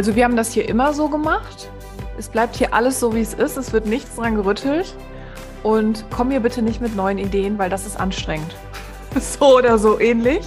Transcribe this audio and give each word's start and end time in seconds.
Also 0.00 0.16
wir 0.16 0.24
haben 0.24 0.34
das 0.34 0.50
hier 0.50 0.66
immer 0.66 0.94
so 0.94 1.10
gemacht. 1.10 1.68
Es 2.16 2.30
bleibt 2.30 2.56
hier 2.56 2.72
alles 2.72 2.98
so, 3.00 3.14
wie 3.14 3.20
es 3.20 3.34
ist. 3.34 3.58
Es 3.58 3.74
wird 3.74 3.84
nichts 3.84 4.16
dran 4.16 4.34
gerüttelt. 4.34 4.96
Und 5.62 6.06
komm 6.08 6.28
mir 6.28 6.40
bitte 6.40 6.62
nicht 6.62 6.80
mit 6.80 6.96
neuen 6.96 7.18
Ideen, 7.18 7.58
weil 7.58 7.68
das 7.68 7.84
ist 7.84 8.00
anstrengend. 8.00 8.56
so 9.20 9.58
oder 9.58 9.76
so 9.76 10.00
ähnlich. 10.00 10.40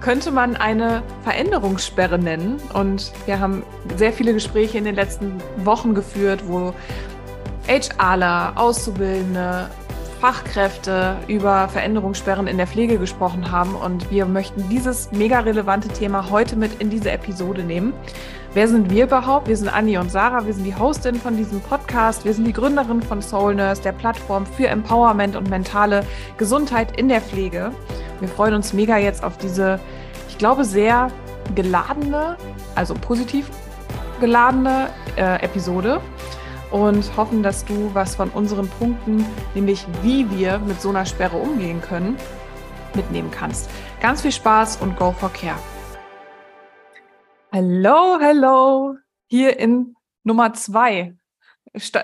Könnte 0.00 0.30
man 0.30 0.54
eine 0.54 1.02
Veränderungssperre 1.24 2.20
nennen. 2.20 2.58
Und 2.72 3.10
wir 3.26 3.40
haben 3.40 3.64
sehr 3.96 4.12
viele 4.12 4.32
Gespräche 4.32 4.78
in 4.78 4.84
den 4.84 4.94
letzten 4.94 5.42
Wochen 5.64 5.92
geführt, 5.92 6.44
wo 6.46 6.72
HRler, 7.66 8.52
Auszubildende, 8.54 9.68
Fachkräfte 10.20 11.16
über 11.26 11.66
Veränderungssperren 11.66 12.46
in 12.46 12.58
der 12.58 12.68
Pflege 12.68 12.96
gesprochen 12.98 13.50
haben. 13.50 13.74
Und 13.74 14.08
wir 14.12 14.24
möchten 14.24 14.68
dieses 14.68 15.10
mega 15.10 15.40
relevante 15.40 15.88
Thema 15.88 16.30
heute 16.30 16.54
mit 16.54 16.80
in 16.80 16.90
diese 16.90 17.10
Episode 17.10 17.64
nehmen. 17.64 17.92
Wer 18.54 18.66
sind 18.66 18.90
wir 18.90 19.04
überhaupt? 19.04 19.46
Wir 19.46 19.56
sind 19.58 19.68
Anni 19.68 19.98
und 19.98 20.10
Sarah, 20.10 20.46
wir 20.46 20.54
sind 20.54 20.64
die 20.64 20.74
Hostin 20.74 21.16
von 21.16 21.36
diesem 21.36 21.60
Podcast, 21.60 22.24
wir 22.24 22.32
sind 22.32 22.46
die 22.46 22.54
Gründerin 22.54 23.02
von 23.02 23.20
Soul 23.20 23.54
Nurse, 23.54 23.82
der 23.82 23.92
Plattform 23.92 24.46
für 24.46 24.68
Empowerment 24.68 25.36
und 25.36 25.50
mentale 25.50 26.02
Gesundheit 26.38 26.98
in 26.98 27.08
der 27.08 27.20
Pflege. 27.20 27.72
Wir 28.20 28.28
freuen 28.28 28.54
uns 28.54 28.72
mega 28.72 28.96
jetzt 28.96 29.22
auf 29.22 29.36
diese, 29.36 29.78
ich 30.30 30.38
glaube, 30.38 30.64
sehr 30.64 31.10
geladene, 31.54 32.38
also 32.74 32.94
positiv 32.94 33.50
geladene 34.18 34.88
äh, 35.16 35.42
Episode 35.44 36.00
und 36.70 37.16
hoffen, 37.18 37.42
dass 37.42 37.66
du 37.66 37.90
was 37.92 38.16
von 38.16 38.30
unseren 38.30 38.68
Punkten, 38.68 39.26
nämlich 39.54 39.86
wie 40.02 40.28
wir 40.30 40.58
mit 40.58 40.80
so 40.80 40.88
einer 40.88 41.04
Sperre 41.04 41.36
umgehen 41.36 41.82
können, 41.82 42.16
mitnehmen 42.94 43.30
kannst. 43.30 43.68
Ganz 44.00 44.22
viel 44.22 44.32
Spaß 44.32 44.78
und 44.80 44.96
go 44.98 45.12
for 45.12 45.30
care. 45.32 45.58
Hallo, 47.50 48.18
hallo, 48.20 48.96
hier 49.26 49.58
in 49.58 49.94
Nummer 50.22 50.52
zwei, 50.52 51.16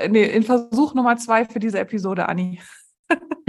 nee, 0.08 0.24
in 0.24 0.42
Versuch 0.42 0.94
Nummer 0.94 1.18
zwei 1.18 1.44
für 1.44 1.60
diese 1.60 1.78
Episode, 1.80 2.30
Anni. 2.30 2.62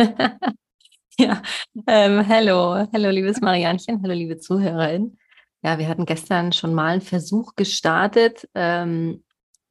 ja, 1.18 1.42
ähm, 1.88 2.28
hallo, 2.28 2.86
hallo, 2.92 3.10
liebes 3.10 3.40
Marianchen, 3.40 4.02
hallo, 4.04 4.14
liebe 4.14 4.38
Zuhörerin. 4.38 5.18
Ja, 5.64 5.80
wir 5.80 5.88
hatten 5.88 6.06
gestern 6.06 6.52
schon 6.52 6.74
mal 6.74 6.96
einen 6.96 7.02
Versuch 7.02 7.56
gestartet, 7.56 8.46
ähm, 8.56 9.24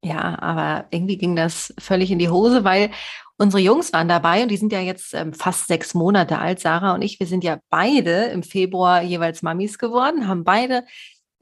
ja, 0.02 0.38
aber 0.40 0.86
irgendwie 0.90 1.18
ging 1.18 1.36
das 1.36 1.74
völlig 1.78 2.10
in 2.10 2.18
die 2.18 2.30
Hose, 2.30 2.64
weil 2.64 2.90
unsere 3.36 3.62
Jungs 3.62 3.92
waren 3.92 4.08
dabei 4.08 4.42
und 4.42 4.50
die 4.50 4.56
sind 4.56 4.72
ja 4.72 4.80
jetzt 4.80 5.12
ähm, 5.12 5.34
fast 5.34 5.66
sechs 5.66 5.92
Monate 5.92 6.38
alt. 6.38 6.58
Sarah 6.58 6.94
und 6.94 7.02
ich, 7.02 7.20
wir 7.20 7.26
sind 7.26 7.44
ja 7.44 7.58
beide 7.68 8.24
im 8.26 8.42
Februar 8.42 9.02
jeweils 9.02 9.42
Mamis 9.42 9.78
geworden, 9.78 10.26
haben 10.26 10.44
beide 10.44 10.84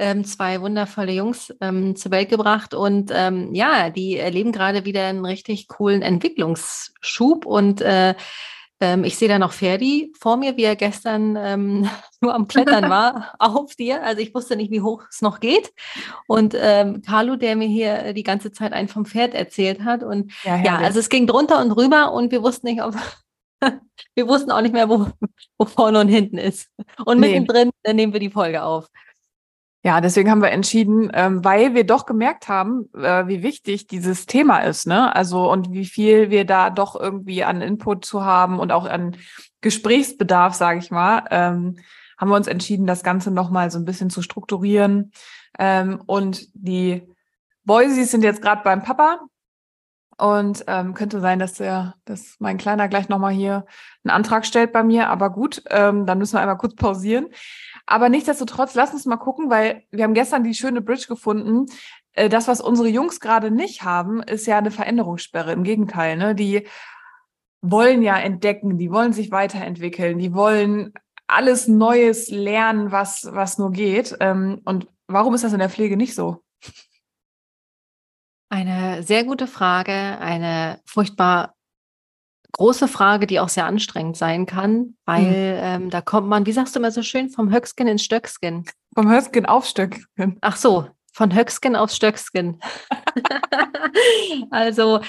ähm, 0.02 0.24
zwei 0.24 0.60
wundervolle 0.60 1.12
Jungs 1.12 1.54
ähm, 1.60 1.94
zur 1.94 2.10
Welt 2.10 2.28
gebracht 2.28 2.74
und 2.74 3.12
ähm, 3.14 3.54
ja, 3.54 3.88
die 3.88 4.16
erleben 4.16 4.50
gerade 4.50 4.84
wieder 4.84 5.06
einen 5.06 5.24
richtig 5.24 5.68
coolen 5.68 6.02
Entwicklungsschub 6.02 7.46
und 7.46 7.80
äh, 7.80 8.14
ähm, 8.80 9.04
ich 9.04 9.16
sehe 9.16 9.28
da 9.28 9.38
noch 9.38 9.52
Ferdi 9.52 10.12
vor 10.18 10.36
mir, 10.36 10.56
wie 10.56 10.64
er 10.64 10.74
gestern 10.74 11.36
ähm, 11.38 11.88
nur 12.20 12.34
am 12.34 12.48
Klettern 12.48 12.90
war 12.90 13.34
auf 13.38 13.76
dir. 13.76 14.02
Also 14.02 14.20
ich 14.20 14.34
wusste 14.34 14.56
nicht, 14.56 14.72
wie 14.72 14.80
hoch 14.80 15.04
es 15.08 15.22
noch 15.22 15.38
geht. 15.38 15.72
Und 16.26 16.56
ähm, 16.58 17.00
Carlo, 17.02 17.36
der 17.36 17.54
mir 17.54 17.68
hier 17.68 18.12
die 18.12 18.24
ganze 18.24 18.50
Zeit 18.50 18.72
einen 18.72 18.88
vom 18.88 19.06
Pferd 19.06 19.34
erzählt 19.34 19.84
hat. 19.84 20.02
Und 20.02 20.32
ja, 20.42 20.56
ja 20.56 20.78
also 20.78 20.98
es 20.98 21.08
ging 21.08 21.28
drunter 21.28 21.60
und 21.62 21.70
rüber 21.70 22.12
und 22.12 22.32
wir 22.32 22.42
wussten 22.42 22.66
nicht, 22.66 22.82
ob 22.82 22.96
wir 24.16 24.26
wussten 24.26 24.50
auch 24.50 24.62
nicht 24.62 24.74
mehr, 24.74 24.88
wo, 24.88 25.06
wo 25.58 25.64
vorne 25.64 26.00
und 26.00 26.08
hinten 26.08 26.38
ist. 26.38 26.68
Und 27.06 27.20
nee. 27.20 27.28
mittendrin 27.28 27.70
äh, 27.84 27.94
nehmen 27.94 28.12
wir 28.12 28.20
die 28.20 28.30
Folge 28.30 28.64
auf. 28.64 28.88
Ja, 29.84 30.00
deswegen 30.00 30.30
haben 30.30 30.42
wir 30.42 30.52
entschieden, 30.52 31.10
ähm, 31.12 31.44
weil 31.44 31.74
wir 31.74 31.84
doch 31.84 32.06
gemerkt 32.06 32.48
haben, 32.48 32.88
äh, 32.94 33.26
wie 33.26 33.42
wichtig 33.42 33.88
dieses 33.88 34.26
Thema 34.26 34.60
ist, 34.60 34.86
ne? 34.86 35.14
Also 35.14 35.50
und 35.50 35.72
wie 35.72 35.86
viel 35.86 36.30
wir 36.30 36.44
da 36.44 36.70
doch 36.70 36.94
irgendwie 36.94 37.42
an 37.42 37.60
Input 37.60 38.04
zu 38.04 38.24
haben 38.24 38.60
und 38.60 38.70
auch 38.70 38.84
an 38.84 39.16
Gesprächsbedarf, 39.60 40.54
sage 40.54 40.78
ich 40.78 40.92
mal, 40.92 41.24
ähm, 41.30 41.78
haben 42.16 42.28
wir 42.30 42.36
uns 42.36 42.46
entschieden, 42.46 42.86
das 42.86 43.02
Ganze 43.02 43.32
nochmal 43.32 43.72
so 43.72 43.78
ein 43.78 43.84
bisschen 43.84 44.08
zu 44.08 44.22
strukturieren. 44.22 45.10
Ähm, 45.58 46.00
und 46.06 46.46
die 46.54 47.02
Boysies 47.64 48.12
sind 48.12 48.22
jetzt 48.22 48.42
gerade 48.42 48.62
beim 48.62 48.82
Papa. 48.84 49.20
Und 50.18 50.64
ähm, 50.68 50.94
könnte 50.94 51.20
sein, 51.20 51.40
dass 51.40 51.54
der, 51.54 51.94
dass 52.04 52.36
mein 52.38 52.58
Kleiner 52.58 52.86
gleich 52.86 53.08
nochmal 53.08 53.32
hier 53.32 53.64
einen 54.04 54.14
Antrag 54.14 54.46
stellt 54.46 54.72
bei 54.72 54.84
mir. 54.84 55.08
Aber 55.08 55.30
gut, 55.30 55.64
ähm, 55.70 56.06
dann 56.06 56.18
müssen 56.18 56.34
wir 56.34 56.40
einmal 56.40 56.58
kurz 56.58 56.76
pausieren. 56.76 57.26
Aber 57.86 58.08
nichtsdestotrotz, 58.08 58.74
lass 58.74 58.92
uns 58.92 59.06
mal 59.06 59.16
gucken, 59.16 59.50
weil 59.50 59.84
wir 59.90 60.04
haben 60.04 60.14
gestern 60.14 60.44
die 60.44 60.54
schöne 60.54 60.80
Bridge 60.80 61.06
gefunden. 61.08 61.66
Äh, 62.12 62.28
das, 62.28 62.48
was 62.48 62.60
unsere 62.60 62.88
Jungs 62.88 63.20
gerade 63.20 63.50
nicht 63.50 63.82
haben, 63.82 64.22
ist 64.22 64.46
ja 64.46 64.58
eine 64.58 64.70
Veränderungssperre. 64.70 65.52
Im 65.52 65.64
Gegenteil, 65.64 66.16
ne? 66.16 66.34
Die 66.34 66.66
wollen 67.60 68.02
ja 68.02 68.18
entdecken, 68.18 68.78
die 68.78 68.90
wollen 68.90 69.12
sich 69.12 69.30
weiterentwickeln, 69.30 70.18
die 70.18 70.34
wollen 70.34 70.92
alles 71.28 71.68
Neues 71.68 72.28
lernen, 72.28 72.92
was, 72.92 73.28
was 73.30 73.58
nur 73.58 73.70
geht. 73.70 74.16
Ähm, 74.20 74.60
und 74.64 74.88
warum 75.06 75.34
ist 75.34 75.44
das 75.44 75.52
in 75.52 75.60
der 75.60 75.70
Pflege 75.70 75.96
nicht 75.96 76.14
so? 76.14 76.42
Eine 78.50 79.02
sehr 79.02 79.24
gute 79.24 79.46
Frage, 79.46 79.92
eine 79.92 80.80
furchtbar 80.84 81.51
große 82.52 82.88
Frage, 82.88 83.26
die 83.26 83.40
auch 83.40 83.48
sehr 83.48 83.66
anstrengend 83.66 84.16
sein 84.16 84.46
kann, 84.46 84.96
weil 85.04 85.22
mhm. 85.22 85.84
ähm, 85.84 85.90
da 85.90 86.00
kommt 86.00 86.28
man, 86.28 86.46
wie 86.46 86.52
sagst 86.52 86.74
du 86.74 86.80
immer 86.80 86.90
so 86.90 87.02
schön, 87.02 87.30
vom 87.30 87.52
Höckskin 87.52 87.86
ins 87.86 88.04
Stöckskin. 88.04 88.64
Vom 88.94 89.10
Höckskin 89.10 89.46
auf 89.46 89.66
Stöckskin. 89.66 90.38
Ach 90.40 90.56
so, 90.56 90.86
von 91.12 91.34
Höckskin 91.34 91.76
auf 91.76 91.90
Stöckskin. 91.90 92.58
also 94.50 95.00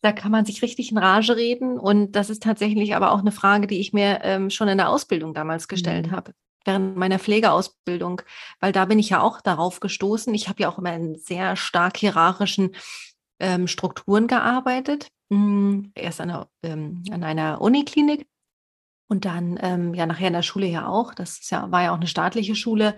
da 0.00 0.12
kann 0.12 0.32
man 0.32 0.44
sich 0.44 0.62
richtig 0.62 0.90
in 0.90 0.98
Rage 0.98 1.36
reden 1.36 1.78
und 1.78 2.12
das 2.12 2.30
ist 2.30 2.42
tatsächlich 2.42 2.94
aber 2.94 3.12
auch 3.12 3.20
eine 3.20 3.32
Frage, 3.32 3.66
die 3.66 3.78
ich 3.78 3.92
mir 3.92 4.20
ähm, 4.22 4.50
schon 4.50 4.68
in 4.68 4.78
der 4.78 4.88
Ausbildung 4.88 5.34
damals 5.34 5.68
gestellt 5.68 6.08
mhm. 6.08 6.12
habe 6.12 6.32
während 6.64 6.96
meiner 6.96 7.18
Pflegeausbildung, 7.18 8.22
weil 8.60 8.72
da 8.72 8.84
bin 8.84 8.98
ich 8.98 9.10
ja 9.10 9.20
auch 9.20 9.40
darauf 9.40 9.80
gestoßen. 9.80 10.32
Ich 10.34 10.48
habe 10.48 10.62
ja 10.62 10.68
auch 10.68 10.78
immer 10.78 10.94
in 10.94 11.16
sehr 11.16 11.56
stark 11.56 11.96
hierarchischen 11.96 12.74
ähm, 13.40 13.66
Strukturen 13.66 14.28
gearbeitet. 14.28 15.08
Hm, 15.32 15.92
erst 15.94 16.20
an 16.20 16.28
einer, 16.30 16.48
ähm, 16.62 17.02
an 17.10 17.24
einer 17.24 17.62
Uniklinik 17.62 18.26
und 19.08 19.24
dann 19.24 19.58
ähm, 19.62 19.94
ja 19.94 20.04
nachher 20.04 20.26
in 20.26 20.34
der 20.34 20.42
Schule 20.42 20.66
ja 20.66 20.86
auch. 20.86 21.14
Das 21.14 21.48
ja, 21.48 21.72
war 21.72 21.82
ja 21.82 21.92
auch 21.92 21.96
eine 21.96 22.06
staatliche 22.06 22.54
Schule. 22.54 22.96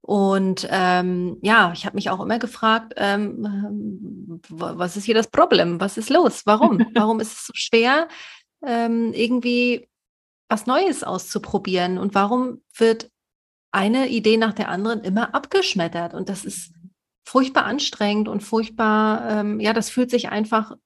Und 0.00 0.68
ähm, 0.70 1.38
ja, 1.42 1.72
ich 1.72 1.84
habe 1.84 1.96
mich 1.96 2.10
auch 2.10 2.20
immer 2.20 2.38
gefragt, 2.38 2.94
ähm, 2.96 4.40
was 4.48 4.96
ist 4.96 5.04
hier 5.04 5.16
das 5.16 5.26
Problem? 5.26 5.80
Was 5.80 5.96
ist 5.96 6.10
los? 6.10 6.42
Warum? 6.46 6.78
Warum 6.94 7.18
ist 7.18 7.32
es 7.32 7.46
so 7.46 7.52
schwer, 7.56 8.06
ähm, 8.64 9.12
irgendwie 9.12 9.88
was 10.48 10.66
Neues 10.66 11.02
auszuprobieren? 11.02 11.98
Und 11.98 12.14
warum 12.14 12.62
wird 12.76 13.10
eine 13.72 14.10
Idee 14.10 14.36
nach 14.36 14.52
der 14.52 14.68
anderen 14.68 15.00
immer 15.02 15.34
abgeschmettert? 15.34 16.14
Und 16.14 16.28
das 16.28 16.44
ist 16.44 16.72
furchtbar 17.26 17.64
anstrengend 17.64 18.28
und 18.28 18.44
furchtbar, 18.44 19.28
ähm, 19.28 19.58
ja, 19.58 19.72
das 19.72 19.90
fühlt 19.90 20.10
sich 20.10 20.28
einfach 20.28 20.76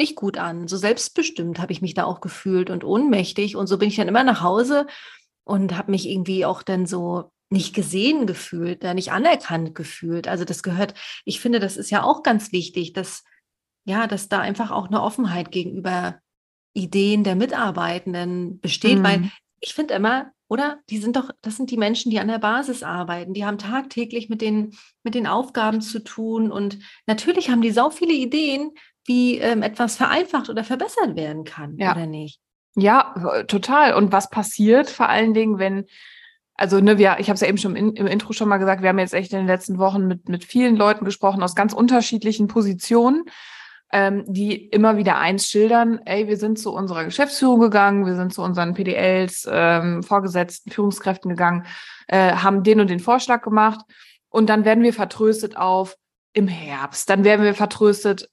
nicht 0.00 0.16
gut 0.16 0.38
an. 0.38 0.66
So 0.66 0.76
selbstbestimmt 0.76 1.60
habe 1.60 1.72
ich 1.72 1.82
mich 1.82 1.94
da 1.94 2.04
auch 2.04 2.20
gefühlt 2.20 2.70
und 2.70 2.82
ohnmächtig. 2.82 3.54
Und 3.54 3.66
so 3.68 3.78
bin 3.78 3.88
ich 3.88 3.96
dann 3.96 4.08
immer 4.08 4.24
nach 4.24 4.42
Hause 4.42 4.86
und 5.44 5.76
habe 5.76 5.90
mich 5.90 6.08
irgendwie 6.08 6.44
auch 6.44 6.62
dann 6.62 6.86
so 6.86 7.30
nicht 7.50 7.74
gesehen 7.74 8.26
gefühlt, 8.26 8.82
da 8.82 8.94
nicht 8.94 9.12
anerkannt 9.12 9.74
gefühlt. 9.74 10.28
Also 10.28 10.44
das 10.44 10.62
gehört, 10.62 10.94
ich 11.24 11.40
finde, 11.40 11.60
das 11.60 11.76
ist 11.76 11.90
ja 11.90 12.02
auch 12.02 12.22
ganz 12.22 12.52
wichtig, 12.52 12.92
dass, 12.92 13.24
ja, 13.84 14.06
dass 14.06 14.28
da 14.28 14.40
einfach 14.40 14.70
auch 14.70 14.86
eine 14.86 15.02
Offenheit 15.02 15.50
gegenüber 15.52 16.20
Ideen 16.72 17.24
der 17.24 17.34
Mitarbeitenden 17.34 18.60
besteht, 18.60 18.98
mhm. 18.98 19.02
weil 19.04 19.30
ich 19.60 19.74
finde 19.74 19.94
immer, 19.94 20.32
oder? 20.48 20.80
Die 20.90 20.98
sind 20.98 21.14
doch, 21.16 21.30
das 21.42 21.56
sind 21.56 21.70
die 21.70 21.76
Menschen, 21.76 22.10
die 22.10 22.18
an 22.18 22.28
der 22.28 22.38
Basis 22.38 22.82
arbeiten. 22.82 23.34
Die 23.34 23.44
haben 23.44 23.58
tagtäglich 23.58 24.28
mit 24.28 24.40
den, 24.40 24.76
mit 25.04 25.14
den 25.14 25.28
Aufgaben 25.28 25.80
zu 25.80 26.02
tun. 26.02 26.50
Und 26.50 26.78
natürlich 27.06 27.50
haben 27.50 27.62
die 27.62 27.70
so 27.70 27.90
viele 27.90 28.14
Ideen, 28.14 28.72
wie 29.06 29.38
ähm, 29.38 29.62
etwas 29.62 29.96
vereinfacht 29.96 30.50
oder 30.50 30.64
verbessert 30.64 31.16
werden 31.16 31.44
kann, 31.44 31.76
ja. 31.78 31.92
oder 31.92 32.06
nicht? 32.06 32.40
Ja, 32.76 33.14
total. 33.48 33.94
Und 33.94 34.12
was 34.12 34.30
passiert 34.30 34.88
vor 34.88 35.08
allen 35.08 35.34
Dingen, 35.34 35.58
wenn, 35.58 35.86
also 36.54 36.80
ne, 36.80 36.98
wir, 36.98 37.16
ich 37.18 37.28
habe 37.28 37.34
es 37.34 37.40
ja 37.40 37.48
eben 37.48 37.58
schon 37.58 37.74
im, 37.74 37.94
im 37.94 38.06
Intro 38.06 38.32
schon 38.32 38.48
mal 38.48 38.58
gesagt, 38.58 38.82
wir 38.82 38.88
haben 38.88 38.98
jetzt 38.98 39.14
echt 39.14 39.32
in 39.32 39.38
den 39.38 39.46
letzten 39.46 39.78
Wochen 39.78 40.06
mit, 40.06 40.28
mit 40.28 40.44
vielen 40.44 40.76
Leuten 40.76 41.04
gesprochen 41.04 41.42
aus 41.42 41.54
ganz 41.54 41.72
unterschiedlichen 41.72 42.46
Positionen 42.46 43.24
ähm, 43.92 44.24
die 44.26 44.66
immer 44.66 44.96
wieder 44.96 45.18
eins 45.18 45.48
schildern, 45.48 46.00
ey, 46.04 46.28
wir 46.28 46.36
sind 46.36 46.58
zu 46.58 46.72
unserer 46.72 47.04
Geschäftsführung 47.04 47.60
gegangen, 47.60 48.06
wir 48.06 48.14
sind 48.14 48.32
zu 48.32 48.42
unseren 48.42 48.74
PDLs, 48.74 49.48
ähm, 49.50 50.02
Vorgesetzten, 50.02 50.70
Führungskräften 50.70 51.28
gegangen, 51.28 51.66
äh, 52.06 52.32
haben 52.34 52.62
den 52.62 52.80
und 52.80 52.88
den 52.88 53.00
Vorschlag 53.00 53.42
gemacht 53.42 53.80
und 54.28 54.48
dann 54.48 54.64
werden 54.64 54.84
wir 54.84 54.92
vertröstet 54.92 55.56
auf 55.56 55.96
im 56.32 56.46
Herbst, 56.46 57.10
dann 57.10 57.24
werden 57.24 57.42
wir 57.42 57.54
vertröstet, 57.54 58.28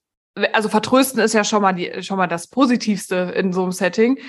also 0.53 0.69
vertrösten 0.69 1.19
ist 1.19 1.33
ja 1.33 1.43
schon 1.43 1.61
mal 1.61 1.73
die, 1.73 2.03
schon 2.03 2.17
mal 2.17 2.27
das 2.27 2.47
Positivste 2.47 3.33
in 3.35 3.53
so 3.53 3.63
einem 3.63 3.71
Setting. 3.71 4.19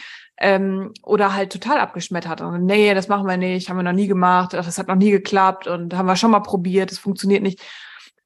Ähm, 0.41 0.93
oder 1.03 1.35
halt 1.35 1.51
total 1.51 1.81
abgeschmettert. 1.81 2.41
Und 2.43 2.65
nee, 2.65 2.95
das 2.95 3.09
machen 3.09 3.27
wir 3.27 3.37
nicht, 3.37 3.69
haben 3.69 3.77
wir 3.77 3.83
noch 3.83 3.93
nie 3.93 4.07
gemacht, 4.07 4.53
das 4.53 4.79
hat 4.79 4.87
noch 4.87 4.95
nie 4.95 5.11
geklappt 5.11 5.67
und 5.67 5.97
haben 5.97 6.07
wir 6.07 6.15
schon 6.15 6.31
mal 6.31 6.39
probiert, 6.41 6.93
das 6.93 6.99
funktioniert 6.99 7.43
nicht. 7.43 7.61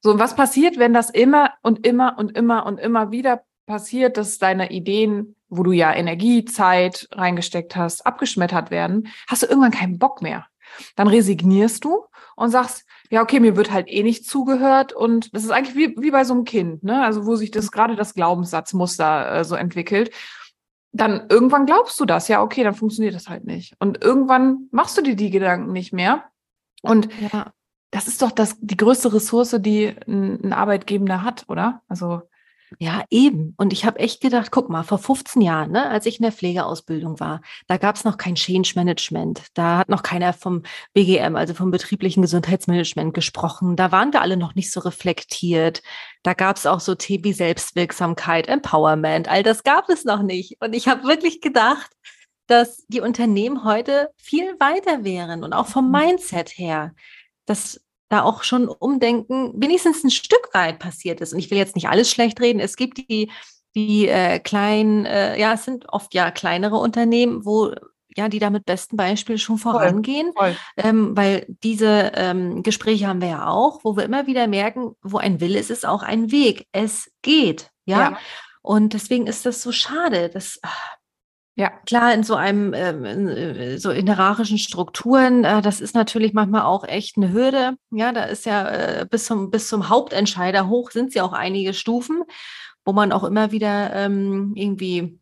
So, 0.01 0.11
und 0.11 0.19
was 0.19 0.37
passiert, 0.37 0.79
wenn 0.79 0.93
das 0.93 1.09
immer 1.09 1.53
und 1.63 1.87
immer 1.87 2.19
und 2.19 2.37
immer 2.37 2.67
und 2.67 2.79
immer 2.79 3.13
wieder 3.13 3.45
passiert, 3.67 4.17
dass 4.19 4.39
deine 4.39 4.71
Ideen, 4.71 5.37
wo 5.49 5.63
du 5.63 5.73
ja 5.73 5.95
Energie, 5.95 6.45
Zeit 6.45 7.09
reingesteckt 7.13 7.77
hast, 7.77 8.05
abgeschmettert 8.05 8.71
werden, 8.71 9.09
hast 9.29 9.43
du 9.43 9.47
irgendwann 9.47 9.71
keinen 9.71 9.99
Bock 9.99 10.21
mehr. 10.21 10.47
Dann 10.97 11.09
resignierst 11.09 11.85
du 11.85 12.05
und 12.43 12.51
sagst, 12.51 12.85
ja, 13.09 13.23
okay, 13.23 13.39
mir 13.39 13.57
wird 13.57 13.71
halt 13.71 13.89
eh 13.89 14.03
nicht 14.03 14.27
zugehört. 14.27 14.93
Und 14.93 15.33
das 15.33 15.45
ist 15.45 15.53
eigentlich 15.53 15.77
wie, 15.77 15.95
wie 16.03 16.11
bei 16.11 16.25
so 16.25 16.35
einem 16.35 16.43
Kind, 16.45 16.83
ne? 16.83 17.05
Also 17.05 17.25
wo 17.25 17.37
sich 17.37 17.53
das 17.53 17.71
gerade 17.71 17.95
das 17.95 18.15
Glaubenssatzmuster 18.15 19.33
äh, 19.33 19.45
so 19.45 19.55
entwickelt. 19.55 20.11
Dann 20.91 21.27
irgendwann 21.29 21.67
glaubst 21.67 22.01
du 22.01 22.05
das, 22.05 22.27
ja, 22.27 22.43
okay, 22.43 22.65
dann 22.65 22.75
funktioniert 22.75 23.15
das 23.15 23.29
halt 23.29 23.45
nicht. 23.45 23.77
Und 23.79 24.03
irgendwann 24.03 24.67
machst 24.73 24.99
du 24.99 25.03
dir 25.03 25.15
die 25.15 25.31
Gedanken 25.31 25.71
nicht 25.73 25.93
mehr. 25.93 26.25
Und 26.83 27.09
ja. 27.21 27.53
das 27.93 28.09
ist 28.09 28.21
doch 28.23 28.33
das, 28.33 28.57
die 28.59 28.77
größte 28.77 29.15
Ressource, 29.15 29.57
die 29.61 29.95
ein, 30.09 30.45
ein 30.45 30.53
Arbeitgebender 30.53 31.23
hat, 31.23 31.45
oder? 31.47 31.83
Also 31.87 32.23
ja, 32.79 33.05
eben. 33.11 33.55
Und 33.57 33.73
ich 33.73 33.85
habe 33.85 33.99
echt 33.99 34.21
gedacht, 34.21 34.51
guck 34.51 34.69
mal, 34.69 34.83
vor 34.83 34.99
15 34.99 35.43
Jahren, 35.43 35.73
ne, 35.73 35.89
als 35.89 36.07
ich 36.07 36.19
in 36.19 36.23
der 36.23 36.33
Pflegeausbildung 36.33 37.21
war, 37.21 37.41
da 37.67 37.77
gab 37.77 37.97
es 37.97 38.05
noch 38.05 38.17
kein 38.17 38.35
Change 38.35 38.73
Management. 38.77 39.47
Da 39.55 39.79
hat 39.79 39.89
noch 39.89 40.03
keiner 40.03 40.33
vom 40.33 40.63
BGM, 40.95 41.37
also 41.37 41.55
vom 41.55 41.71
betrieblichen 41.71 42.23
Gesundheitsmanagement 42.23 43.15
gesprochen. 43.15 43.77
Da 43.77 43.93
waren 43.93 44.13
wir 44.13 44.23
alle 44.23 44.37
noch 44.37 44.55
nicht 44.55 44.71
so 44.73 44.81
reflektiert. 44.81 45.83
Da 46.23 46.35
gab 46.35 46.57
es 46.57 46.67
auch 46.67 46.81
so 46.81 46.95
Themen 46.95 47.25
wie 47.25 47.33
Selbstwirksamkeit, 47.33 48.49
Empowerment. 48.49 49.29
All 49.29 49.43
das 49.43 49.63
gab 49.63 49.89
es 49.89 50.05
noch 50.05 50.23
nicht. 50.23 50.57
Und 50.61 50.75
ich 50.75 50.89
habe 50.89 51.05
wirklich 51.05 51.41
gedacht, 51.41 51.91
dass 52.47 52.87
die 52.89 53.01
Unternehmen 53.01 53.65
heute 53.65 54.11
viel 54.17 54.55
weiter 54.61 55.05
wären 55.05 55.45
und 55.45 55.53
auch 55.53 55.67
vom 55.67 55.87
mhm. 55.87 55.93
Mindset 55.93 56.51
her. 56.59 56.95
dass 57.47 57.81
da 58.13 58.23
auch 58.23 58.43
schon 58.43 58.69
Umdenken 58.69 59.53
wenigstens 59.55 60.05
ein 60.05 60.11
Stück 60.11 60.51
weit 60.53 60.79
passiert 60.79 61.21
ist. 61.21 61.33
Und 61.33 61.39
ich 61.39 61.51
will 61.51 61.59
jetzt 61.59 61.75
nicht 61.75 61.89
alles 61.89 62.11
schlecht 62.11 62.41
reden. 62.41 62.61
Es 62.61 62.77
gibt 62.77 62.99
die, 62.99 63.31
die 63.75 64.09
äh, 64.09 64.39
kleinen, 64.39 65.07
äh, 65.07 65.41
ja, 65.41 65.55
es 65.55 65.65
sind 65.65 65.89
oft 65.89 66.13
ja 66.15 66.31
kleinere 66.31 66.77
Unternehmen, 66.77 67.45
wo 67.45 67.73
ja, 68.15 68.29
die 68.29 68.39
da 68.39 68.51
mit 68.51 68.67
bestem 68.67 68.99
Beispiel 68.99 69.39
schon 69.39 69.57
vorangehen, 69.57 70.33
voll, 70.37 70.53
voll. 70.53 70.57
Ähm, 70.77 71.17
weil 71.17 71.47
diese 71.63 72.13
ähm, 72.15 72.63
Gespräche 72.63 73.07
haben 73.07 73.23
wir 73.23 73.29
ja 73.29 73.47
auch, 73.47 73.81
wo 73.85 73.97
wir 73.97 74.05
immer 74.05 74.27
wieder 74.27 74.47
merken, 74.47 74.95
wo 75.03 75.17
ein 75.17 75.41
Wille 75.41 75.59
ist, 75.59 75.71
ist 75.71 75.87
auch 75.87 76.03
ein 76.03 76.31
Weg. 76.31 76.67
Es 76.73 77.11
geht, 77.23 77.71
ja. 77.87 78.01
ja. 78.01 78.19
Und 78.61 78.93
deswegen 78.93 79.27
ist 79.27 79.47
das 79.47 79.63
so 79.63 79.73
schade, 79.73 80.29
dass 80.29 80.59
ach, 80.63 80.97
ja, 81.55 81.69
klar, 81.87 82.15
in 82.15 82.23
so 82.23 82.35
einem, 82.35 82.73
ähm, 82.73 83.05
in, 83.05 83.29
äh, 83.29 83.79
so 83.79 83.91
in 83.91 84.07
hierarchischen 84.07 84.57
Strukturen, 84.57 85.45
äh, 85.45 85.61
das 85.61 85.83
ist 85.83 85.95
natürlich 85.95 86.33
manchmal 86.33 86.63
auch 86.63 86.85
echt 86.85 87.19
eine 87.19 87.33
Hürde. 87.33 87.77
Ja, 87.91 88.13
da 88.13 88.25
ist 88.25 88.47
ja 88.47 88.69
äh, 88.69 89.07
bis 89.09 89.27
zum, 89.27 89.51
bis 89.51 89.69
zum 89.69 89.91
Hauptentscheider 89.91 90.69
hoch 90.69 90.91
sind 90.91 91.15
ja 91.15 91.25
auch 91.25 91.35
einige 91.35 91.75
Stufen, 91.75 92.23
wo 92.87 92.95
man 92.95 93.13
auch 93.13 93.25
immer 93.25 93.53
wieder 93.53 93.95
ähm, 93.95 94.53
irgendwie 94.57 95.21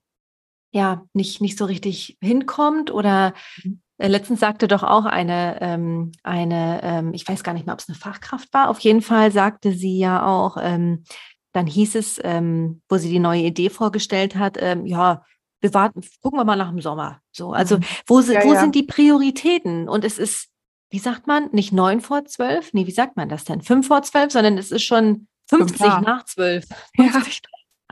ja 0.70 1.04
nicht, 1.14 1.40
nicht 1.40 1.58
so 1.58 1.64
richtig 1.64 2.16
hinkommt 2.20 2.90
oder 2.90 3.34
mhm. 3.64 3.80
Letztens 4.02 4.40
sagte 4.40 4.66
doch 4.66 4.82
auch 4.82 5.04
eine, 5.04 5.60
ähm, 5.60 6.12
eine 6.22 6.80
ähm, 6.82 7.12
ich 7.12 7.28
weiß 7.28 7.42
gar 7.44 7.52
nicht 7.52 7.66
mehr, 7.66 7.74
ob 7.74 7.80
es 7.80 7.88
eine 7.90 7.98
Fachkraft 7.98 8.50
war, 8.54 8.70
auf 8.70 8.78
jeden 8.78 9.02
Fall 9.02 9.30
sagte 9.30 9.72
sie 9.72 9.98
ja 9.98 10.24
auch, 10.24 10.56
ähm, 10.58 11.04
dann 11.52 11.66
hieß 11.66 11.96
es, 11.96 12.18
wo 12.18 12.96
sie 12.96 13.10
die 13.10 13.18
neue 13.18 13.42
Idee 13.42 13.68
vorgestellt 13.68 14.36
hat, 14.36 14.56
ja, 14.84 15.24
wir 15.60 15.74
warten, 15.74 16.02
gucken 16.22 16.38
wir 16.38 16.44
mal 16.44 16.56
nach 16.56 16.70
dem 16.70 16.80
Sommer. 16.80 17.20
So, 17.32 17.52
also 17.52 17.78
mhm. 17.78 17.84
wo, 18.06 18.20
ja, 18.20 18.44
wo 18.44 18.54
ja. 18.54 18.60
sind 18.60 18.74
die 18.74 18.82
Prioritäten? 18.82 19.88
Und 19.88 20.04
es 20.04 20.18
ist, 20.18 20.48
wie 20.90 20.98
sagt 20.98 21.26
man, 21.26 21.50
nicht 21.52 21.72
neun 21.72 22.00
vor 22.00 22.24
zwölf? 22.24 22.72
Nee, 22.72 22.86
wie 22.86 22.92
sagt 22.92 23.16
man 23.16 23.28
das 23.28 23.44
denn? 23.44 23.60
Fünf 23.60 23.86
vor 23.86 24.02
zwölf, 24.02 24.32
sondern 24.32 24.58
es 24.58 24.70
ist 24.70 24.84
schon 24.84 25.28
50 25.48 25.80
nach 26.00 26.24
zwölf. 26.24 26.64
Ja. 26.96 27.22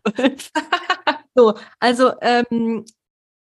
so, 1.35 1.55
also 1.81 2.13
ähm, 2.21 2.85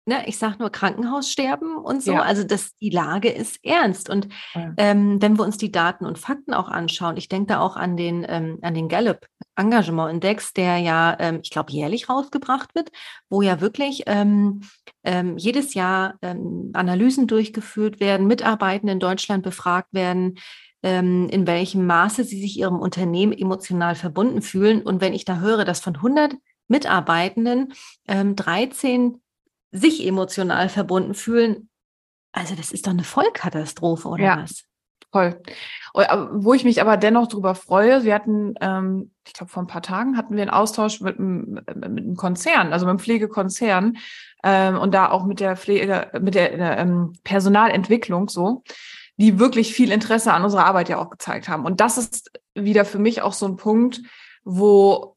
ne, 0.07 0.27
ich 0.27 0.39
sage 0.39 0.57
nur 0.59 0.71
Krankenhaussterben 0.71 1.77
und 1.77 2.03
so. 2.03 2.13
Ja. 2.13 2.23
Also 2.23 2.45
das, 2.45 2.77
die 2.79 2.91
Lage 2.91 3.31
ist 3.31 3.65
ernst. 3.65 4.11
Und 4.11 4.29
ja. 4.55 4.73
ähm, 4.77 5.21
wenn 5.21 5.39
wir 5.39 5.45
uns 5.45 5.57
die 5.57 5.73
Daten 5.73 6.05
und 6.05 6.19
Fakten 6.19 6.53
auch 6.53 6.69
anschauen, 6.69 7.17
ich 7.17 7.29
denke 7.29 7.49
da 7.49 7.61
auch 7.61 7.77
an 7.77 7.97
den, 7.97 8.25
ähm, 8.29 8.59
an 8.63 8.75
den 8.75 8.89
Gallup 8.89 9.27
Engagement 9.57 10.13
Index, 10.13 10.53
der 10.53 10.79
ja, 10.79 11.17
ähm, 11.19 11.41
ich 11.43 11.51
glaube, 11.51 11.73
jährlich 11.73 12.09
rausgebracht 12.09 12.75
wird, 12.75 12.91
wo 13.31 13.43
ja 13.43 13.61
wirklich 13.61 14.05
ähm, 14.07 14.63
ähm, 15.05 15.39
jedes 15.39 15.75
Jahr 15.75 16.15
ähm, 16.23 16.71
Analysen 16.75 17.27
durchgeführt 17.27 18.01
werden, 18.01 18.27
Mitarbeitende 18.27 18.93
in 18.93 19.01
Deutschland 19.01 19.43
befragt 19.43 19.89
werden, 19.93 20.39
in 20.87 21.47
welchem 21.47 21.87
Maße 21.87 22.25
sie 22.25 22.39
sich 22.39 22.59
ihrem 22.59 22.79
Unternehmen 22.79 23.33
emotional 23.33 23.95
verbunden 23.95 24.43
fühlen. 24.43 24.83
Und 24.83 25.01
wenn 25.01 25.15
ich 25.15 25.25
da 25.25 25.39
höre, 25.39 25.65
dass 25.65 25.81
von 25.81 25.97
100 25.97 26.35
Mitarbeitenden 26.69 27.73
13 28.07 29.23
sich 29.75 30.07
emotional 30.07 30.69
verbunden 30.69 31.15
fühlen. 31.15 31.69
Also 32.33 32.55
das 32.55 32.73
ist 32.73 32.87
doch 32.87 32.93
eine 32.93 33.05
Vollkatastrophe, 33.05 34.09
oder 34.09 34.25
ja, 34.25 34.43
was? 34.43 34.65
Voll. 35.13 35.41
Wo 36.33 36.55
ich 36.55 36.65
mich 36.65 36.81
aber 36.81 36.97
dennoch 36.97 37.29
darüber 37.29 37.55
freue, 37.55 38.03
wir 38.03 38.15
hatten, 38.15 38.55
ähm, 38.61 39.13
ich 39.27 39.33
glaube, 39.33 39.53
vor 39.53 39.63
ein 39.63 39.69
paar 39.69 39.83
Tagen 39.83 40.17
hatten 40.17 40.35
wir 40.35 40.43
einen 40.43 40.51
Austausch 40.51 41.01
mit, 41.01 41.19
mit 41.19 41.69
einem 41.69 42.17
Konzern, 42.17 42.73
also 42.73 42.87
mit 42.87 42.91
einem 42.91 42.99
Pflegekonzern 42.99 43.99
ähm, 44.43 44.77
und 44.77 44.93
da 44.93 45.11
auch 45.11 45.25
mit 45.25 45.39
der 45.39 45.57
Pflege, 45.57 46.11
mit 46.21 46.35
der 46.35 46.79
ähm, 46.79 47.13
Personalentwicklung 47.23 48.29
so, 48.29 48.65
die 49.17 49.39
wirklich 49.39 49.73
viel 49.73 49.93
Interesse 49.93 50.33
an 50.33 50.43
unserer 50.43 50.67
Arbeit 50.67 50.89
ja 50.89 50.99
auch 50.99 51.11
gezeigt 51.11 51.49
haben. 51.49 51.65
Und 51.65 51.81
das 51.81 51.97
ist 51.97 52.33
wieder 52.55 52.85
für 52.85 52.99
mich 52.99 53.23
auch 53.23 53.35
so 53.35 53.47
ein 53.47 53.57
Punkt, 53.57 54.03
wo 54.45 55.14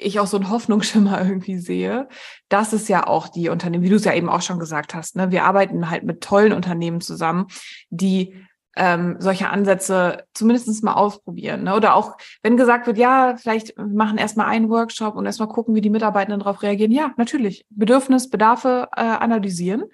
ich 0.00 0.20
auch 0.20 0.26
so 0.26 0.36
einen 0.36 0.50
Hoffnungsschimmer 0.50 1.20
irgendwie 1.24 1.58
sehe, 1.58 2.08
dass 2.48 2.72
es 2.72 2.88
ja 2.88 3.06
auch 3.06 3.28
die 3.28 3.48
Unternehmen, 3.48 3.84
wie 3.84 3.90
du 3.90 3.96
es 3.96 4.04
ja 4.04 4.14
eben 4.14 4.28
auch 4.28 4.42
schon 4.42 4.58
gesagt 4.58 4.94
hast, 4.94 5.16
ne, 5.16 5.30
wir 5.30 5.44
arbeiten 5.44 5.90
halt 5.90 6.04
mit 6.04 6.22
tollen 6.22 6.52
Unternehmen 6.52 7.00
zusammen, 7.00 7.46
die 7.90 8.34
ähm, 8.78 9.16
solche 9.18 9.50
Ansätze 9.50 10.24
zumindest 10.34 10.84
mal 10.84 10.94
ausprobieren. 10.94 11.64
Ne? 11.64 11.74
Oder 11.74 11.94
auch, 11.94 12.16
wenn 12.42 12.56
gesagt 12.56 12.86
wird, 12.86 12.96
ja, 12.96 13.34
vielleicht 13.36 13.76
machen 13.76 14.18
erstmal 14.18 14.46
einen 14.46 14.70
Workshop 14.70 15.16
und 15.16 15.26
erstmal 15.26 15.48
gucken, 15.48 15.74
wie 15.74 15.80
die 15.80 15.90
Mitarbeitenden 15.90 16.38
darauf 16.38 16.62
reagieren. 16.62 16.92
Ja, 16.92 17.12
natürlich. 17.16 17.66
Bedürfnis, 17.70 18.30
Bedarfe 18.30 18.88
äh, 18.96 19.00
analysieren, 19.00 19.84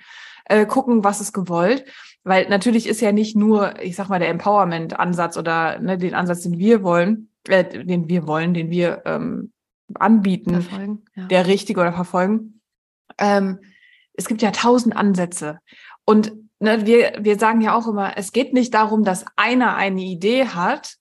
äh, 0.45 0.67
gucken, 0.67 1.03
was 1.03 1.23
ist 1.23 1.33
gewollt. 1.33 1.87
Weil 2.25 2.49
natürlich 2.49 2.87
ist 2.87 3.01
ja 3.01 3.13
nicht 3.13 3.37
nur, 3.37 3.81
ich 3.81 3.97
sag 3.97 4.11
mal, 4.11 4.19
der 4.19 4.29
Empowerment-Ansatz 4.29 5.39
oder 5.39 5.79
ne, 5.79 5.97
den 5.97 6.15
Ansatz, 6.15 6.43
den 6.43 6.59
wir 6.59 6.83
wollen, 6.83 7.31
äh, 7.49 7.65
den 7.65 8.09
wir 8.09 8.27
wollen, 8.27 8.53
den 8.53 8.71
wir 8.71 9.03
ähm, 9.07 9.54
anbieten, 9.95 11.01
ja. 11.15 11.27
der 11.27 11.47
richtige 11.47 11.81
oder 11.81 11.93
verfolgen. 11.93 12.61
Ähm, 13.19 13.61
es 14.15 14.27
gibt 14.27 14.43
ja 14.43 14.51
tausend 14.51 14.97
Ansätze. 14.97 15.59
Und 16.05 16.33
ne, 16.61 16.87
wir, 16.87 17.19
wir 17.21 17.39
sagen 17.39 17.61
ja 17.61 17.77
auch 17.77 17.87
immer, 17.87 18.17
es 18.17 18.33
geht 18.33 18.53
nicht 18.55 18.75
darum, 18.75 19.05
dass 19.05 19.25
einer 19.37 19.77
eine 19.77 20.03
Idee 20.03 20.47
hat 20.47 20.97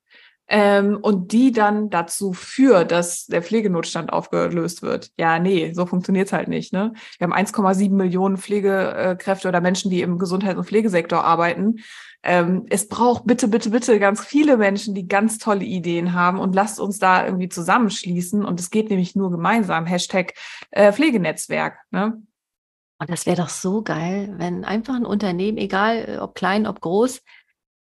ähm, 0.48 0.98
und 1.02 1.32
die 1.32 1.52
dann 1.52 1.90
dazu 1.90 2.34
führt, 2.34 2.92
dass 2.92 3.26
der 3.28 3.42
Pflegenotstand 3.42 4.12
aufgelöst 4.12 4.82
wird. 4.82 5.12
Ja, 5.18 5.40
nee, 5.40 5.74
so 5.74 5.86
funktioniert's 5.86 6.34
halt 6.34 6.48
nicht. 6.48 6.74
Ne? 6.74 6.94
Wir 7.18 7.26
haben 7.26 7.34
1,7 7.34 7.92
Millionen 7.92 8.38
Pflegekräfte 8.38 9.48
oder 9.48 9.62
Menschen, 9.62 9.90
die 9.90 10.02
im 10.02 10.20
Gesundheits- 10.20 10.58
und 10.58 10.66
Pflegesektor 10.66 11.24
arbeiten 11.24 11.78
ähm, 12.24 12.66
es 12.70 12.88
braucht 12.88 13.26
bitte, 13.28 13.50
bitte, 13.50 13.70
bitte 13.70 14.00
ganz 14.00 14.24
viele 14.24 14.56
Menschen, 14.56 14.96
die 14.96 15.08
ganz 15.08 15.38
tolle 15.38 15.66
Ideen 15.66 16.14
haben 16.14 16.40
und 16.40 16.56
lasst 16.56 16.80
uns 16.80 16.98
da 16.98 17.26
irgendwie 17.26 17.50
zusammenschließen. 17.50 18.46
Und 18.46 18.60
es 18.60 18.70
geht 18.70 18.90
nämlich 18.90 19.16
nur 19.16 19.30
gemeinsam. 19.30 19.86
Hashtag 19.86 20.34
äh, 20.72 20.94
Pflegenetzwerk. 20.94 21.80
Ne? 21.92 22.22
Und 22.98 23.10
das 23.10 23.26
wäre 23.26 23.38
doch 23.38 23.50
so 23.50 23.82
geil, 23.82 24.34
wenn 24.38 24.64
einfach 24.64 24.96
ein 24.96 25.06
Unternehmen, 25.06 25.58
egal 25.58 26.06
äh, 26.08 26.18
ob 26.20 26.36
klein, 26.36 26.66
ob 26.66 26.80
groß, 26.80 27.22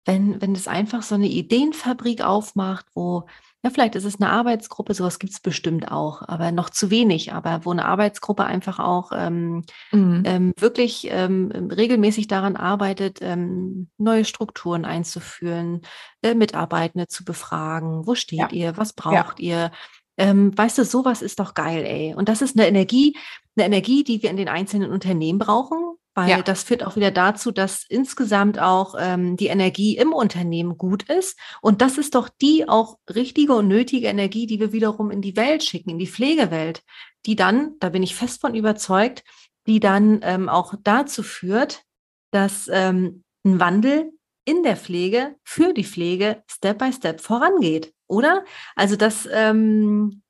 wenn, 0.06 0.40
wenn 0.40 0.54
es 0.54 0.68
einfach 0.68 1.02
so 1.02 1.16
eine 1.16 1.28
Ideenfabrik 1.28 2.22
aufmacht, 2.22 2.86
wo 2.94 3.26
ja, 3.68 3.74
vielleicht 3.74 3.96
ist 3.96 4.06
es 4.06 4.22
eine 4.22 4.30
Arbeitsgruppe, 4.30 4.94
sowas 4.94 5.20
gibt 5.20 5.34
es 5.34 5.42
bestimmt 5.42 5.92
auch, 5.92 6.22
aber 6.22 6.54
noch 6.54 6.70
zu 6.70 6.90
wenig, 6.90 7.34
aber 7.34 7.66
wo 7.66 7.72
eine 7.72 7.84
Arbeitsgruppe 7.84 8.46
einfach 8.46 8.80
auch 8.80 9.12
ähm, 9.14 9.64
mhm. 9.92 10.24
ähm, 10.26 10.54
wirklich 10.58 11.10
ähm, 11.12 11.52
regelmäßig 11.52 12.28
daran 12.28 12.56
arbeitet, 12.56 13.20
ähm, 13.22 13.90
neue 13.98 14.24
Strukturen 14.24 14.86
einzuführen, 14.86 15.82
äh, 16.22 16.34
Mitarbeitende 16.34 17.08
zu 17.08 17.26
befragen, 17.26 18.08
wo 18.08 18.16
steht 18.16 18.40
ja. 18.40 18.50
ihr, 18.52 18.78
was 18.78 18.94
braucht 18.94 19.42
ja. 19.42 19.66
ihr, 19.66 19.72
ähm, 20.16 20.58
weißt 20.58 20.78
du, 20.78 20.86
sowas 20.86 21.22
ist 21.22 21.42
doch 21.42 21.54
geil, 21.54 21.84
ey. 21.86 22.16
Und 22.16 22.30
das 22.30 22.42
ist 22.42 22.58
eine 22.58 22.70
Energie, 22.70 23.18
eine 23.58 23.66
Energie, 23.66 24.06
die 24.06 24.24
wir 24.24 24.30
in 24.30 24.38
den 24.38 24.48
einzelnen 24.48 24.92
Unternehmen 24.92 25.40
brauchen, 25.40 25.97
weil 26.18 26.30
ja. 26.32 26.42
das 26.42 26.64
führt 26.64 26.84
auch 26.84 26.96
wieder 26.96 27.12
dazu, 27.12 27.52
dass 27.52 27.86
insgesamt 27.88 28.58
auch 28.58 28.96
ähm, 28.98 29.38
die 29.38 29.48
Energie 29.48 29.98
im 29.98 30.14
Unternehmen 30.14 30.76
gut 30.76 31.04
ist. 31.04 31.38
Und 31.62 31.84
das 31.84 32.00
ist 32.00 32.16
doch 32.16 32.28
die 32.28 32.68
auch 32.68 32.98
richtige 33.08 33.54
und 33.54 33.68
nötige 33.68 34.08
Energie, 34.08 34.48
die 34.48 34.60
wir 34.60 34.74
wiederum 34.74 35.12
in 35.12 35.22
die 35.22 35.36
Welt 35.36 35.64
schicken, 35.64 35.92
in 35.92 36.00
die 36.00 36.08
Pflegewelt, 36.08 36.82
die 37.28 37.36
dann, 37.36 37.76
da 37.80 37.90
bin 37.90 38.02
ich 38.02 38.16
fest 38.16 38.42
von 38.42 38.56
überzeugt, 38.56 39.24
die 39.68 39.80
dann 39.80 40.22
ähm, 40.24 40.50
auch 40.50 40.74
dazu 40.84 41.22
führt, 41.22 41.84
dass 42.32 42.68
ähm, 42.74 43.24
ein 43.46 43.60
Wandel 43.60 44.12
in 44.44 44.64
der 44.64 44.76
Pflege, 44.76 45.36
für 45.44 45.72
die 45.72 45.84
Pflege 45.84 46.42
Step 46.50 46.80
by 46.80 46.92
Step 46.92 47.22
vorangeht, 47.22 47.94
oder? 48.08 48.44
Also 48.76 48.96
das, 48.96 49.30
ähm, 49.32 50.24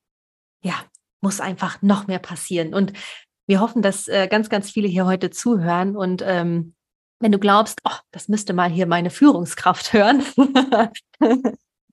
ja, 0.63 0.75
muss 1.22 1.39
einfach 1.39 1.82
noch 1.82 2.08
mehr 2.08 2.20
passieren. 2.20 2.74
Und 2.74 2.94
wir 3.47 3.61
hoffen, 3.61 3.81
dass 3.81 4.07
äh, 4.07 4.27
ganz, 4.27 4.49
ganz 4.49 4.69
viele 4.69 4.87
hier 4.87 5.05
heute 5.05 5.29
zuhören. 5.29 5.95
Und 5.95 6.21
ähm, 6.25 6.75
wenn 7.19 7.31
du 7.31 7.39
glaubst, 7.39 7.79
oh, 7.85 7.97
das 8.11 8.27
müsste 8.27 8.53
mal 8.53 8.69
hier 8.69 8.85
meine 8.85 9.09
Führungskraft 9.09 9.93
hören, 9.93 10.23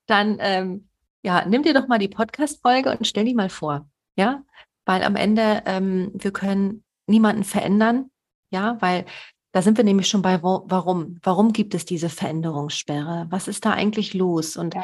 dann 0.07 0.37
ähm, 0.41 0.89
ja, 1.23 1.47
nimm 1.47 1.63
dir 1.63 1.73
doch 1.73 1.89
mal 1.89 1.99
die 1.99 2.09
Podcast-Folge 2.09 2.91
und 2.91 3.07
stell 3.07 3.25
die 3.25 3.35
mal 3.35 3.49
vor. 3.49 3.89
Ja, 4.17 4.43
weil 4.85 5.03
am 5.03 5.17
Ende 5.17 5.63
ähm, 5.65 6.11
wir 6.15 6.33
können 6.33 6.85
niemanden 7.07 7.45
verändern. 7.45 8.11
Ja, 8.51 8.77
weil 8.81 9.07
da 9.53 9.63
sind 9.63 9.77
wir 9.77 9.85
nämlich 9.85 10.09
schon 10.09 10.23
bei 10.23 10.43
wo, 10.43 10.65
warum. 10.67 11.19
Warum 11.23 11.53
gibt 11.53 11.75
es 11.75 11.85
diese 11.85 12.09
Veränderungssperre? 12.09 13.27
Was 13.31 13.49
ist 13.49 13.65
da 13.65 13.73
eigentlich 13.73 14.13
los? 14.13 14.57
Und 14.57 14.75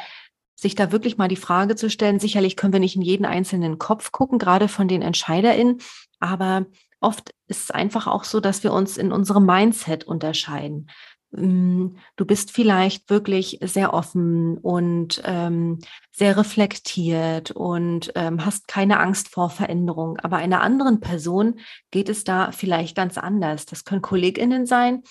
sich 0.54 0.74
da 0.74 0.92
wirklich 0.92 1.16
mal 1.16 1.28
die 1.28 1.36
Frage 1.36 1.74
zu 1.74 1.90
stellen, 1.90 2.20
sicherlich 2.20 2.56
können 2.56 2.72
wir 2.72 2.80
nicht 2.80 2.96
in 2.96 3.02
jeden 3.02 3.24
einzelnen 3.24 3.78
Kopf 3.78 4.12
gucken, 4.12 4.38
gerade 4.38 4.68
von 4.68 4.88
den 4.88 5.02
EntscheiderInnen, 5.02 5.78
aber 6.20 6.66
oft 7.00 7.34
ist 7.48 7.64
es 7.64 7.70
einfach 7.70 8.06
auch 8.06 8.24
so, 8.24 8.40
dass 8.40 8.62
wir 8.62 8.72
uns 8.72 8.96
in 8.96 9.12
unserem 9.12 9.46
Mindset 9.46 10.04
unterscheiden. 10.04 10.88
Hm, 11.32 11.96
du 12.16 12.24
bist 12.24 12.50
vielleicht 12.50 13.08
wirklich 13.08 13.58
sehr 13.62 13.94
offen 13.94 14.58
und 14.58 15.22
ähm, 15.24 15.78
sehr 16.10 16.36
reflektiert 16.36 17.52
und 17.52 18.12
ähm, 18.16 18.44
hast 18.44 18.66
keine 18.66 18.98
Angst 18.98 19.28
vor 19.28 19.48
Veränderung. 19.48 20.18
Aber 20.18 20.38
einer 20.38 20.60
anderen 20.60 21.00
Person 21.00 21.60
geht 21.90 22.08
es 22.08 22.24
da 22.24 22.50
vielleicht 22.50 22.96
ganz 22.96 23.16
anders. 23.16 23.64
Das 23.64 23.84
können 23.84 24.02
KollegInnen 24.02 24.66
sein, 24.66 25.02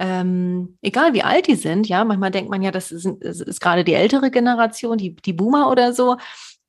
ähm, 0.00 0.78
egal 0.82 1.14
wie 1.14 1.22
alt 1.22 1.46
die 1.46 1.54
sind. 1.54 1.88
Ja, 1.88 2.04
manchmal 2.04 2.32
denkt 2.32 2.50
man 2.50 2.62
ja, 2.62 2.72
das 2.72 2.90
ist, 2.90 3.08
das 3.20 3.40
ist 3.40 3.60
gerade 3.60 3.84
die 3.84 3.94
ältere 3.94 4.30
Generation, 4.30 4.98
die, 4.98 5.14
die 5.14 5.32
Boomer 5.32 5.70
oder 5.70 5.92
so 5.92 6.16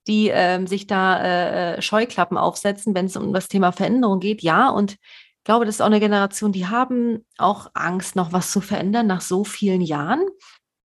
die 0.09 0.29
ähm, 0.33 0.67
sich 0.67 0.87
da 0.87 1.21
äh, 1.23 1.75
äh 1.77 1.81
Scheuklappen 1.81 2.37
aufsetzen, 2.37 2.95
wenn 2.95 3.05
es 3.05 3.15
um 3.15 3.31
das 3.31 3.47
Thema 3.47 3.71
Veränderung 3.71 4.19
geht. 4.19 4.41
Ja, 4.41 4.69
und 4.69 4.93
ich 4.93 5.43
glaube, 5.45 5.65
das 5.65 5.75
ist 5.75 5.81
auch 5.81 5.85
eine 5.85 6.01
Generation, 6.01 6.51
die 6.51 6.67
haben 6.67 7.25
auch 7.37 7.71
Angst, 7.73 8.15
noch 8.15 8.33
was 8.33 8.51
zu 8.51 8.59
verändern 8.59 9.07
nach 9.07 9.21
so 9.21 9.43
vielen 9.43 9.81
Jahren 9.81 10.21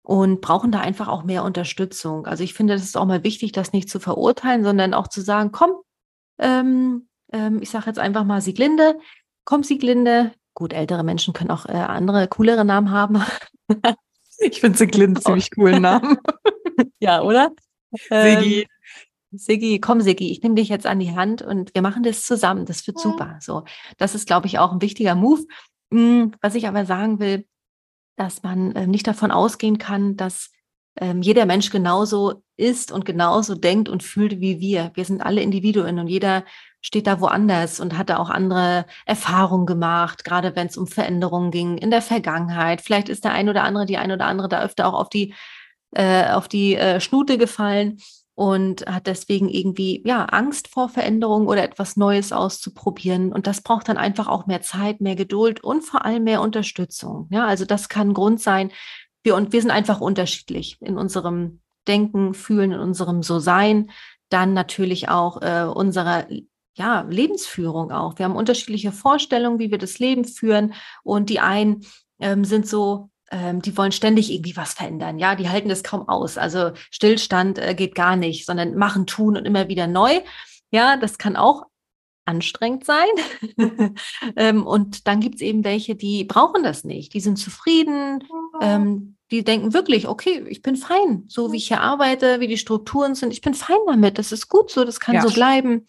und 0.02 0.40
brauchen 0.40 0.72
da 0.72 0.80
einfach 0.80 1.08
auch 1.08 1.22
mehr 1.22 1.44
Unterstützung. 1.44 2.26
Also 2.26 2.42
ich 2.42 2.54
finde, 2.54 2.74
es 2.74 2.82
ist 2.82 2.96
auch 2.96 3.06
mal 3.06 3.22
wichtig, 3.22 3.52
das 3.52 3.72
nicht 3.72 3.88
zu 3.88 4.00
verurteilen, 4.00 4.64
sondern 4.64 4.94
auch 4.94 5.06
zu 5.06 5.20
sagen, 5.20 5.52
komm, 5.52 5.72
ähm, 6.38 7.08
ähm, 7.32 7.60
ich 7.62 7.70
sage 7.70 7.86
jetzt 7.86 7.98
einfach 7.98 8.24
mal 8.24 8.40
Sieglinde, 8.40 8.98
komm 9.44 9.62
Sieglinde. 9.62 10.32
Gut, 10.54 10.72
ältere 10.72 11.04
Menschen 11.04 11.32
können 11.32 11.50
auch 11.50 11.66
äh, 11.66 11.72
andere, 11.72 12.26
coolere 12.26 12.64
Namen 12.64 12.90
haben. 12.90 13.22
ich 14.38 14.60
finde 14.60 14.78
Sieglinde 14.78 15.20
ziemlich 15.22 15.50
coolen 15.52 15.82
Namen. 15.82 16.18
ja, 16.98 17.22
oder? 17.22 17.52
Sigi. 17.92 18.62
Ähm, 18.62 18.66
Siggi, 19.32 19.80
komm 19.80 20.00
Siggi, 20.00 20.30
ich 20.30 20.42
nehme 20.42 20.56
dich 20.56 20.68
jetzt 20.68 20.86
an 20.86 20.98
die 20.98 21.14
Hand 21.14 21.42
und 21.42 21.74
wir 21.74 21.82
machen 21.82 22.02
das 22.02 22.26
zusammen. 22.26 22.66
Das 22.66 22.86
wird 22.86 22.98
super. 22.98 23.38
So, 23.40 23.64
das 23.96 24.14
ist, 24.14 24.26
glaube 24.26 24.46
ich, 24.46 24.58
auch 24.58 24.72
ein 24.72 24.82
wichtiger 24.82 25.14
Move. 25.14 25.44
Hm, 25.92 26.32
was 26.40 26.54
ich 26.54 26.66
aber 26.66 26.84
sagen 26.84 27.20
will, 27.20 27.46
dass 28.16 28.42
man 28.42 28.72
äh, 28.72 28.86
nicht 28.86 29.06
davon 29.06 29.30
ausgehen 29.30 29.78
kann, 29.78 30.16
dass 30.16 30.50
ähm, 31.00 31.22
jeder 31.22 31.46
Mensch 31.46 31.70
genauso 31.70 32.42
ist 32.56 32.90
und 32.92 33.04
genauso 33.04 33.54
denkt 33.54 33.88
und 33.88 34.02
fühlt 34.02 34.40
wie 34.40 34.60
wir. 34.60 34.90
Wir 34.94 35.04
sind 35.04 35.22
alle 35.22 35.42
Individuen 35.42 35.98
und 35.98 36.08
jeder 36.08 36.44
steht 36.82 37.06
da 37.06 37.20
woanders 37.20 37.78
und 37.78 37.96
hat 37.96 38.10
da 38.10 38.18
auch 38.18 38.30
andere 38.30 38.86
Erfahrungen 39.06 39.66
gemacht, 39.66 40.24
gerade 40.24 40.56
wenn 40.56 40.66
es 40.66 40.76
um 40.76 40.86
Veränderungen 40.86 41.50
ging 41.50 41.78
in 41.78 41.90
der 41.90 42.02
Vergangenheit. 42.02 42.80
Vielleicht 42.80 43.08
ist 43.08 43.24
der 43.24 43.32
ein 43.32 43.48
oder 43.48 43.62
andere, 43.62 43.86
die 43.86 43.96
ein 43.96 44.10
oder 44.10 44.26
andere 44.26 44.48
da 44.48 44.62
öfter 44.62 44.86
auch 44.86 44.94
auf 44.94 45.08
die, 45.08 45.34
äh, 45.92 46.30
auf 46.30 46.48
die 46.48 46.74
äh, 46.74 47.00
Schnute 47.00 47.38
gefallen 47.38 47.98
und 48.34 48.86
hat 48.86 49.06
deswegen 49.06 49.48
irgendwie 49.48 50.02
ja 50.06 50.24
Angst 50.24 50.68
vor 50.68 50.88
Veränderung 50.88 51.46
oder 51.46 51.62
etwas 51.62 51.96
Neues 51.96 52.32
auszuprobieren 52.32 53.32
und 53.32 53.46
das 53.46 53.60
braucht 53.62 53.88
dann 53.88 53.96
einfach 53.96 54.28
auch 54.28 54.46
mehr 54.46 54.62
Zeit, 54.62 55.00
mehr 55.00 55.16
Geduld 55.16 55.62
und 55.62 55.82
vor 55.82 56.04
allem 56.04 56.24
mehr 56.24 56.40
Unterstützung. 56.40 57.28
Ja, 57.30 57.46
also 57.46 57.64
das 57.64 57.88
kann 57.88 58.10
ein 58.10 58.14
Grund 58.14 58.40
sein. 58.40 58.70
Wir 59.22 59.34
und 59.34 59.52
wir 59.52 59.60
sind 59.60 59.70
einfach 59.70 60.00
unterschiedlich 60.00 60.78
in 60.80 60.96
unserem 60.96 61.60
Denken, 61.86 62.34
Fühlen, 62.34 62.72
in 62.72 62.80
unserem 62.80 63.22
So-Sein, 63.22 63.90
dann 64.30 64.54
natürlich 64.54 65.08
auch 65.08 65.42
äh, 65.42 65.64
unserer 65.64 66.26
ja, 66.74 67.02
Lebensführung 67.02 67.90
auch. 67.90 68.18
Wir 68.18 68.24
haben 68.24 68.36
unterschiedliche 68.36 68.92
Vorstellungen, 68.92 69.58
wie 69.58 69.70
wir 69.70 69.78
das 69.78 69.98
Leben 69.98 70.24
führen 70.24 70.72
und 71.02 71.28
die 71.28 71.40
einen 71.40 71.84
ähm, 72.20 72.44
sind 72.44 72.66
so 72.66 73.09
ähm, 73.30 73.62
die 73.62 73.76
wollen 73.76 73.92
ständig 73.92 74.32
irgendwie 74.32 74.56
was 74.56 74.74
verändern. 74.74 75.18
Ja, 75.18 75.34
die 75.34 75.48
halten 75.48 75.68
das 75.68 75.82
kaum 75.82 76.08
aus. 76.08 76.36
Also 76.36 76.72
Stillstand 76.90 77.58
äh, 77.58 77.74
geht 77.74 77.94
gar 77.94 78.16
nicht, 78.16 78.46
sondern 78.46 78.74
machen, 78.74 79.06
tun 79.06 79.36
und 79.36 79.44
immer 79.44 79.68
wieder 79.68 79.86
neu. 79.86 80.20
Ja, 80.70 80.96
das 80.96 81.18
kann 81.18 81.36
auch 81.36 81.66
anstrengend 82.24 82.84
sein. 82.84 83.08
ähm, 84.36 84.66
und 84.66 85.06
dann 85.06 85.20
gibt 85.20 85.36
es 85.36 85.40
eben 85.40 85.64
welche, 85.64 85.96
die 85.96 86.24
brauchen 86.24 86.62
das 86.62 86.84
nicht. 86.84 87.14
Die 87.14 87.20
sind 87.20 87.36
zufrieden. 87.36 88.24
Ähm, 88.60 89.16
die 89.30 89.44
denken 89.44 89.72
wirklich, 89.72 90.08
okay, 90.08 90.44
ich 90.48 90.62
bin 90.62 90.76
fein, 90.76 91.24
so 91.28 91.52
wie 91.52 91.56
ich 91.56 91.68
hier 91.68 91.80
arbeite, 91.80 92.40
wie 92.40 92.48
die 92.48 92.58
Strukturen 92.58 93.14
sind. 93.14 93.32
Ich 93.32 93.42
bin 93.42 93.54
fein 93.54 93.78
damit. 93.86 94.18
Das 94.18 94.32
ist 94.32 94.48
gut 94.48 94.70
so. 94.70 94.84
Das 94.84 95.00
kann 95.00 95.14
ja. 95.14 95.22
so 95.22 95.32
bleiben. 95.32 95.86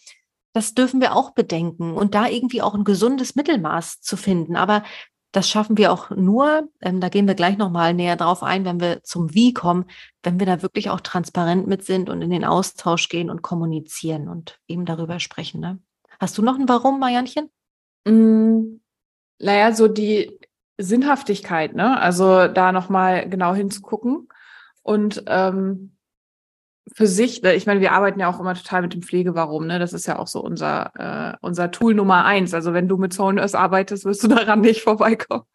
Das 0.54 0.74
dürfen 0.74 1.00
wir 1.00 1.16
auch 1.16 1.32
bedenken 1.32 1.94
und 1.94 2.14
da 2.14 2.28
irgendwie 2.28 2.62
auch 2.62 2.76
ein 2.76 2.84
gesundes 2.84 3.36
Mittelmaß 3.36 4.02
zu 4.02 4.18
finden. 4.18 4.58
Aber 4.58 4.84
das 5.32 5.50
schaffen 5.50 5.78
wir 5.78 5.92
auch 5.92 6.10
nur, 6.10 6.70
ähm, 6.82 7.00
da 7.00 7.10
gehen 7.10 7.28
wir 7.28 7.36
gleich 7.36 7.58
nochmal 7.58 7.94
näher 7.94 8.18
drauf 8.18 8.44
ein, 8.44 8.66
wenn 8.66 8.80
wir 8.82 9.04
zum 9.04 9.34
Wie 9.34 9.54
kommen, 9.54 9.86
wenn 10.24 10.40
wir 10.40 10.46
da 10.46 10.62
wirklich 10.62 10.90
auch 10.90 11.00
transparent 11.00 11.68
mit 11.68 11.86
sind 11.86 12.10
und 12.10 12.22
in 12.22 12.30
den 12.30 12.44
Austausch 12.46 13.08
gehen 13.10 13.30
und 13.30 13.42
kommunizieren 13.42 14.28
und 14.28 14.60
eben 14.68 14.86
darüber 14.86 15.20
sprechen. 15.20 15.62
Ne? 15.62 15.80
Hast 16.20 16.38
du 16.38 16.42
noch 16.42 16.60
ein 16.60 16.68
Warum, 16.68 17.00
Marianchen? 17.00 17.50
Mm, 18.06 18.82
naja, 19.40 19.74
so 19.74 19.88
die 19.88 20.38
Sinnhaftigkeit, 20.78 21.76
ne? 21.76 22.00
Also 22.00 22.48
da 22.48 22.72
nochmal 22.72 23.30
genau 23.30 23.54
hinzugucken. 23.54 24.28
Und 24.84 25.24
ähm, 25.28 25.96
für 26.94 27.08
sich, 27.08 27.44
ich 27.44 27.66
meine, 27.66 27.80
wir 27.80 27.94
arbeiten 27.94 28.20
ja 28.20 28.30
auch 28.30 28.40
immer 28.40 28.54
total 28.54 28.82
mit 28.82 28.94
dem 28.94 29.02
Pflegewarum, 29.02 29.66
ne? 29.66 29.80
Das 29.80 29.94
ist 29.94 30.08
ja 30.08 30.20
auch 30.20 30.28
so 30.28 30.42
unser, 30.42 30.92
äh, 30.96 31.38
unser 31.42 31.72
Tool 31.72 31.94
Nummer 31.94 32.26
eins. 32.26 32.54
Also 32.54 32.74
wenn 32.74 32.88
du 32.88 32.98
mit 32.98 33.14
Soul 33.14 33.34
Nurse 33.34 33.58
arbeitest, 33.58 34.06
wirst 34.06 34.24
du 34.24 34.28
daran 34.30 34.62
nicht 34.62 34.82
vorbeikommen. 34.82 35.46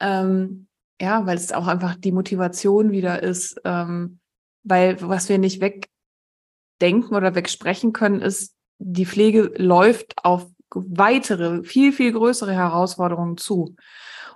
Ähm, 0.00 0.66
ja, 1.00 1.26
weil 1.26 1.36
es 1.36 1.52
auch 1.52 1.66
einfach 1.66 1.94
die 1.96 2.12
Motivation 2.12 2.92
wieder 2.92 3.22
ist, 3.22 3.60
ähm, 3.64 4.20
weil 4.62 4.96
was 5.00 5.28
wir 5.28 5.38
nicht 5.38 5.60
wegdenken 5.60 7.16
oder 7.16 7.34
wegsprechen 7.34 7.92
können, 7.92 8.20
ist, 8.20 8.54
die 8.78 9.06
Pflege 9.06 9.52
läuft 9.56 10.14
auf 10.22 10.46
weitere, 10.74 11.62
viel, 11.64 11.92
viel 11.92 12.12
größere 12.12 12.52
Herausforderungen 12.52 13.36
zu. 13.36 13.76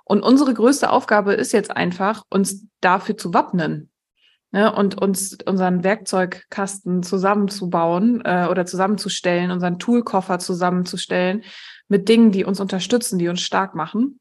Und 0.04 0.22
unsere 0.22 0.54
größte 0.54 0.90
Aufgabe 0.90 1.34
ist 1.34 1.52
jetzt 1.52 1.70
einfach, 1.70 2.22
uns 2.30 2.64
dafür 2.80 3.16
zu 3.16 3.34
wappnen 3.34 3.90
ne, 4.56 4.74
und 4.74 5.00
uns 5.00 5.36
unseren 5.44 5.84
Werkzeugkasten 5.84 7.02
zusammenzubauen 7.02 8.22
äh, 8.24 8.48
oder 8.50 8.64
zusammenzustellen, 8.64 9.50
unseren 9.50 9.78
Toolkoffer 9.78 10.38
zusammenzustellen 10.38 11.44
mit 11.88 12.08
Dingen, 12.08 12.32
die 12.32 12.44
uns 12.44 12.58
unterstützen, 12.58 13.18
die 13.18 13.28
uns 13.28 13.42
stark 13.42 13.74
machen. 13.74 14.18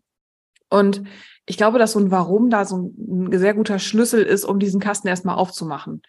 Und 0.70 1.04
ich 1.46 1.58
glaube, 1.58 1.80
dass 1.80 1.94
so 1.94 2.00
ein 2.00 2.12
Warum 2.12 2.50
da 2.50 2.66
so 2.66 2.92
ein 2.98 3.30
sehr 3.32 3.54
guter 3.54 3.80
Schlüssel 3.80 4.24
ist, 4.24 4.44
um 4.44 4.60
diesen 4.60 4.82
Kasten 4.82 5.08
erstmal 5.08 5.36
aufzumachen 5.36 6.02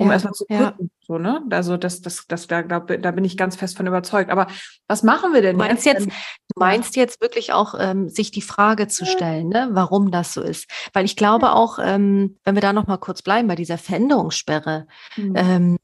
um 0.00 0.06
ja, 0.06 0.14
erstmal 0.14 0.32
zu 0.32 0.46
gucken. 0.46 0.62
Ja. 0.62 0.86
So, 1.06 1.18
ne? 1.18 1.42
Also 1.50 1.76
das, 1.76 2.00
das, 2.00 2.26
das, 2.26 2.46
da, 2.46 2.62
da, 2.62 2.80
da 2.80 3.10
bin 3.10 3.24
ich 3.24 3.36
ganz 3.36 3.54
fest 3.54 3.76
von 3.76 3.86
überzeugt. 3.86 4.30
Aber 4.30 4.46
was 4.88 5.02
machen 5.02 5.34
wir 5.34 5.42
denn 5.42 5.58
du 5.58 5.64
meinst 5.64 5.84
jetzt? 5.84 6.06
jetzt 6.06 6.16
du 6.48 6.58
meinst 6.58 6.96
jetzt 6.96 7.20
wirklich 7.20 7.52
auch, 7.52 7.74
ähm, 7.78 8.08
sich 8.08 8.30
die 8.30 8.40
Frage 8.40 8.88
zu 8.88 9.04
stellen, 9.04 9.48
ne? 9.48 9.68
warum 9.72 10.10
das 10.10 10.32
so 10.32 10.40
ist. 10.40 10.70
Weil 10.94 11.04
ich 11.04 11.16
glaube 11.16 11.52
auch, 11.52 11.78
ähm, 11.82 12.38
wenn 12.44 12.54
wir 12.54 12.62
da 12.62 12.72
noch 12.72 12.86
mal 12.86 12.96
kurz 12.96 13.20
bleiben 13.20 13.46
bei 13.46 13.56
dieser 13.56 13.76
Veränderungssperre, 13.76 14.86
mhm. 15.16 15.36
ähm, 15.36 15.78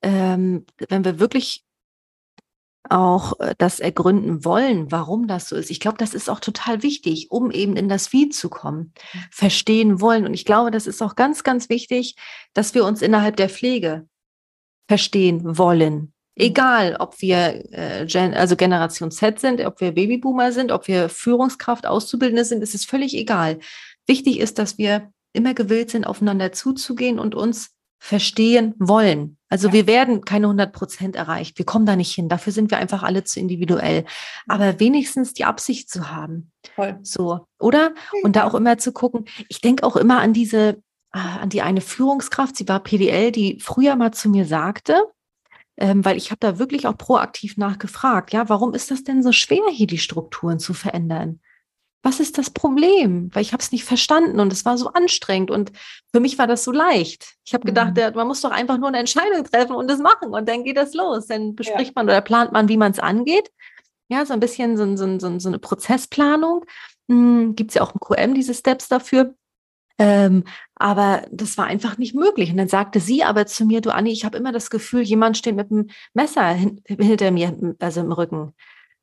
ähm, 0.00 0.66
wenn 0.88 1.04
wir 1.04 1.20
wirklich 1.20 1.62
auch 2.92 3.40
äh, 3.40 3.54
das 3.58 3.80
ergründen 3.80 4.44
wollen, 4.44 4.92
warum 4.92 5.26
das 5.26 5.48
so 5.48 5.56
ist. 5.56 5.70
Ich 5.70 5.80
glaube, 5.80 5.98
das 5.98 6.14
ist 6.14 6.28
auch 6.28 6.40
total 6.40 6.82
wichtig, 6.82 7.30
um 7.30 7.50
eben 7.50 7.76
in 7.76 7.88
das 7.88 8.12
Wie 8.12 8.28
zu 8.28 8.50
kommen, 8.50 8.92
verstehen 9.30 10.00
wollen. 10.00 10.26
Und 10.26 10.34
ich 10.34 10.44
glaube, 10.44 10.70
das 10.70 10.86
ist 10.86 11.02
auch 11.02 11.16
ganz, 11.16 11.42
ganz 11.42 11.68
wichtig, 11.68 12.16
dass 12.52 12.74
wir 12.74 12.84
uns 12.84 13.02
innerhalb 13.02 13.36
der 13.36 13.48
Pflege 13.48 14.06
verstehen 14.88 15.58
wollen. 15.58 15.94
Mhm. 15.94 16.12
Egal, 16.34 16.96
ob 16.98 17.20
wir 17.20 17.72
äh, 17.72 18.06
Gen 18.06 18.34
also 18.34 18.56
Generation 18.56 19.10
Z 19.10 19.40
sind, 19.40 19.64
ob 19.64 19.80
wir 19.80 19.92
Babyboomer 19.92 20.52
sind, 20.52 20.72
ob 20.72 20.88
wir 20.88 21.08
Führungskraft, 21.08 21.86
Auszubildende 21.86 22.44
sind, 22.44 22.62
ist 22.62 22.74
es 22.74 22.84
völlig 22.84 23.14
egal. 23.14 23.58
Wichtig 24.06 24.38
ist, 24.38 24.58
dass 24.58 24.78
wir 24.78 25.12
immer 25.32 25.54
gewillt 25.54 25.90
sind, 25.90 26.06
aufeinander 26.06 26.52
zuzugehen 26.52 27.18
und 27.18 27.34
uns 27.34 27.70
verstehen 27.98 28.74
wollen. 28.78 29.38
Also 29.52 29.68
ja. 29.68 29.74
wir 29.74 29.86
werden 29.86 30.24
keine 30.24 30.46
100 30.46 30.72
Prozent 30.72 31.14
erreicht. 31.14 31.58
Wir 31.58 31.66
kommen 31.66 31.84
da 31.84 31.94
nicht 31.94 32.14
hin. 32.14 32.30
Dafür 32.30 32.54
sind 32.54 32.70
wir 32.70 32.78
einfach 32.78 33.02
alle 33.02 33.22
zu 33.22 33.38
individuell. 33.38 34.06
Aber 34.48 34.80
wenigstens 34.80 35.34
die 35.34 35.44
Absicht 35.44 35.90
zu 35.90 36.10
haben. 36.10 36.50
Voll. 36.74 36.98
So, 37.02 37.46
oder? 37.60 37.92
Und 38.22 38.34
da 38.34 38.44
auch 38.44 38.54
immer 38.54 38.78
zu 38.78 38.92
gucken. 38.92 39.26
Ich 39.50 39.60
denke 39.60 39.84
auch 39.84 39.96
immer 39.96 40.20
an 40.20 40.32
diese, 40.32 40.82
ah, 41.10 41.36
an 41.36 41.50
die 41.50 41.60
eine 41.60 41.82
Führungskraft, 41.82 42.56
sie 42.56 42.66
war 42.66 42.80
PDL, 42.80 43.30
die 43.30 43.58
früher 43.60 43.94
mal 43.94 44.12
zu 44.12 44.30
mir 44.30 44.46
sagte, 44.46 44.96
ähm, 45.76 46.02
weil 46.02 46.16
ich 46.16 46.30
habe 46.30 46.40
da 46.40 46.58
wirklich 46.58 46.86
auch 46.86 46.96
proaktiv 46.96 47.58
nachgefragt, 47.58 48.32
ja, 48.32 48.48
warum 48.48 48.72
ist 48.72 48.90
das 48.90 49.04
denn 49.04 49.22
so 49.22 49.32
schwer, 49.32 49.68
hier 49.70 49.86
die 49.86 49.98
Strukturen 49.98 50.60
zu 50.60 50.72
verändern? 50.72 51.40
Was 52.02 52.18
ist 52.18 52.36
das 52.36 52.50
Problem? 52.50 53.30
Weil 53.32 53.42
ich 53.42 53.52
habe 53.52 53.62
es 53.62 53.70
nicht 53.70 53.84
verstanden 53.84 54.40
und 54.40 54.52
es 54.52 54.64
war 54.64 54.76
so 54.76 54.88
anstrengend 54.88 55.50
und 55.50 55.72
für 56.12 56.20
mich 56.20 56.36
war 56.38 56.46
das 56.46 56.64
so 56.64 56.72
leicht. 56.72 57.34
Ich 57.44 57.54
habe 57.54 57.64
gedacht, 57.64 57.96
mhm. 57.96 58.14
man 58.14 58.26
muss 58.26 58.40
doch 58.40 58.50
einfach 58.50 58.78
nur 58.78 58.88
eine 58.88 58.98
Entscheidung 58.98 59.44
treffen 59.44 59.76
und 59.76 59.88
das 59.88 60.00
machen 60.00 60.34
und 60.34 60.48
dann 60.48 60.64
geht 60.64 60.76
das 60.76 60.94
los. 60.94 61.26
Dann 61.28 61.54
bespricht 61.54 61.90
ja. 61.90 61.92
man 61.94 62.06
oder 62.06 62.20
plant 62.20 62.52
man, 62.52 62.68
wie 62.68 62.76
man 62.76 62.92
es 62.92 62.98
angeht. 62.98 63.50
Ja, 64.08 64.26
so 64.26 64.34
ein 64.34 64.40
bisschen 64.40 64.76
so, 64.76 64.96
so, 64.96 65.18
so, 65.18 65.38
so 65.38 65.48
eine 65.48 65.58
Prozessplanung. 65.58 66.64
Hm, 67.08 67.54
Gibt 67.54 67.70
es 67.70 67.76
ja 67.76 67.82
auch 67.82 67.94
im 67.94 68.00
QM 68.00 68.34
diese 68.34 68.54
Steps 68.54 68.88
dafür. 68.88 69.34
Ähm, 69.98 70.44
aber 70.74 71.22
das 71.30 71.56
war 71.58 71.66
einfach 71.66 71.98
nicht 71.98 72.14
möglich. 72.14 72.50
Und 72.50 72.56
dann 72.56 72.68
sagte 72.68 72.98
sie 72.98 73.22
aber 73.22 73.46
zu 73.46 73.64
mir, 73.64 73.80
du 73.80 73.94
Anni, 73.94 74.10
ich 74.10 74.24
habe 74.24 74.36
immer 74.36 74.50
das 74.50 74.70
Gefühl, 74.70 75.02
jemand 75.02 75.38
steht 75.38 75.54
mit 75.54 75.70
einem 75.70 75.88
Messer 76.14 76.48
hin, 76.48 76.82
hinter 76.86 77.30
mir, 77.30 77.56
also 77.78 78.00
im 78.00 78.10
Rücken. 78.10 78.54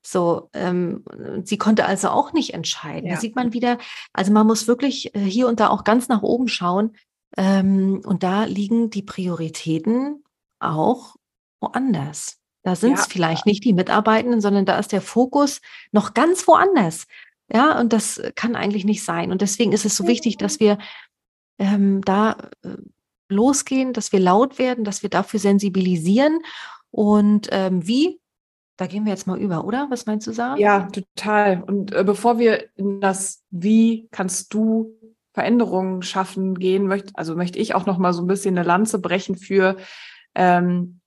So, 0.02 0.50
ähm, 0.54 1.04
sie 1.44 1.58
konnte 1.58 1.86
also 1.86 2.10
auch 2.10 2.34
nicht 2.34 2.54
entscheiden. 2.54 3.08
Ja. 3.08 3.16
Da 3.16 3.22
sieht 3.22 3.36
man 3.36 3.54
wieder, 3.54 3.78
also 4.14 4.32
man 4.32 4.48
muss 4.48 4.68
wirklich 4.68 5.14
äh, 5.16 5.20
hier 5.20 5.48
und 5.48 5.60
da 5.60 5.70
auch 5.70 5.84
ganz 5.84 6.08
nach 6.08 6.22
oben 6.22 6.48
schauen. 6.48 6.96
Ähm, 7.38 8.02
und 8.06 8.24
da 8.24 8.46
liegen 8.46 8.90
die 8.90 9.04
Prioritäten 9.04 10.24
auch 10.60 11.16
woanders. 11.60 12.38
Da 12.64 12.76
sind 12.76 12.94
es 12.94 13.06
ja. 13.06 13.08
vielleicht 13.10 13.46
nicht 13.46 13.64
die 13.64 13.74
Mitarbeitenden, 13.74 14.42
sondern 14.42 14.66
da 14.66 14.78
ist 14.80 14.92
der 14.92 15.02
Fokus 15.02 15.62
noch 15.92 16.14
ganz 16.14 16.48
woanders. 16.48 17.08
Ja, 17.52 17.80
und 17.80 17.94
das 17.94 18.22
kann 18.36 18.56
eigentlich 18.56 18.86
nicht 18.86 19.04
sein. 19.04 19.32
Und 19.32 19.42
deswegen 19.42 19.72
ist 19.72 19.86
es 19.86 19.96
so 19.96 20.08
wichtig, 20.08 20.38
dass 20.38 20.60
wir 20.60 20.78
ähm, 21.58 22.02
da 22.02 22.38
äh, 22.64 22.78
losgehen, 23.28 23.94
dass 23.94 24.12
wir 24.12 24.20
laut 24.20 24.60
werden, 24.60 24.84
dass 24.84 25.04
wir 25.04 25.10
dafür 25.10 25.40
sensibilisieren. 25.40 26.40
Und 26.92 27.48
ähm, 27.52 27.88
wie 27.88 28.20
da 28.80 28.88
gehen 28.88 29.04
wir 29.04 29.12
jetzt 29.12 29.28
mal 29.28 29.38
über, 29.38 29.66
oder? 29.66 29.88
Was 29.90 30.06
meinst 30.06 30.26
du, 30.26 30.32
Sarah? 30.32 30.58
Ja, 30.58 30.88
total. 30.88 31.62
Und 31.64 31.94
äh, 31.94 32.06
bevor 32.06 32.40
wir 32.40 32.70
in 32.78 33.02
das 33.02 33.44
Wie 33.50 34.08
kannst 34.12 34.54
du 34.54 34.94
Veränderungen 35.34 36.02
schaffen 36.02 36.56
gehen, 36.58 36.88
möchte, 36.88 37.12
also 37.16 37.36
möchte 37.36 37.60
ich 37.60 37.76
auch 37.76 37.86
noch 37.86 37.98
mal 37.98 38.14
so 38.14 38.22
ein 38.22 38.28
bisschen 38.28 38.58
eine 38.58 38.66
Lanze 38.66 39.00
brechen 39.00 39.36
für 39.36 39.76
ähm, 40.34 41.02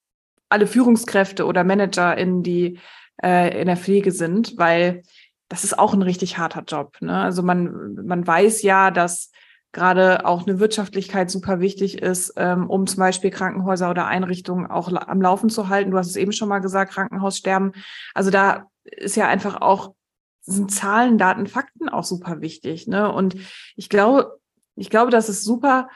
alle 0.51 0.67
Führungskräfte 0.67 1.47
oder 1.47 1.65
Manager, 1.65 2.15
in 2.15 2.43
die 2.43 2.79
äh, 3.23 3.59
in 3.59 3.69
der 3.69 3.79
Pflege 3.79 4.13
sind, 4.13 4.59
weil 4.59 5.03
das 5.49 5.65
ist 5.65 5.79
auch 5.79 5.95
ein 5.95 6.03
richtig 6.03 6.37
harter 6.37 6.65
Job. 6.67 6.99
Ne? 7.01 7.23
Also 7.23 7.43
man, 7.43 7.95
man 8.05 8.27
weiß 8.27 8.61
ja, 8.63 8.91
dass 8.91 9.31
gerade 9.73 10.27
auch 10.27 10.47
eine 10.47 10.61
Wirtschaftlichkeit 10.61 11.31
super 11.31 11.61
wichtig 11.61 12.01
ist, 12.01 12.35
ähm, 12.37 12.69
um 12.69 12.87
zum 12.87 12.99
Beispiel 12.99 13.31
Krankenhäuser 13.31 13.91
oder 13.91 14.07
Einrichtungen 14.07 14.67
auch 14.67 14.93
am 14.93 15.23
Laufen 15.23 15.49
zu 15.49 15.69
halten. 15.69 15.91
Du 15.91 15.99
hast 15.99 16.09
es 16.09 16.17
eben 16.17 16.33
schon 16.33 16.49
mal 16.49 16.61
gesagt, 16.61 16.93
Krankenhaussterben. 16.93 17.73
Also 18.15 18.31
da 18.31 18.67
ist 18.85 19.17
ja 19.17 19.29
einfach 19.29 19.61
auch, 19.63 19.95
sind 20.43 20.71
Zahlen, 20.71 21.19
Daten, 21.19 21.47
Fakten 21.47 21.89
auch 21.89 22.05
super 22.05 22.41
wichtig. 22.41 22.87
Ne? 22.87 23.11
Und 23.11 23.37
ich 23.77 23.89
glaube, 23.89 24.39
ich 24.77 24.91
glaube, 24.91 25.11
dass 25.11 25.29
es 25.29 25.43
super 25.43 25.89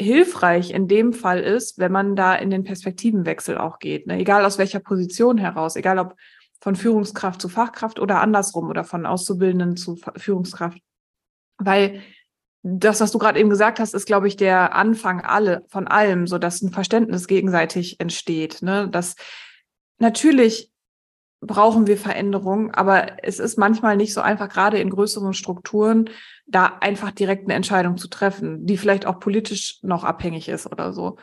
hilfreich 0.00 0.70
in 0.70 0.88
dem 0.88 1.12
Fall 1.12 1.40
ist, 1.40 1.78
wenn 1.78 1.92
man 1.92 2.16
da 2.16 2.34
in 2.34 2.50
den 2.50 2.64
Perspektivenwechsel 2.64 3.58
auch 3.58 3.80
geht. 3.80 4.06
Ne? 4.06 4.18
Egal 4.18 4.44
aus 4.44 4.56
welcher 4.56 4.78
Position 4.78 5.38
heraus, 5.38 5.76
egal 5.76 5.98
ob 5.98 6.14
von 6.60 6.76
Führungskraft 6.76 7.40
zu 7.40 7.48
Fachkraft 7.48 8.00
oder 8.00 8.20
andersrum 8.20 8.68
oder 8.68 8.84
von 8.84 9.06
Auszubildenden 9.06 9.76
zu 9.76 9.96
Führungskraft. 10.16 10.78
Weil 11.58 12.02
das, 12.76 13.00
was 13.00 13.12
du 13.12 13.18
gerade 13.18 13.38
eben 13.38 13.50
gesagt 13.50 13.80
hast, 13.80 13.94
ist, 13.94 14.06
glaube 14.06 14.28
ich, 14.28 14.36
der 14.36 14.74
Anfang 14.74 15.20
alle 15.20 15.64
von 15.68 15.88
allem, 15.88 16.26
so 16.26 16.38
dass 16.38 16.62
ein 16.62 16.72
Verständnis 16.72 17.26
gegenseitig 17.26 18.00
entsteht. 18.00 18.62
Ne? 18.62 18.88
Dass 18.88 19.16
natürlich 19.98 20.70
brauchen 21.40 21.86
wir 21.86 21.96
Veränderungen, 21.96 22.72
aber 22.72 23.24
es 23.24 23.38
ist 23.38 23.58
manchmal 23.58 23.96
nicht 23.96 24.12
so 24.12 24.20
einfach, 24.20 24.48
gerade 24.48 24.78
in 24.78 24.90
größeren 24.90 25.34
Strukturen, 25.34 26.10
da 26.46 26.78
einfach 26.80 27.12
direkt 27.12 27.44
eine 27.44 27.54
Entscheidung 27.54 27.96
zu 27.96 28.08
treffen, 28.08 28.66
die 28.66 28.76
vielleicht 28.76 29.06
auch 29.06 29.20
politisch 29.20 29.78
noch 29.82 30.04
abhängig 30.04 30.48
ist 30.48 30.66
oder 30.70 30.92
so. 30.92 31.16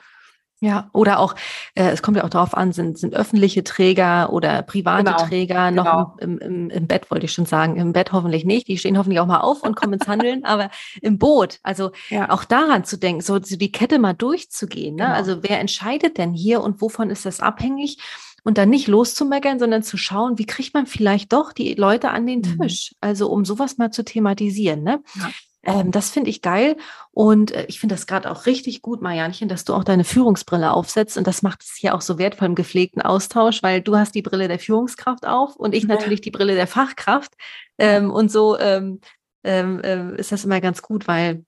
Ja, 0.66 0.90
oder 0.94 1.20
auch, 1.20 1.36
äh, 1.76 1.92
es 1.92 2.02
kommt 2.02 2.18
ja 2.18 2.24
auch 2.24 2.30
darauf 2.30 2.58
an, 2.58 2.74
sind, 2.74 2.98
sind 2.98 3.14
öffentliche 3.14 3.64
Träger 3.64 4.34
oder 4.34 4.64
private 4.64 5.04
genau, 5.04 5.18
Träger 5.28 5.70
noch 5.70 5.84
genau. 5.84 6.16
im, 6.20 6.40
im, 6.40 6.70
im 6.72 6.88
Bett, 6.88 7.12
wollte 7.12 7.26
ich 7.26 7.34
schon 7.34 7.46
sagen. 7.46 7.76
Im 7.76 7.94
Bett 7.94 8.12
hoffentlich 8.12 8.46
nicht. 8.46 8.68
Die 8.68 8.80
stehen 8.80 8.98
hoffentlich 8.98 9.20
auch 9.20 9.28
mal 9.28 9.42
auf 9.42 9.62
und 9.62 9.76
kommen 9.76 9.94
ins 9.94 10.08
Handeln, 10.08 10.44
aber 10.44 10.72
im 11.04 11.20
Boot. 11.20 11.60
Also 11.62 11.92
ja. 12.10 12.32
auch 12.32 12.46
daran 12.46 12.84
zu 12.84 12.98
denken, 12.98 13.22
so 13.22 13.38
die 13.38 13.72
Kette 13.72 14.00
mal 14.00 14.14
durchzugehen. 14.14 14.96
Ne? 14.96 15.04
Genau. 15.04 15.16
Also 15.16 15.44
wer 15.44 15.60
entscheidet 15.60 16.18
denn 16.18 16.34
hier 16.34 16.62
und 16.62 16.82
wovon 16.82 17.12
ist 17.12 17.28
das 17.28 17.42
abhängig? 17.42 18.00
Und 18.44 18.58
dann 18.58 18.70
nicht 18.70 18.88
loszumeckern, 18.88 19.60
sondern 19.60 19.84
zu 19.84 19.98
schauen, 19.98 20.38
wie 20.40 20.46
kriegt 20.46 20.74
man 20.74 20.88
vielleicht 20.88 21.34
doch 21.34 21.54
die 21.54 21.76
Leute 21.76 22.10
an 22.10 22.26
den 22.26 22.40
mhm. 22.40 22.62
Tisch? 22.62 22.96
Also 23.02 23.30
um 23.30 23.46
sowas 23.46 23.78
mal 23.78 23.92
zu 23.92 24.04
thematisieren. 24.04 24.82
Ne? 24.84 25.04
Ja. 25.16 25.30
Ähm, 25.66 25.92
das 25.92 26.10
finde 26.10 26.30
ich 26.30 26.42
geil. 26.42 26.78
Und 27.12 27.52
äh, 27.52 27.66
ich 27.68 27.80
finde 27.80 27.96
das 27.96 28.08
gerade 28.08 28.32
auch 28.32 28.46
richtig 28.46 28.82
gut, 28.82 29.02
Marianchen, 29.02 29.50
dass 29.50 29.66
du 29.66 29.74
auch 29.74 29.84
deine 29.84 30.04
Führungsbrille 30.04 30.72
aufsetzt. 30.72 31.18
Und 31.18 31.28
das 31.28 31.42
macht 31.42 31.64
es 31.64 31.76
hier 31.76 31.96
auch 31.96 32.02
so 32.02 32.18
wertvoll 32.18 32.48
im 32.48 32.56
gepflegten 32.56 33.02
Austausch, 33.02 33.64
weil 33.64 33.82
du 33.82 33.98
hast 33.98 34.16
die 34.16 34.22
Brille 34.22 34.48
der 34.48 34.60
Führungskraft 34.60 35.26
auf 35.26 35.56
und 35.56 35.74
ich 35.74 35.84
ja. 35.84 35.90
natürlich 35.90 36.22
die 36.22 36.32
Brille 36.32 36.56
der 36.56 36.68
Fachkraft. 36.68 37.34
Ähm, 37.78 38.12
und 38.12 38.32
so 38.32 38.58
ähm, 38.58 39.00
äh, 39.44 40.16
ist 40.18 40.32
das 40.32 40.46
immer 40.46 40.62
ganz 40.62 40.82
gut, 40.82 41.08
weil 41.08 41.44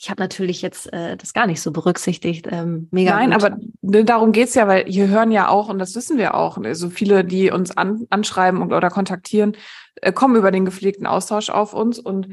ich 0.00 0.10
habe 0.10 0.22
natürlich 0.22 0.62
jetzt 0.62 0.92
äh, 0.92 1.16
das 1.16 1.34
gar 1.34 1.48
nicht 1.48 1.60
so 1.60 1.72
berücksichtigt. 1.72 2.46
Ähm, 2.48 2.86
mega 2.92 3.16
Nein, 3.16 3.32
gut. 3.32 3.42
aber 3.42 3.56
ne, 3.82 4.04
darum 4.04 4.30
geht's 4.30 4.54
ja, 4.54 4.68
weil 4.68 4.84
hier 4.84 5.08
hören 5.08 5.32
ja 5.32 5.48
auch, 5.48 5.68
und 5.68 5.80
das 5.80 5.96
wissen 5.96 6.18
wir 6.18 6.34
auch, 6.34 6.54
so 6.56 6.62
also 6.62 6.88
viele, 6.88 7.24
die 7.24 7.50
uns 7.50 7.76
an, 7.76 8.06
anschreiben 8.08 8.62
oder 8.72 8.90
kontaktieren, 8.90 9.56
äh, 9.96 10.12
kommen 10.12 10.36
über 10.36 10.52
den 10.52 10.64
gepflegten 10.64 11.06
Austausch 11.06 11.50
auf 11.50 11.74
uns 11.74 11.98
und 11.98 12.28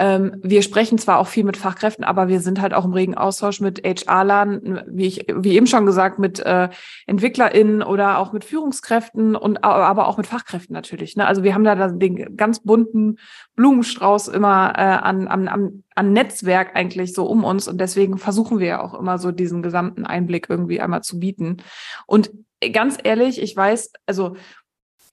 ähm, 0.00 0.40
wir 0.42 0.62
sprechen 0.62 0.96
zwar 0.96 1.18
auch 1.18 1.26
viel 1.26 1.44
mit 1.44 1.58
Fachkräften, 1.58 2.04
aber 2.06 2.28
wir 2.28 2.40
sind 2.40 2.58
halt 2.58 2.72
auch 2.72 2.86
im 2.86 2.94
regen 2.94 3.14
Austausch 3.14 3.60
mit 3.60 3.82
HR-Lern, 3.84 4.84
wie 4.88 5.06
ich, 5.06 5.26
wie 5.28 5.52
eben 5.52 5.66
schon 5.66 5.84
gesagt, 5.84 6.18
mit 6.18 6.40
äh, 6.40 6.70
EntwicklerInnen 7.06 7.82
oder 7.82 8.16
auch 8.16 8.32
mit 8.32 8.46
Führungskräften 8.46 9.36
und 9.36 9.62
aber 9.62 10.08
auch 10.08 10.16
mit 10.16 10.26
Fachkräften 10.26 10.72
natürlich. 10.72 11.16
Ne? 11.16 11.26
Also 11.26 11.42
wir 11.42 11.52
haben 11.52 11.64
da 11.64 11.88
den 11.88 12.34
ganz 12.38 12.60
bunten 12.60 13.18
Blumenstrauß 13.56 14.28
immer 14.28 14.72
äh, 14.74 14.80
an, 14.80 15.28
an, 15.28 15.84
an 15.94 16.12
Netzwerk 16.14 16.74
eigentlich 16.76 17.12
so 17.12 17.26
um 17.26 17.44
uns 17.44 17.68
und 17.68 17.78
deswegen 17.78 18.16
versuchen 18.16 18.58
wir 18.58 18.66
ja 18.66 18.82
auch 18.82 18.98
immer 18.98 19.18
so 19.18 19.32
diesen 19.32 19.62
gesamten 19.62 20.06
Einblick 20.06 20.46
irgendwie 20.48 20.80
einmal 20.80 21.02
zu 21.02 21.18
bieten. 21.18 21.58
Und 22.06 22.30
ganz 22.72 22.96
ehrlich, 23.02 23.40
ich 23.40 23.54
weiß, 23.54 23.92
also 24.06 24.36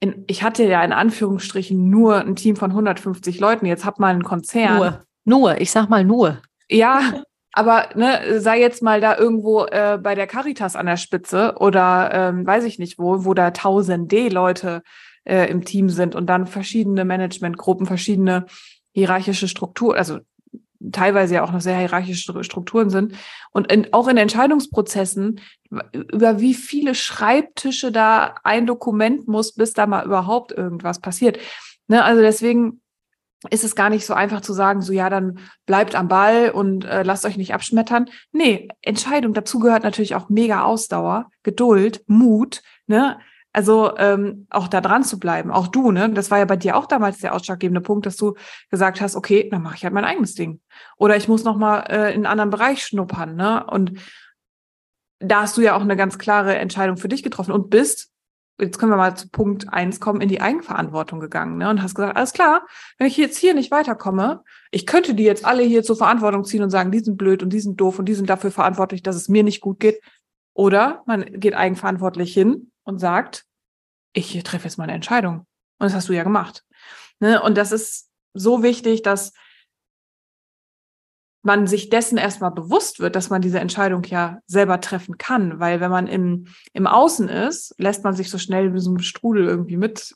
in, 0.00 0.24
ich 0.26 0.42
hatte 0.42 0.64
ja 0.64 0.82
in 0.82 0.92
Anführungsstrichen 0.92 1.88
nur 1.88 2.20
ein 2.20 2.36
Team 2.36 2.56
von 2.56 2.70
150 2.70 3.40
Leuten. 3.40 3.66
Jetzt 3.66 3.84
hab 3.84 3.98
mal 3.98 4.08
einen 4.08 4.22
Konzern. 4.22 4.76
Nur, 4.76 5.04
nur, 5.24 5.60
ich 5.60 5.70
sag 5.70 5.88
mal 5.88 6.04
nur. 6.04 6.40
Ja, 6.68 7.22
aber 7.52 7.88
ne, 7.94 8.40
sei 8.40 8.60
jetzt 8.60 8.82
mal 8.82 9.00
da 9.00 9.16
irgendwo 9.16 9.64
äh, 9.64 9.98
bei 10.00 10.14
der 10.14 10.26
Caritas 10.26 10.76
an 10.76 10.86
der 10.86 10.96
Spitze 10.96 11.54
oder 11.58 12.10
ähm, 12.12 12.46
weiß 12.46 12.64
ich 12.64 12.78
nicht 12.78 12.98
wo, 12.98 13.24
wo 13.24 13.34
da 13.34 13.50
tausende 13.50 14.28
Leute 14.28 14.82
äh, 15.24 15.50
im 15.50 15.64
Team 15.64 15.88
sind 15.88 16.14
und 16.14 16.26
dann 16.26 16.46
verschiedene 16.46 17.04
Managementgruppen, 17.04 17.86
verschiedene 17.86 18.46
hierarchische 18.92 19.48
Strukturen, 19.48 19.96
also 19.96 20.18
teilweise 20.92 21.34
ja 21.34 21.44
auch 21.44 21.52
noch 21.52 21.60
sehr 21.60 21.78
hierarchische 21.78 22.44
Strukturen 22.44 22.90
sind. 22.90 23.14
Und 23.50 23.70
in, 23.72 23.92
auch 23.92 24.08
in 24.08 24.16
Entscheidungsprozessen, 24.16 25.40
über 25.92 26.40
wie 26.40 26.54
viele 26.54 26.94
Schreibtische 26.94 27.92
da 27.92 28.36
ein 28.44 28.66
Dokument 28.66 29.28
muss, 29.28 29.54
bis 29.54 29.72
da 29.72 29.86
mal 29.86 30.04
überhaupt 30.04 30.52
irgendwas 30.52 31.00
passiert. 31.00 31.38
Ne, 31.88 32.04
also 32.04 32.22
deswegen 32.22 32.80
ist 33.50 33.64
es 33.64 33.76
gar 33.76 33.88
nicht 33.88 34.04
so 34.04 34.14
einfach 34.14 34.40
zu 34.40 34.52
sagen, 34.52 34.82
so 34.82 34.92
ja, 34.92 35.10
dann 35.10 35.38
bleibt 35.64 35.94
am 35.94 36.08
Ball 36.08 36.50
und 36.50 36.84
äh, 36.84 37.02
lasst 37.02 37.24
euch 37.24 37.36
nicht 37.36 37.54
abschmettern. 37.54 38.06
Nee, 38.32 38.68
Entscheidung, 38.82 39.32
dazu 39.32 39.60
gehört 39.60 39.84
natürlich 39.84 40.14
auch 40.14 40.28
mega 40.28 40.64
Ausdauer, 40.64 41.30
Geduld, 41.42 42.02
Mut, 42.06 42.62
ne? 42.86 43.18
Also 43.58 43.96
ähm, 43.96 44.46
auch 44.50 44.68
da 44.68 44.80
dran 44.80 45.02
zu 45.02 45.18
bleiben, 45.18 45.50
auch 45.50 45.66
du, 45.66 45.90
ne? 45.90 46.08
Das 46.10 46.30
war 46.30 46.38
ja 46.38 46.44
bei 46.44 46.54
dir 46.54 46.76
auch 46.76 46.86
damals 46.86 47.18
der 47.18 47.34
ausschlaggebende 47.34 47.80
Punkt, 47.80 48.06
dass 48.06 48.16
du 48.16 48.36
gesagt 48.70 49.00
hast, 49.00 49.16
okay, 49.16 49.48
dann 49.50 49.62
mache 49.62 49.74
ich 49.74 49.82
halt 49.82 49.92
mein 49.92 50.04
eigenes 50.04 50.36
Ding. 50.36 50.60
Oder 50.96 51.16
ich 51.16 51.26
muss 51.26 51.42
noch 51.42 51.56
mal 51.56 51.80
äh, 51.88 52.10
in 52.14 52.18
einen 52.18 52.26
anderen 52.26 52.50
Bereich 52.50 52.84
schnuppern, 52.84 53.34
ne? 53.34 53.66
Und 53.66 53.98
da 55.18 55.42
hast 55.42 55.56
du 55.56 55.60
ja 55.60 55.74
auch 55.74 55.80
eine 55.80 55.96
ganz 55.96 56.18
klare 56.18 56.54
Entscheidung 56.54 56.98
für 56.98 57.08
dich 57.08 57.24
getroffen 57.24 57.50
und 57.50 57.68
bist, 57.68 58.12
jetzt 58.60 58.78
können 58.78 58.92
wir 58.92 58.96
mal 58.96 59.16
zu 59.16 59.28
Punkt 59.28 59.72
eins 59.72 59.98
kommen, 59.98 60.20
in 60.20 60.28
die 60.28 60.40
Eigenverantwortung 60.40 61.18
gegangen, 61.18 61.58
ne? 61.58 61.68
Und 61.68 61.82
hast 61.82 61.96
gesagt, 61.96 62.16
alles 62.16 62.32
klar, 62.32 62.64
wenn 62.96 63.08
ich 63.08 63.16
jetzt 63.16 63.38
hier 63.38 63.54
nicht 63.54 63.72
weiterkomme, 63.72 64.44
ich 64.70 64.86
könnte 64.86 65.14
die 65.14 65.24
jetzt 65.24 65.44
alle 65.44 65.64
hier 65.64 65.82
zur 65.82 65.96
Verantwortung 65.96 66.44
ziehen 66.44 66.62
und 66.62 66.70
sagen, 66.70 66.92
die 66.92 67.00
sind 67.00 67.16
blöd 67.16 67.42
und 67.42 67.52
die 67.52 67.58
sind 67.58 67.80
doof 67.80 67.98
und 67.98 68.04
die 68.04 68.14
sind 68.14 68.30
dafür 68.30 68.52
verantwortlich, 68.52 69.02
dass 69.02 69.16
es 69.16 69.28
mir 69.28 69.42
nicht 69.42 69.60
gut 69.60 69.80
geht 69.80 70.00
Oder 70.54 71.02
man 71.06 71.24
geht 71.40 71.54
eigenverantwortlich 71.54 72.32
hin 72.32 72.70
und 72.84 73.00
sagt, 73.00 73.47
ich 74.18 74.42
treffe 74.42 74.64
jetzt 74.64 74.76
mal 74.76 74.84
eine 74.84 74.94
Entscheidung. 74.94 75.46
Und 75.78 75.86
das 75.86 75.94
hast 75.94 76.08
du 76.08 76.12
ja 76.12 76.24
gemacht. 76.24 76.64
Ne? 77.20 77.40
Und 77.42 77.56
das 77.56 77.72
ist 77.72 78.10
so 78.34 78.62
wichtig, 78.62 79.02
dass 79.02 79.32
man 81.42 81.66
sich 81.66 81.88
dessen 81.88 82.18
erstmal 82.18 82.50
bewusst 82.50 83.00
wird, 83.00 83.16
dass 83.16 83.30
man 83.30 83.40
diese 83.40 83.60
Entscheidung 83.60 84.04
ja 84.04 84.40
selber 84.46 84.80
treffen 84.80 85.18
kann. 85.18 85.60
Weil 85.60 85.80
wenn 85.80 85.90
man 85.90 86.06
im, 86.06 86.48
im 86.72 86.86
Außen 86.86 87.28
ist, 87.28 87.74
lässt 87.78 88.04
man 88.04 88.14
sich 88.14 88.28
so 88.28 88.38
schnell 88.38 88.74
wie 88.74 88.80
so 88.80 88.90
einem 88.90 88.98
Strudel 88.98 89.46
irgendwie 89.46 89.76
mit 89.76 90.14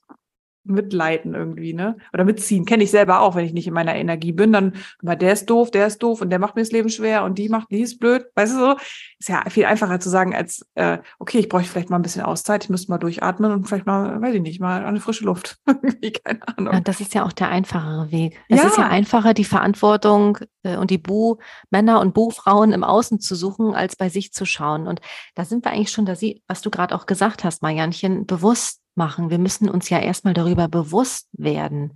mitleiten 0.65 1.35
irgendwie, 1.35 1.73
ne? 1.73 1.97
Oder 2.13 2.25
mitziehen. 2.25 2.65
Kenne 2.65 2.85
ich 2.85 2.91
selber 2.91 3.21
auch, 3.21 3.35
wenn 3.35 3.45
ich 3.45 3.53
nicht 3.53 3.67
in 3.67 3.75
meiner 3.75 3.95
Energie 3.95 4.33
bin, 4.33 4.53
dann, 4.53 4.75
aber 5.01 5.17
der 5.17 5.33
ist 5.33 5.47
doof, 5.51 5.71
der 5.71 5.87
ist 5.87 6.03
doof 6.03 6.21
und 6.21 6.31
der 6.31 6.39
macht 6.39 6.55
mir 6.55 6.63
das 6.63 6.73
Leben 6.73 6.89
schwer 6.89 7.25
und 7.25 7.39
die 7.39 7.49
macht, 7.49 7.71
die 7.71 7.81
ist 7.81 7.99
blöd. 7.99 8.25
Weißt 8.35 8.55
du 8.55 8.59
so? 8.59 8.77
Ist 9.19 9.29
ja 9.29 9.43
viel 9.49 9.65
einfacher 9.65 10.01
zu 10.01 10.09
sagen, 10.09 10.35
als 10.35 10.67
äh, 10.75 10.99
okay, 11.19 11.39
ich 11.39 11.49
brauche 11.49 11.65
vielleicht 11.65 11.91
mal 11.91 11.97
ein 11.97 12.03
bisschen 12.03 12.23
Auszeit, 12.23 12.65
ich 12.65 12.71
müsste 12.71 12.91
mal 12.91 12.99
durchatmen 12.99 13.53
und 13.53 13.69
vielleicht 13.69 13.87
mal, 13.87 14.21
weiß 14.21 14.35
ich 14.35 14.43
nicht, 14.43 14.61
mal 14.61 14.85
eine 14.85 15.01
frische 15.01 15.25
Luft. 15.25 15.59
Keine 16.25 16.49
Ahnung. 16.49 16.75
Ja, 16.75 16.81
das 16.81 17.01
ist 17.01 17.15
ja 17.15 17.25
auch 17.25 17.33
der 17.33 17.49
einfachere 17.49 18.11
Weg. 18.13 18.39
Es 18.49 18.61
ja. 18.61 18.69
ist 18.69 18.79
ja 18.79 18.89
einfacher, 18.89 19.35
die 19.35 19.45
Verantwortung 19.45 20.39
äh, 20.63 20.77
und 20.77 20.91
die 20.91 20.99
Bu-Männer 20.99 22.01
und 22.01 22.15
Bu-Frauen 22.15 22.73
im 22.73 22.85
Außen 22.85 23.21
zu 23.21 23.35
suchen, 23.35 23.75
als 23.75 23.97
bei 23.97 24.09
sich 24.09 24.33
zu 24.33 24.45
schauen. 24.45 24.87
Und 24.87 25.01
da 25.35 25.45
sind 25.45 25.65
wir 25.65 25.73
eigentlich 25.73 25.91
schon, 25.91 26.07
da 26.07 26.15
sie, 26.15 26.43
was 26.47 26.63
du 26.63 26.71
gerade 26.71 26.95
auch 26.95 27.07
gesagt 27.07 27.45
hast, 27.45 27.63
Marianchen, 27.63 28.27
bewusst 28.27 28.82
machen. 28.97 29.31
Wir 29.31 29.39
müssen 29.39 29.69
uns 29.69 29.89
ja 29.89 29.99
erstmal 29.99 30.35
darüber 30.35 30.69
bewusst 30.69 31.29
werden 31.33 31.95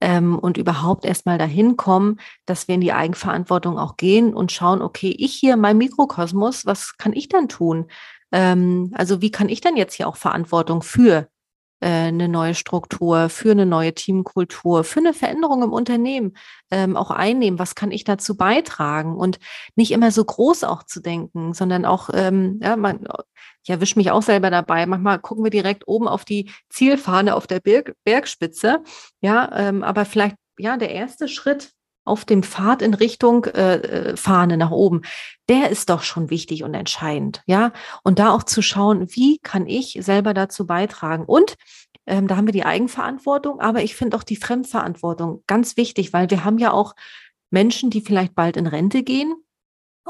ähm, 0.00 0.38
und 0.38 0.56
überhaupt 0.56 1.04
erstmal 1.04 1.38
dahin 1.38 1.76
kommen, 1.76 2.18
dass 2.46 2.68
wir 2.68 2.74
in 2.74 2.80
die 2.80 2.92
Eigenverantwortung 2.92 3.78
auch 3.78 3.96
gehen 3.96 4.34
und 4.34 4.52
schauen, 4.52 4.82
okay, 4.82 5.14
ich 5.18 5.34
hier, 5.34 5.56
mein 5.56 5.78
Mikrokosmos, 5.78 6.66
was 6.66 6.96
kann 6.96 7.12
ich 7.12 7.28
dann 7.28 7.48
tun? 7.48 7.90
Ähm, 8.32 8.90
also 8.94 9.20
wie 9.22 9.30
kann 9.30 9.48
ich 9.48 9.60
dann 9.60 9.76
jetzt 9.76 9.94
hier 9.94 10.08
auch 10.08 10.16
Verantwortung 10.16 10.82
für 10.82 11.28
eine 11.80 12.28
neue 12.28 12.54
Struktur, 12.54 13.28
für 13.28 13.52
eine 13.52 13.66
neue 13.66 13.94
Teamkultur, 13.94 14.84
für 14.84 15.00
eine 15.00 15.14
Veränderung 15.14 15.62
im 15.62 15.72
Unternehmen 15.72 16.36
ähm, 16.70 16.96
auch 16.96 17.10
einnehmen. 17.10 17.58
Was 17.58 17.74
kann 17.74 17.92
ich 17.92 18.04
dazu 18.04 18.36
beitragen? 18.36 19.16
Und 19.16 19.38
nicht 19.76 19.92
immer 19.92 20.10
so 20.10 20.24
groß 20.24 20.64
auch 20.64 20.82
zu 20.82 21.00
denken, 21.00 21.54
sondern 21.54 21.84
auch, 21.84 22.10
ähm, 22.12 22.58
ja, 22.62 22.76
man, 22.76 23.06
ich 23.62 23.70
erwische 23.70 23.98
mich 23.98 24.10
auch 24.10 24.22
selber 24.22 24.50
dabei. 24.50 24.86
Manchmal 24.86 25.20
gucken 25.20 25.44
wir 25.44 25.50
direkt 25.50 25.86
oben 25.86 26.08
auf 26.08 26.24
die 26.24 26.50
Zielfahne 26.68 27.34
auf 27.34 27.46
der 27.46 27.60
Berg, 27.60 27.94
Bergspitze. 28.04 28.82
Ja, 29.20 29.50
ähm, 29.54 29.82
aber 29.82 30.04
vielleicht, 30.04 30.36
ja, 30.58 30.76
der 30.76 30.90
erste 30.90 31.28
Schritt 31.28 31.72
auf 32.08 32.24
dem 32.24 32.42
Pfad 32.42 32.82
in 32.82 32.94
Richtung 32.94 33.44
äh, 33.44 33.76
äh, 33.76 34.16
Fahne 34.16 34.56
nach 34.56 34.70
oben, 34.70 35.02
der 35.48 35.70
ist 35.70 35.90
doch 35.90 36.02
schon 36.02 36.30
wichtig 36.30 36.64
und 36.64 36.74
entscheidend, 36.74 37.42
ja. 37.46 37.72
Und 38.02 38.18
da 38.18 38.32
auch 38.32 38.42
zu 38.42 38.62
schauen, 38.62 39.08
wie 39.10 39.38
kann 39.38 39.66
ich 39.66 39.98
selber 40.00 40.34
dazu 40.34 40.66
beitragen? 40.66 41.24
Und 41.24 41.56
ähm, 42.06 42.26
da 42.26 42.36
haben 42.36 42.46
wir 42.46 42.52
die 42.52 42.64
Eigenverantwortung, 42.64 43.60
aber 43.60 43.82
ich 43.82 43.94
finde 43.94 44.16
auch 44.16 44.22
die 44.22 44.36
Fremdverantwortung 44.36 45.44
ganz 45.46 45.76
wichtig, 45.76 46.12
weil 46.12 46.30
wir 46.30 46.44
haben 46.44 46.58
ja 46.58 46.72
auch 46.72 46.94
Menschen, 47.50 47.90
die 47.90 48.00
vielleicht 48.00 48.34
bald 48.34 48.56
in 48.56 48.66
Rente 48.66 49.02
gehen, 49.02 49.34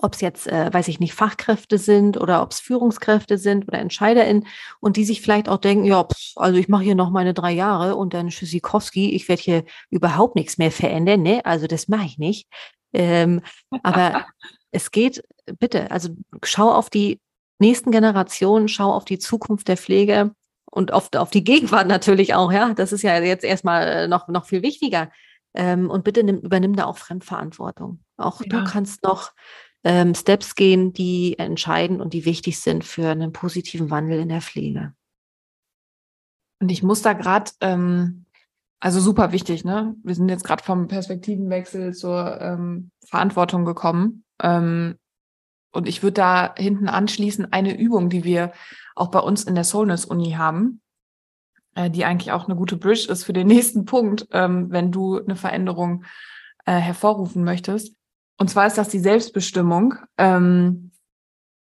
ob 0.01 0.15
es 0.15 0.21
jetzt, 0.21 0.47
äh, 0.47 0.73
weiß 0.73 0.89
ich 0.89 1.01
nicht, 1.01 1.15
Fachkräfte 1.15 1.79
sind 1.79 2.17
oder 2.21 2.43
ob 2.43 2.53
es 2.53 2.61
Führungskräfte 2.61 3.39
sind 3.39 3.67
oder 3.67 3.79
EntscheiderInnen 3.79 4.47
und 4.81 4.97
die 4.97 5.05
sich 5.05 5.21
vielleicht 5.21 5.49
auch 5.49 5.59
denken, 5.59 5.85
ja, 5.85 6.05
pff, 6.05 6.37
also 6.37 6.59
ich 6.59 6.69
mache 6.69 6.85
hier 6.85 6.95
noch 6.95 7.11
meine 7.11 7.35
drei 7.35 7.53
Jahre 7.53 7.97
und 7.97 8.15
dann 8.15 8.29
Tschüssikowski, 8.29 9.15
ich 9.15 9.29
werde 9.29 9.43
hier 9.43 9.65
überhaupt 9.91 10.37
nichts 10.37 10.59
mehr 10.59 10.71
verändern, 10.71 11.23
ne? 11.23 11.45
Also 11.45 11.67
das 11.67 11.89
mache 11.89 12.07
ich 12.07 12.19
nicht. 12.19 12.49
Ähm, 12.93 13.41
aber 13.83 14.27
es 14.71 14.91
geht, 14.91 15.25
bitte, 15.59 15.91
also 15.91 16.11
schau 16.45 16.73
auf 16.73 16.91
die 16.91 17.21
nächsten 17.59 17.91
Generationen, 17.91 18.69
schau 18.69 18.93
auf 18.93 19.05
die 19.05 19.19
Zukunft 19.19 19.69
der 19.69 19.77
Pflege 19.77 20.33
und 20.71 20.93
auf, 20.93 21.11
auf 21.17 21.31
die 21.31 21.45
Gegenwart 21.45 21.89
natürlich 21.89 22.35
auch, 22.35 22.53
ja. 22.53 22.73
Das 22.75 22.93
ist 22.93 23.03
ja 23.03 23.19
jetzt 23.21 23.45
erstmal 23.45 23.89
äh, 23.89 24.09
noch, 24.09 24.29
noch 24.29 24.47
viel 24.47 24.63
wichtiger. 24.63 25.11
Ähm, 25.55 25.91
und 25.91 26.05
bitte 26.05 26.23
nimm, 26.23 26.39
übernimm 26.39 26.77
da 26.77 26.85
auch 26.85 26.99
Fremdverantwortung. 26.99 28.01
Auch 28.17 28.41
ja. 28.43 28.47
du 28.49 28.65
kannst 28.65 29.03
noch 29.03 29.33
ähm, 29.85 30.15
Steps 30.15 30.55
gehen, 30.55 30.93
die 30.93 31.39
entscheidend 31.39 32.01
und 32.01 32.13
die 32.13 32.25
wichtig 32.25 32.61
sind 32.61 32.85
für 32.85 33.11
einen 33.11 33.33
positiven 33.33 33.91
Wandel 33.91 34.19
in 34.21 34.29
der 34.29 34.41
Pflege. 34.41 34.95
Und 36.61 36.71
ich 36.71 36.83
muss 36.83 37.03
da 37.03 37.13
gerade, 37.13 37.51
ähm, 37.61 38.27
also 38.81 39.01
super 39.01 39.33
wichtig, 39.33 39.65
ne? 39.65 39.95
Wir 40.03 40.15
sind 40.15 40.29
jetzt 40.29 40.45
gerade 40.45 40.63
vom 40.63 40.89
Perspektivenwechsel 40.89 41.95
zur 41.95 42.41
ähm, 42.41 42.91
Verantwortung 43.05 43.65
gekommen. 43.65 44.25
Ähm, 44.43 44.97
und 45.73 45.87
ich 45.87 46.03
würde 46.03 46.15
da 46.15 46.55
hinten 46.57 46.89
anschließen 46.89 47.53
eine 47.53 47.79
Übung, 47.79 48.09
die 48.09 48.25
wir 48.25 48.53
auch 48.97 49.09
bei 49.09 49.21
uns 49.21 49.45
in 49.45 49.55
der 49.55 49.65
Soulness 49.65 50.05
Uni 50.05 50.33
haben, 50.33 50.81
äh, 51.75 51.91
die 51.91 52.05
eigentlich 52.05 52.33
auch 52.33 52.47
eine 52.47 52.57
gute 52.57 52.77
Bridge 52.77 53.07
ist 53.11 53.25
für 53.25 53.33
den 53.33 53.47
nächsten 53.49 53.85
Punkt, 53.85 54.27
ähm, 54.33 54.71
wenn 54.71 54.91
du 54.91 55.19
eine 55.19 55.37
Veränderung 55.37 56.05
äh, 56.67 56.73
hervorrufen 56.73 57.45
möchtest. 57.45 57.98
Und 58.39 58.49
zwar 58.49 58.67
ist 58.67 58.79
das 58.79 58.89
die 58.89 59.01
Selbstbestimmung. 59.01 59.95
Ähm, 60.17 60.93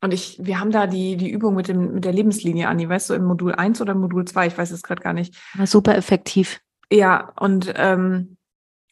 und 0.03 0.13
ich, 0.13 0.39
wir 0.41 0.59
haben 0.59 0.71
da 0.71 0.87
die, 0.87 1.15
die 1.15 1.29
Übung 1.29 1.53
mit, 1.53 1.67
dem, 1.67 1.93
mit 1.93 2.05
der 2.05 2.13
Lebenslinie, 2.13 2.67
Anni, 2.67 2.89
weißt 2.89 3.11
du, 3.11 3.13
im 3.13 3.25
Modul 3.25 3.53
1 3.53 3.81
oder 3.81 3.91
im 3.91 3.99
Modul 3.99 4.25
2, 4.25 4.47
ich 4.47 4.57
weiß 4.57 4.71
es 4.71 4.81
gerade 4.81 5.01
gar 5.01 5.13
nicht. 5.13 5.35
War 5.53 5.67
super 5.67 5.95
effektiv. 5.95 6.59
Ja, 6.91 7.31
und 7.39 7.71
ähm, 7.75 8.37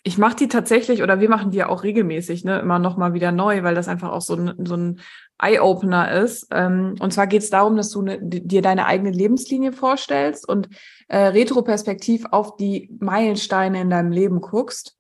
ich 0.03 0.17
mache 0.17 0.35
die 0.35 0.47
tatsächlich, 0.47 1.01
oder 1.01 1.19
wir 1.19 1.29
machen 1.29 1.51
die 1.51 1.57
ja 1.57 1.69
auch 1.69 1.83
regelmäßig, 1.83 2.45
ne, 2.45 2.59
immer 2.59 2.79
nochmal 2.79 3.13
wieder 3.13 3.31
neu, 3.31 3.63
weil 3.63 3.75
das 3.75 3.87
einfach 3.87 4.11
auch 4.11 4.21
so 4.21 4.35
ein, 4.35 4.53
so 4.65 4.75
ein 4.75 4.99
Eye-Opener 5.39 6.11
ist. 6.11 6.47
Ähm, 6.51 6.95
und 6.99 7.11
zwar 7.11 7.27
geht 7.27 7.41
es 7.41 7.49
darum, 7.49 7.75
dass 7.75 7.89
du 7.89 8.03
ne, 8.03 8.19
dir 8.21 8.61
deine 8.61 8.85
eigene 8.85 9.11
Lebenslinie 9.11 9.73
vorstellst 9.73 10.47
und 10.47 10.69
äh, 11.07 11.17
retroperspektiv 11.17 12.25
auf 12.29 12.55
die 12.55 12.95
Meilensteine 12.99 13.81
in 13.81 13.89
deinem 13.89 14.11
Leben 14.11 14.41
guckst 14.41 14.98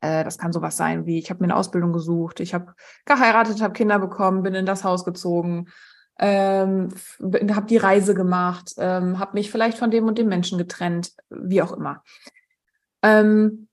äh, 0.00 0.24
das 0.24 0.38
kann 0.38 0.52
sowas 0.52 0.76
sein 0.76 1.06
wie, 1.06 1.18
ich 1.18 1.30
habe 1.30 1.40
mir 1.40 1.46
eine 1.46 1.56
Ausbildung 1.56 1.92
gesucht, 1.92 2.40
ich 2.40 2.54
habe 2.54 2.74
geheiratet, 3.04 3.62
habe 3.62 3.74
Kinder 3.74 3.98
bekommen, 3.98 4.42
bin 4.42 4.54
in 4.54 4.66
das 4.66 4.84
Haus 4.84 5.04
gezogen, 5.04 5.68
ähm, 6.18 6.88
habe 7.20 7.66
die 7.66 7.76
Reise 7.76 8.14
gemacht, 8.14 8.74
ähm, 8.78 9.18
habe 9.18 9.34
mich 9.34 9.50
vielleicht 9.50 9.78
von 9.78 9.90
dem 9.90 10.06
und 10.06 10.18
dem 10.18 10.28
Menschen 10.28 10.58
getrennt, 10.58 11.12
wie 11.30 11.62
auch 11.62 11.72
immer. 11.72 12.02
Ähm, 13.02 13.68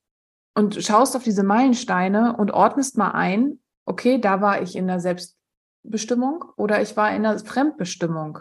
und 0.56 0.82
schaust 0.84 1.16
auf 1.16 1.24
diese 1.24 1.44
Meilensteine 1.44 2.36
und 2.36 2.52
ordnest 2.52 2.98
mal 2.98 3.12
ein, 3.12 3.60
okay, 3.86 4.20
da 4.20 4.42
war 4.42 4.62
ich 4.62 4.76
in 4.76 4.88
der 4.88 5.00
Selbstbestimmung 5.00 6.46
oder 6.56 6.82
ich 6.82 6.98
war 6.98 7.14
in 7.14 7.24
der 7.24 7.38
Fremdbestimmung. 7.40 8.40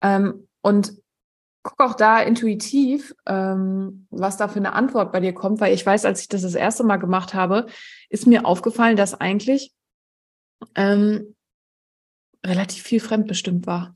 Ähm, 0.00 0.48
und 0.62 0.94
guck 1.68 1.80
auch 1.80 1.94
da 1.94 2.20
intuitiv, 2.20 3.14
ähm, 3.26 4.06
was 4.10 4.38
da 4.38 4.48
für 4.48 4.58
eine 4.58 4.72
Antwort 4.72 5.12
bei 5.12 5.20
dir 5.20 5.34
kommt, 5.34 5.60
weil 5.60 5.74
ich 5.74 5.84
weiß, 5.84 6.06
als 6.06 6.22
ich 6.22 6.28
das 6.28 6.42
das 6.42 6.54
erste 6.54 6.82
Mal 6.82 6.96
gemacht 6.96 7.34
habe, 7.34 7.66
ist 8.08 8.26
mir 8.26 8.46
aufgefallen, 8.46 8.96
dass 8.96 9.20
eigentlich 9.20 9.74
ähm, 10.74 11.34
relativ 12.44 12.82
viel 12.82 13.00
fremdbestimmt 13.00 13.66
war. 13.66 13.92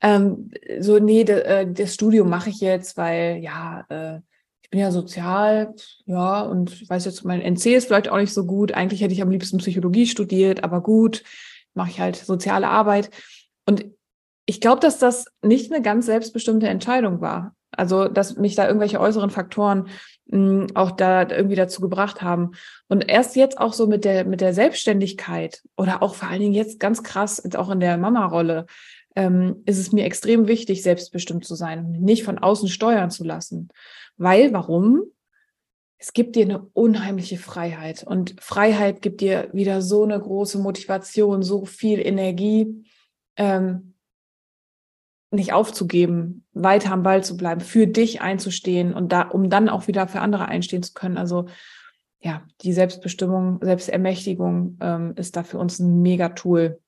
Ähm, 0.00 0.50
so, 0.80 0.98
nee, 0.98 1.22
de, 1.24 1.40
äh, 1.40 1.72
das 1.72 1.94
Studium 1.94 2.28
mache 2.28 2.50
ich 2.50 2.60
jetzt, 2.60 2.96
weil 2.96 3.38
ja, 3.38 3.84
äh, 3.88 4.20
ich 4.62 4.70
bin 4.70 4.80
ja 4.80 4.90
sozial, 4.90 5.74
ja, 6.04 6.42
und 6.42 6.82
ich 6.82 6.90
weiß 6.90 7.04
jetzt, 7.04 7.24
mein 7.24 7.40
NC 7.40 7.76
ist 7.76 7.86
vielleicht 7.86 8.08
auch 8.08 8.18
nicht 8.18 8.34
so 8.34 8.44
gut. 8.44 8.72
Eigentlich 8.72 9.00
hätte 9.00 9.14
ich 9.14 9.22
am 9.22 9.30
liebsten 9.30 9.58
Psychologie 9.58 10.06
studiert, 10.06 10.64
aber 10.64 10.82
gut, 10.82 11.22
mache 11.74 11.90
ich 11.90 12.00
halt 12.00 12.16
soziale 12.16 12.68
Arbeit. 12.68 13.10
Und 13.66 13.86
ich 14.48 14.62
glaube, 14.62 14.80
dass 14.80 14.98
das 14.98 15.26
nicht 15.42 15.70
eine 15.70 15.82
ganz 15.82 16.06
selbstbestimmte 16.06 16.68
Entscheidung 16.68 17.20
war. 17.20 17.54
Also, 17.70 18.08
dass 18.08 18.36
mich 18.36 18.54
da 18.54 18.66
irgendwelche 18.66 18.98
äußeren 18.98 19.28
Faktoren 19.28 19.88
mh, 20.24 20.38
hm, 20.38 20.66
auch 20.74 20.92
da 20.92 21.28
irgendwie 21.28 21.54
dazu 21.54 21.82
gebracht 21.82 22.22
haben. 22.22 22.52
Und 22.88 23.06
erst 23.10 23.36
jetzt 23.36 23.58
auch 23.58 23.74
so 23.74 23.86
mit 23.86 24.06
der, 24.06 24.24
mit 24.24 24.40
der 24.40 24.54
Selbstständigkeit 24.54 25.62
oder 25.76 26.02
auch 26.02 26.14
vor 26.14 26.30
allen 26.30 26.40
Dingen 26.40 26.54
jetzt 26.54 26.80
ganz 26.80 27.02
krass, 27.02 27.42
auch 27.56 27.68
in 27.68 27.80
der 27.80 27.98
Mama-Rolle, 27.98 28.64
ähm, 29.16 29.62
ist 29.66 29.76
es 29.76 29.92
mir 29.92 30.06
extrem 30.06 30.48
wichtig, 30.48 30.82
selbstbestimmt 30.82 31.44
zu 31.44 31.54
sein, 31.54 31.90
nicht 32.00 32.24
von 32.24 32.38
außen 32.38 32.70
steuern 32.70 33.10
zu 33.10 33.24
lassen. 33.24 33.68
Weil, 34.16 34.54
warum? 34.54 35.02
Es 35.98 36.14
gibt 36.14 36.36
dir 36.36 36.46
eine 36.46 36.60
unheimliche 36.72 37.36
Freiheit 37.36 38.02
und 38.02 38.34
Freiheit 38.40 39.02
gibt 39.02 39.20
dir 39.20 39.50
wieder 39.52 39.82
so 39.82 40.04
eine 40.04 40.18
große 40.18 40.58
Motivation, 40.58 41.42
so 41.42 41.66
viel 41.66 42.00
Energie. 42.00 42.86
Ähm, 43.36 43.87
nicht 45.30 45.52
aufzugeben, 45.52 46.46
weiter 46.52 46.92
am 46.92 47.02
Ball 47.02 47.22
zu 47.22 47.36
bleiben, 47.36 47.60
für 47.60 47.86
dich 47.86 48.20
einzustehen 48.22 48.94
und 48.94 49.12
da, 49.12 49.22
um 49.22 49.50
dann 49.50 49.68
auch 49.68 49.86
wieder 49.86 50.08
für 50.08 50.20
andere 50.20 50.46
einstehen 50.46 50.82
zu 50.82 50.94
können. 50.94 51.18
Also 51.18 51.46
ja, 52.20 52.42
die 52.62 52.72
Selbstbestimmung, 52.72 53.58
Selbstermächtigung 53.62 54.78
ähm, 54.80 55.12
ist 55.16 55.36
da 55.36 55.42
für 55.42 55.58
uns 55.58 55.78
ein 55.78 56.02
Mega-Tool. 56.02 56.80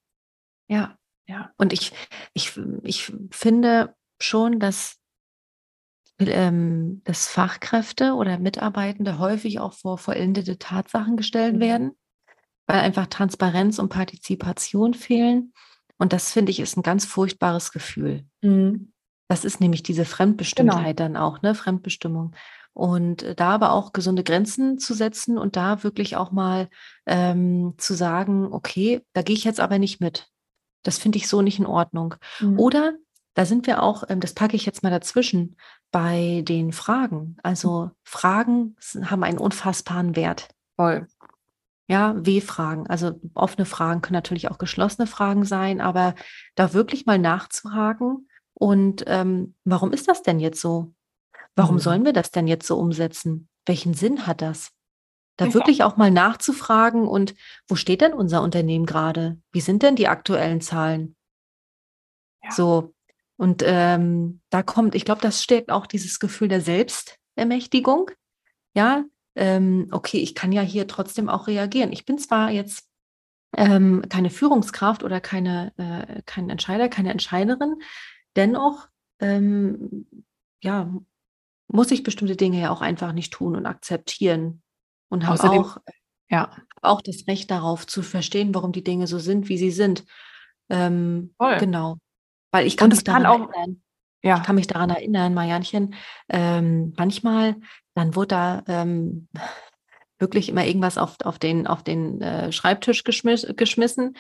Ja, 0.69 0.97
ja. 1.27 1.51
Und 1.57 1.73
ich, 1.73 1.93
ich, 2.33 2.59
ich 2.83 3.13
finde 3.31 3.95
schon, 4.21 4.59
dass, 4.59 4.97
ähm, 6.19 7.03
dass 7.05 7.29
Fachkräfte 7.29 8.15
oder 8.15 8.39
Mitarbeitende 8.39 9.19
häufig 9.19 9.61
auch 9.61 9.75
vor 9.75 9.99
vollendete 9.99 10.59
Tatsachen 10.59 11.17
gestellt 11.17 11.57
mhm. 11.57 11.61
werden 11.61 11.97
weil 12.71 12.83
einfach 12.83 13.09
Transparenz 13.09 13.81
und 13.81 13.89
Partizipation 13.89 14.95
fehlen. 14.95 15.53
Und 16.01 16.15
das 16.15 16.33
finde 16.33 16.51
ich 16.51 16.61
ist 16.61 16.77
ein 16.77 16.83
ganz 16.83 17.05
furchtbares 17.05 17.73
Gefühl. 17.73 18.25
Mhm. 18.41 18.93
Das 19.29 19.45
ist 19.45 19.61
nämlich 19.61 19.83
diese 19.83 20.05
Fremdbestimmtheit 20.05 20.97
genau. 20.97 21.09
dann 21.09 21.17
auch, 21.17 21.43
ne? 21.43 21.55
Fremdbestimmung. 21.55 22.35
Und 22.73 23.23
äh, 23.23 23.35
da 23.35 23.51
aber 23.51 23.73
auch 23.73 23.93
gesunde 23.93 24.25
Grenzen 24.25 24.79
zu 24.79 24.95
setzen 24.95 25.37
und 25.37 25.57
da 25.57 25.85
wirklich 25.85 26.17
auch 26.17 26.33
mal 26.33 26.69
ähm, 27.07 27.75
zu 27.77 27.95
sagen, 27.95 28.49
okay, 28.51 29.03
da 29.13 29.23
gehe 29.23 29.37
ich 29.37 29.45
jetzt 29.45 29.61
aber 29.61 29.79
nicht 29.79 30.01
mit. 30.01 30.29
Das 30.83 30.99
finde 30.99 31.19
ich 31.19 31.29
so 31.29 31.43
nicht 31.43 31.59
in 31.59 31.67
Ordnung. 31.67 32.15
Mhm. 32.41 32.59
Oder 32.59 32.95
da 33.35 33.45
sind 33.45 33.67
wir 33.67 33.83
auch, 33.83 34.05
ähm, 34.09 34.21
das 34.21 34.33
packe 34.33 34.57
ich 34.57 34.65
jetzt 34.65 34.83
mal 34.83 34.91
dazwischen, 34.91 35.57
bei 35.93 36.43
den 36.49 36.73
Fragen. 36.73 37.37
Also 37.43 37.91
Fragen 38.05 38.77
haben 39.05 39.23
einen 39.23 39.39
unfassbaren 39.39 40.17
Wert. 40.17 40.49
Voll. 40.77 41.07
Ja, 41.91 42.15
W-Fragen. 42.17 42.87
Also 42.87 43.19
offene 43.35 43.67
Fragen 43.67 44.01
können 44.01 44.15
natürlich 44.15 44.49
auch 44.49 44.59
geschlossene 44.59 45.09
Fragen 45.09 45.45
sein, 45.45 45.81
aber 45.81 46.15
da 46.55 46.73
wirklich 46.73 47.05
mal 47.05 47.19
nachzuhaken 47.19 48.29
und 48.55 49.03
ähm, 49.09 49.57
warum 49.65 49.93
ist 49.93 50.07
das 50.07 50.23
denn 50.23 50.39
jetzt 50.39 50.61
so? 50.61 50.95
Warum 51.57 51.77
mhm. 51.77 51.81
sollen 51.81 52.05
wir 52.05 52.13
das 52.13 52.31
denn 52.31 52.47
jetzt 52.47 52.69
so 52.69 52.79
umsetzen? 52.79 53.49
Welchen 53.67 53.95
Sinn 53.95 54.29
hat 54.29 54.41
das? 54.41 54.71
Da 55.37 55.47
ja. 55.47 55.55
wirklich 55.55 55.83
auch 55.83 55.97
mal 55.97 56.13
nachzufragen 56.13 57.09
und 57.09 57.35
wo 57.67 57.75
steht 57.75 58.03
denn 58.03 58.13
unser 58.13 58.43
Unternehmen 58.43 58.87
gerade? 58.87 59.41
Wie 59.51 59.61
sind 59.61 59.83
denn 59.83 59.97
die 59.97 60.07
aktuellen 60.07 60.61
Zahlen? 60.61 61.17
Ja. 62.45 62.53
So, 62.53 62.95
und 63.37 63.65
ähm, 63.67 64.43
da 64.51 64.63
kommt, 64.63 64.95
ich 64.95 65.05
glaube, 65.05 65.23
das 65.23 65.43
stärkt 65.43 65.73
auch 65.73 65.87
dieses 65.87 66.21
Gefühl 66.21 66.47
der 66.47 66.61
Selbstermächtigung. 66.61 68.11
Ja, 68.75 69.05
ähm, 69.41 69.89
okay, 69.91 70.19
ich 70.19 70.35
kann 70.35 70.53
ja 70.53 70.61
hier 70.61 70.87
trotzdem 70.87 71.31
auch 71.31 71.47
reagieren. 71.47 71.93
Ich 71.93 72.05
bin 72.05 72.19
zwar 72.19 72.51
jetzt 72.51 72.87
ähm, 73.57 74.05
keine 74.09 74.29
Führungskraft 74.29 75.03
oder 75.03 75.21
keine, 75.21 75.73
äh, 75.79 76.23
kein 76.27 76.51
Entscheider, 76.51 76.89
keine 76.91 77.11
Entscheiderin, 77.11 77.77
dennoch 78.37 78.89
ähm, 79.19 80.07
ja, 80.63 80.93
muss 81.69 81.91
ich 81.91 82.03
bestimmte 82.03 82.37
Dinge 82.37 82.61
ja 82.61 82.71
auch 82.71 82.83
einfach 82.83 83.13
nicht 83.13 83.33
tun 83.33 83.57
und 83.57 83.65
akzeptieren. 83.65 84.63
Und 85.09 85.27
habe 85.27 85.51
auch, 85.51 85.79
ja. 86.29 86.55
auch 86.83 87.01
das 87.01 87.27
Recht 87.27 87.51
darauf 87.51 87.87
zu 87.87 88.03
verstehen, 88.03 88.55
warum 88.55 88.73
die 88.73 88.85
Dinge 88.85 89.07
so 89.07 89.19
sind, 89.19 89.49
wie 89.49 89.59
sie 89.59 89.71
sind. 89.71 90.05
Ähm, 90.69 91.35
genau. 91.59 91.97
Weil 92.53 92.67
ich 92.67 92.77
kann 92.77 92.91
mich 92.91 93.03
daran 93.03 93.23
kann 93.23 93.33
auch, 93.33 93.51
erinnern. 93.53 93.83
Ja. 94.23 94.37
Ich 94.37 94.43
kann 94.43 94.57
mich 94.57 94.67
daran 94.67 94.91
erinnern, 94.91 95.35
Marianchen, 95.35 95.95
ähm, 96.29 96.93
manchmal, 96.97 97.57
dann 97.95 98.15
wurde 98.15 98.29
da 98.29 98.63
ähm, 98.67 99.29
wirklich 100.19 100.49
immer 100.49 100.67
irgendwas 100.67 100.99
auf, 100.99 101.17
auf 101.25 101.39
den, 101.39 101.67
auf 101.67 101.83
den 101.83 102.21
äh, 102.21 102.53
Schreibtisch 102.53 103.05
geschmiss, 103.05 103.47
geschmissen. 103.57 104.17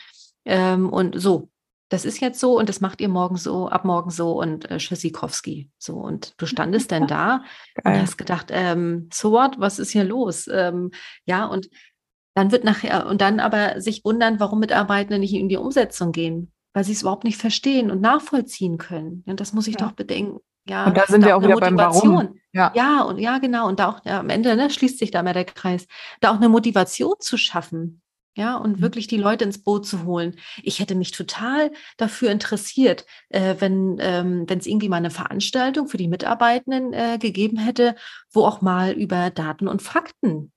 Ähm, 0.46 0.88
und 0.88 1.20
so, 1.20 1.50
das 1.90 2.04
ist 2.04 2.20
jetzt 2.20 2.40
so 2.40 2.58
und 2.58 2.68
das 2.68 2.80
macht 2.80 3.00
ihr 3.00 3.08
morgen 3.08 3.36
so, 3.36 3.68
ab 3.68 3.84
morgen 3.84 4.10
so 4.10 4.40
und 4.40 4.70
äh, 4.70 4.78
Tschüssikowski. 4.78 5.68
So, 5.78 5.96
und 5.96 6.34
du 6.40 6.46
standest 6.46 6.92
dann 6.92 7.06
da 7.06 7.44
Geil. 7.74 7.94
und 7.94 8.02
hast 8.02 8.16
gedacht, 8.16 8.46
ähm, 8.50 9.08
so 9.12 9.32
what, 9.32 9.58
was 9.58 9.78
ist 9.78 9.90
hier 9.90 10.04
los? 10.04 10.48
Ähm, 10.50 10.92
ja, 11.26 11.44
und 11.44 11.68
dann 12.34 12.52
wird 12.52 12.64
nachher, 12.64 13.06
und 13.06 13.20
dann 13.20 13.40
aber 13.40 13.80
sich 13.80 14.04
wundern, 14.04 14.40
warum 14.40 14.60
Mitarbeitende 14.60 15.18
nicht 15.18 15.34
in 15.34 15.48
die 15.48 15.56
Umsetzung 15.56 16.12
gehen, 16.12 16.52
weil 16.72 16.84
sie 16.84 16.92
es 16.92 17.02
überhaupt 17.02 17.24
nicht 17.24 17.38
verstehen 17.38 17.90
und 17.90 18.00
nachvollziehen 18.00 18.78
können. 18.78 19.24
Und 19.26 19.40
das 19.40 19.52
muss 19.52 19.66
ich 19.66 19.78
ja. 19.78 19.86
doch 19.86 19.92
bedenken. 19.92 20.40
Ja, 20.68 20.86
und 20.86 20.96
da 20.96 21.06
sind 21.06 21.24
wir 21.24 21.36
auch 21.36 21.42
wieder 21.42 21.56
beim 21.56 21.76
Warum. 21.76 22.38
Ja. 22.52 22.72
ja, 22.74 23.02
und 23.02 23.18
ja, 23.18 23.38
genau. 23.38 23.66
Und 23.68 23.80
da 23.80 23.88
auch 23.88 24.04
ja, 24.04 24.20
am 24.20 24.28
Ende 24.28 24.54
ne, 24.56 24.70
schließt 24.70 24.98
sich 24.98 25.10
da 25.10 25.22
mehr 25.22 25.32
der 25.32 25.44
Kreis, 25.44 25.86
da 26.20 26.30
auch 26.30 26.36
eine 26.36 26.48
Motivation 26.48 27.14
zu 27.18 27.36
schaffen. 27.36 28.02
Ja, 28.36 28.56
und 28.56 28.78
mhm. 28.78 28.82
wirklich 28.82 29.08
die 29.08 29.16
Leute 29.16 29.44
ins 29.44 29.62
Boot 29.62 29.86
zu 29.86 30.04
holen. 30.04 30.36
Ich 30.62 30.78
hätte 30.78 30.94
mich 30.94 31.10
total 31.10 31.72
dafür 31.96 32.30
interessiert, 32.30 33.04
äh, 33.28 33.56
wenn 33.58 33.96
ähm, 34.00 34.46
es 34.48 34.66
irgendwie 34.66 34.88
mal 34.88 34.98
eine 34.98 35.10
Veranstaltung 35.10 35.88
für 35.88 35.96
die 35.96 36.06
Mitarbeitenden 36.06 36.92
äh, 36.92 37.18
gegeben 37.18 37.58
hätte, 37.58 37.96
wo 38.30 38.44
auch 38.44 38.60
mal 38.60 38.92
über 38.92 39.30
Daten 39.30 39.66
und 39.66 39.82
Fakten. 39.82 40.52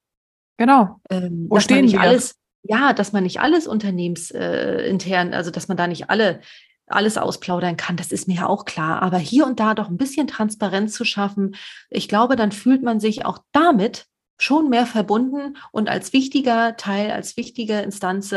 Genau. 0.57 0.99
Ähm, 1.09 1.47
wo 1.49 1.59
stehen 1.59 1.91
wir? 1.91 1.99
Alles, 1.99 2.35
ja, 2.63 2.93
dass 2.93 3.11
man 3.11 3.23
nicht 3.23 3.39
alles 3.41 3.67
unternehmensintern, 3.67 5.33
also 5.33 5.51
dass 5.51 5.67
man 5.67 5.77
da 5.77 5.87
nicht 5.87 6.09
alle 6.09 6.41
alles 6.87 7.17
ausplaudern 7.17 7.77
kann, 7.77 7.95
das 7.95 8.11
ist 8.11 8.27
mir 8.27 8.35
ja 8.35 8.47
auch 8.47 8.65
klar. 8.65 9.01
Aber 9.01 9.17
hier 9.17 9.45
und 9.45 9.59
da 9.59 9.73
doch 9.73 9.89
ein 9.89 9.97
bisschen 9.97 10.27
Transparenz 10.27 10.93
zu 10.93 11.05
schaffen, 11.05 11.55
ich 11.89 12.07
glaube, 12.07 12.35
dann 12.35 12.51
fühlt 12.51 12.83
man 12.83 12.99
sich 12.99 13.25
auch 13.25 13.39
damit 13.51 14.05
schon 14.37 14.69
mehr 14.69 14.85
verbunden 14.85 15.57
und 15.71 15.89
als 15.89 16.11
wichtiger 16.13 16.75
Teil, 16.75 17.11
als 17.11 17.37
wichtige 17.37 17.79
Instanz 17.79 18.35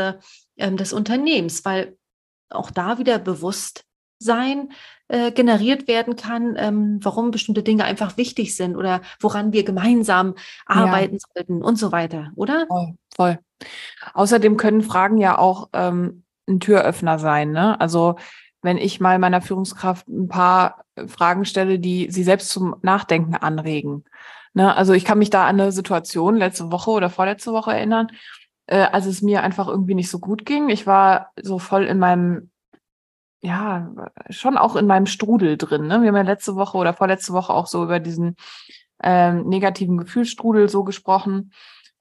ähm, 0.57 0.77
des 0.77 0.93
Unternehmens, 0.93 1.65
weil 1.65 1.97
auch 2.49 2.71
da 2.71 2.97
wieder 2.97 3.19
Bewusstsein 4.19 4.69
äh, 5.07 5.31
generiert 5.31 5.87
werden 5.87 6.15
kann, 6.15 6.55
ähm, 6.57 6.99
warum 7.01 7.31
bestimmte 7.31 7.63
Dinge 7.63 7.83
einfach 7.83 8.17
wichtig 8.17 8.55
sind 8.55 8.75
oder 8.75 9.01
woran 9.19 9.53
wir 9.53 9.63
gemeinsam 9.63 10.35
arbeiten 10.65 11.15
ja. 11.15 11.19
sollten 11.33 11.63
und 11.63 11.77
so 11.77 11.91
weiter, 11.91 12.31
oder? 12.35 12.65
Voll, 12.67 12.93
voll. 13.15 13.39
Außerdem 14.13 14.57
können 14.57 14.81
Fragen 14.81 15.17
ja 15.17 15.37
auch 15.37 15.69
ähm, 15.73 16.23
ein 16.47 16.59
Türöffner 16.59 17.19
sein. 17.19 17.51
Ne? 17.51 17.79
Also 17.79 18.17
wenn 18.61 18.77
ich 18.77 18.99
mal 18.99 19.19
meiner 19.19 19.41
Führungskraft 19.41 20.07
ein 20.07 20.27
paar 20.27 20.83
Fragen 21.07 21.45
stelle, 21.45 21.79
die 21.79 22.11
sie 22.11 22.23
selbst 22.23 22.49
zum 22.49 22.75
Nachdenken 22.81 23.35
anregen. 23.35 24.03
Ne? 24.53 24.75
Also 24.75 24.93
ich 24.93 25.05
kann 25.05 25.19
mich 25.19 25.29
da 25.29 25.47
an 25.47 25.59
eine 25.59 25.71
Situation 25.71 26.35
letzte 26.35 26.71
Woche 26.71 26.91
oder 26.91 27.09
vorletzte 27.09 27.53
Woche 27.53 27.71
erinnern, 27.71 28.07
äh, 28.65 28.79
als 28.79 29.05
es 29.05 29.21
mir 29.21 29.43
einfach 29.43 29.67
irgendwie 29.67 29.95
nicht 29.95 30.09
so 30.09 30.19
gut 30.19 30.45
ging. 30.45 30.69
Ich 30.69 30.85
war 30.85 31.31
so 31.41 31.59
voll 31.59 31.85
in 31.85 31.99
meinem, 31.99 32.49
ja, 33.47 33.89
schon 34.29 34.57
auch 34.57 34.75
in 34.75 34.87
meinem 34.87 35.05
Strudel 35.05 35.57
drin. 35.57 35.87
Ne? 35.87 36.01
Wir 36.01 36.09
haben 36.09 36.15
ja 36.15 36.21
letzte 36.21 36.55
Woche 36.55 36.77
oder 36.77 36.93
vorletzte 36.93 37.31
Woche 37.33 37.53
auch 37.53 37.67
so 37.67 37.83
über 37.83 37.99
diesen 37.99 38.35
ähm, 39.01 39.47
negativen 39.47 39.97
Gefühlsstrudel 39.97 40.67
so 40.67 40.83
gesprochen. 40.83 41.53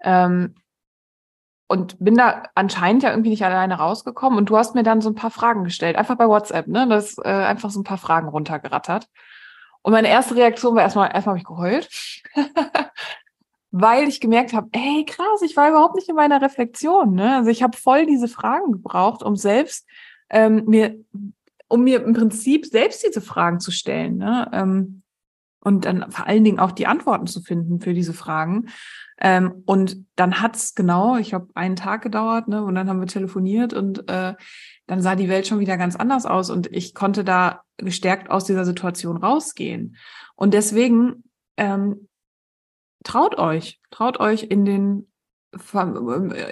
Ähm, 0.03 0.57
und 1.69 1.97
bin 1.99 2.17
da 2.17 2.45
anscheinend 2.55 3.03
ja 3.03 3.11
irgendwie 3.11 3.31
nicht 3.31 3.45
alleine 3.45 3.79
rausgekommen. 3.79 4.39
Und 4.39 4.51
du 4.51 4.57
hast 4.57 4.75
mir 4.75 4.83
dann 4.83 5.01
so 5.01 5.11
ein 5.11 5.15
paar 5.17 5.31
Fragen 5.31 5.65
gestellt, 5.65 5.97
einfach 5.97 6.17
bei 6.17 6.29
WhatsApp, 6.29 6.69
ne? 6.69 6.87
Das 6.89 7.19
äh, 7.19 7.29
einfach 7.29 7.71
so 7.71 7.81
ein 7.81 7.85
paar 7.85 7.99
Fragen 7.99 8.29
runtergerattert. 8.29 9.09
Und 9.83 9.93
meine 9.93 10.09
erste 10.09 10.37
Reaktion 10.37 10.75
war 10.75 10.83
erstmal, 10.83 11.13
erstmal 11.13 11.35
habe 11.35 11.39
ich 11.39 11.45
geheult, 11.45 11.89
weil 13.71 14.09
ich 14.09 14.21
gemerkt 14.21 14.53
habe, 14.53 14.69
ey, 14.73 15.05
krass, 15.07 15.43
ich 15.43 15.57
war 15.57 15.69
überhaupt 15.69 15.97
nicht 15.97 16.09
in 16.09 16.17
meiner 16.17 16.41
Reflexion. 16.41 17.15
Ne? 17.15 17.37
Also 17.37 17.51
ich 17.51 17.63
habe 17.63 17.77
voll 17.77 18.07
diese 18.07 18.29
Fragen 18.29 18.73
gebraucht, 18.73 19.23
um 19.23 19.37
selbst 19.37 19.87
ähm, 20.31 20.65
mir, 20.67 20.97
um 21.69 21.85
mir 21.85 22.03
im 22.03 22.15
Prinzip 22.15 22.67
selbst 22.67 23.05
diese 23.07 23.21
Fragen 23.21 23.61
zu 23.61 23.71
stellen. 23.71 24.17
Ne? 24.19 24.49
Ähm, 24.53 25.03
und 25.67 25.85
dann 25.85 26.13
vor 26.13 26.29
allen 26.29 26.45
Dingen 26.45 26.61
auch 26.61 26.71
die 26.71 26.87
Antworten 26.87 27.27
zu 27.27 27.41
finden 27.41 27.81
für 27.81 27.93
diese 27.93 28.13
Fragen. 28.13 28.69
Ähm, 29.19 29.65
und 29.67 30.05
dann 30.15 30.41
hat's 30.41 30.77
genau, 30.77 31.17
ich 31.17 31.35
habe 31.35 31.49
einen 31.55 31.75
Tag 31.75 32.03
gedauert, 32.03 32.47
ne, 32.47 32.63
und 32.63 32.77
dann 32.77 32.89
haben 32.89 33.01
wir 33.01 33.09
telefoniert 33.09 33.73
und 33.73 34.09
äh, 34.09 34.35
dann 34.87 35.03
sah 35.03 35.17
die 35.17 35.29
Welt 35.29 35.49
schon 35.49 35.59
wieder 35.59 35.77
ganz 35.77 35.97
anders 35.97 36.25
aus 36.25 36.51
und 36.51 36.69
ich 36.73 36.95
konnte 36.95 37.25
da 37.25 37.63
gestärkt 37.79 38.31
aus 38.31 38.45
dieser 38.45 38.65
Situation 38.65 39.17
rausgehen. 39.17 39.97
Und 40.37 40.55
deswegen 40.55 41.25
ähm, 41.57 42.09
traut 43.03 43.37
euch, 43.37 43.81
traut 43.91 44.21
euch 44.21 44.45
in 44.45 44.65
den 44.65 45.11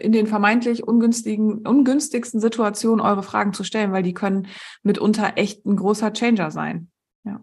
in 0.00 0.12
den 0.12 0.26
vermeintlich 0.26 0.86
ungünstigen, 0.86 1.66
ungünstigsten 1.66 2.40
Situationen 2.40 3.04
eure 3.04 3.22
Fragen 3.22 3.52
zu 3.52 3.64
stellen, 3.64 3.92
weil 3.92 4.02
die 4.02 4.14
können 4.14 4.48
mitunter 4.82 5.32
echt 5.36 5.64
ein 5.66 5.76
großer 5.76 6.12
Changer 6.12 6.50
sein. 6.50 6.90
Ja. 7.24 7.40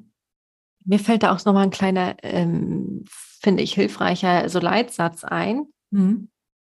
Mir 0.84 1.00
fällt 1.00 1.24
da 1.24 1.34
auch 1.34 1.46
nochmal 1.46 1.64
ein 1.64 1.72
kleiner 1.72 2.16
ähm, 2.24 3.06
finde 3.42 3.64
ich, 3.64 3.74
hilfreicher 3.74 4.50
so 4.50 4.60
Leitsatz 4.60 5.24
ein. 5.24 5.66
Mhm. 5.90 6.30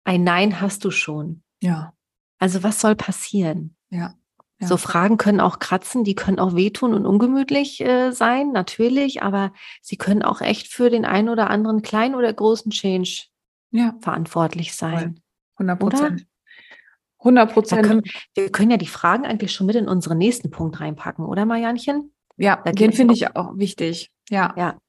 Ein 0.04 0.24
Nein 0.24 0.62
hast 0.62 0.86
du 0.86 0.92
schon. 0.92 1.44
Ja. 1.62 1.94
Also 2.40 2.64
was 2.64 2.80
soll 2.80 2.96
passieren? 2.96 3.76
Ja. 3.90 4.14
ja. 4.60 4.68
So 4.68 4.78
Fragen 4.78 5.18
können 5.18 5.40
auch 5.40 5.60
kratzen, 5.60 6.04
die 6.04 6.16
können 6.16 6.40
auch 6.40 6.56
wehtun 6.56 6.94
und 6.94 7.06
ungemütlich 7.06 7.82
äh, 7.82 8.12
sein, 8.12 8.52
natürlich, 8.52 9.24
aber 9.24 9.54
sie 9.82 9.98
können 9.98 10.24
auch 10.24 10.42
echt 10.42 10.68
für 10.68 10.90
den 10.90 11.06
einen 11.06 11.30
oder 11.30 11.50
anderen 11.50 11.82
kleinen 11.82 12.16
oder 12.16 12.32
großen 12.32 12.72
Change 12.72 13.28
ja. 13.72 13.96
verantwortlich 14.02 14.76
sein. 14.76 15.20
100 15.56 15.80
Prozent. 15.80 16.28
100 17.20 17.54
Prozent. 17.54 18.04
wir 18.34 18.52
können 18.52 18.72
ja 18.72 18.78
die 18.78 18.88
Fragen 18.88 19.26
eigentlich 19.26 19.54
schon 19.54 19.68
mit 19.68 19.76
in 19.76 19.88
unseren 19.88 20.18
nächsten 20.18 20.50
Punkt 20.50 20.80
reinpacken, 20.80 21.26
oder 21.26 21.46
Marianchen? 21.46 22.12
Ja, 22.38 22.56
den 22.58 22.94
finde 22.94 23.14
ich 23.14 23.36
auch 23.36 23.58
wichtig. 23.58 24.12
Ja. 24.30 24.54
Ja, 24.58 24.80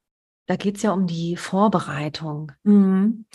da 0.46 0.56
geht 0.56 0.76
es 0.76 0.82
ja 0.82 0.92
um 0.92 1.06
die 1.06 1.36
Vorbereitung. 1.36 2.52
Mhm. 2.62 3.26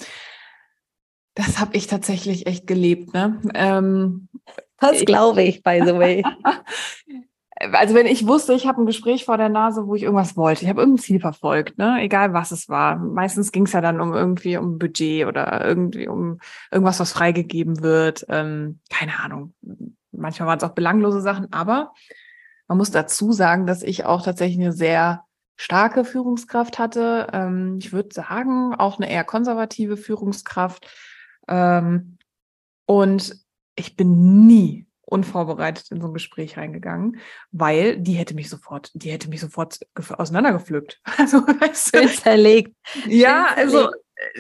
Das 1.36 1.60
habe 1.60 1.78
ich 1.78 1.86
tatsächlich 1.86 2.48
echt 2.48 2.66
gelebt. 2.66 3.14
Ne? 3.14 3.40
Ähm, 3.54 4.28
das 4.80 5.06
glaube 5.06 5.44
ich, 5.44 5.62
by 5.62 5.82
the 5.86 5.94
way. 5.94 6.24
also 7.60 7.96
wenn 7.96 8.06
ich 8.06 8.28
wusste, 8.28 8.54
ich 8.54 8.68
habe 8.68 8.82
ein 8.82 8.86
Gespräch 8.86 9.26
vor 9.26 9.38
der 9.38 9.50
Nase, 9.50 9.88
wo 9.88 9.96
ich 9.96 10.04
irgendwas 10.04 10.38
wollte, 10.38 10.64
ich 10.64 10.70
habe 10.70 10.82
irgendein 10.82 11.02
Ziel 11.02 11.20
verfolgt, 11.20 11.78
ne? 11.78 11.98
egal 12.02 12.34
was 12.34 12.52
es 12.52 12.70
war. 12.70 12.98
Meistens 12.98 13.52
ging 13.52 13.66
es 13.66 13.74
ja 13.74 13.82
dann 13.82 14.00
um 14.00 14.14
irgendwie 14.14 14.58
um 14.58 14.78
Budget 14.78 15.26
oder 15.26 15.66
irgendwie 15.66 16.08
um 16.08 16.40
irgendwas, 16.72 17.00
was 17.00 17.14
freigegeben 17.14 17.82
wird. 17.82 18.26
Ähm, 18.30 18.80
keine 18.90 19.20
Ahnung. 19.20 19.54
Manchmal 20.12 20.48
waren 20.48 20.58
es 20.58 20.64
auch 20.64 20.74
belanglose 20.74 21.22
Sachen, 21.22 21.52
aber 21.52 21.94
man 22.68 22.78
muss 22.78 22.92
dazu 22.92 23.32
sagen, 23.32 23.66
dass 23.66 23.82
ich 23.82 24.06
auch 24.06 24.24
tatsächlich 24.24 24.60
eine 24.60 24.74
sehr 24.74 25.24
starke 25.56 26.06
Führungskraft 26.06 26.80
hatte. 26.80 27.28
Ähm, 27.34 27.78
ich 27.80 27.92
würde 27.92 28.14
sagen, 28.14 28.76
auch 28.76 28.98
eine 28.98 29.10
eher 29.10 29.24
konservative 29.24 29.98
Führungskraft. 29.98 30.88
Ähm, 31.48 32.18
und 32.86 33.36
ich 33.76 33.96
bin 33.96 34.46
nie 34.48 34.87
unvorbereitet 35.08 35.90
in 35.92 36.02
so 36.02 36.08
ein 36.08 36.14
Gespräch 36.14 36.58
reingegangen, 36.58 37.18
weil 37.52 37.98
die 37.98 38.14
hätte 38.14 38.36
mich 38.36 38.50
sofort, 38.50 38.92
die 38.94 39.10
hätte 39.10 39.30
mich 39.30 39.40
sofort 39.40 39.80
auseinandergepflückt. 40.10 41.02
Also 41.18 41.38
weißt 41.40 41.96
du, 41.96 42.08
zerlegt. 42.08 42.76
Ja, 43.08 43.48
also 43.56 43.90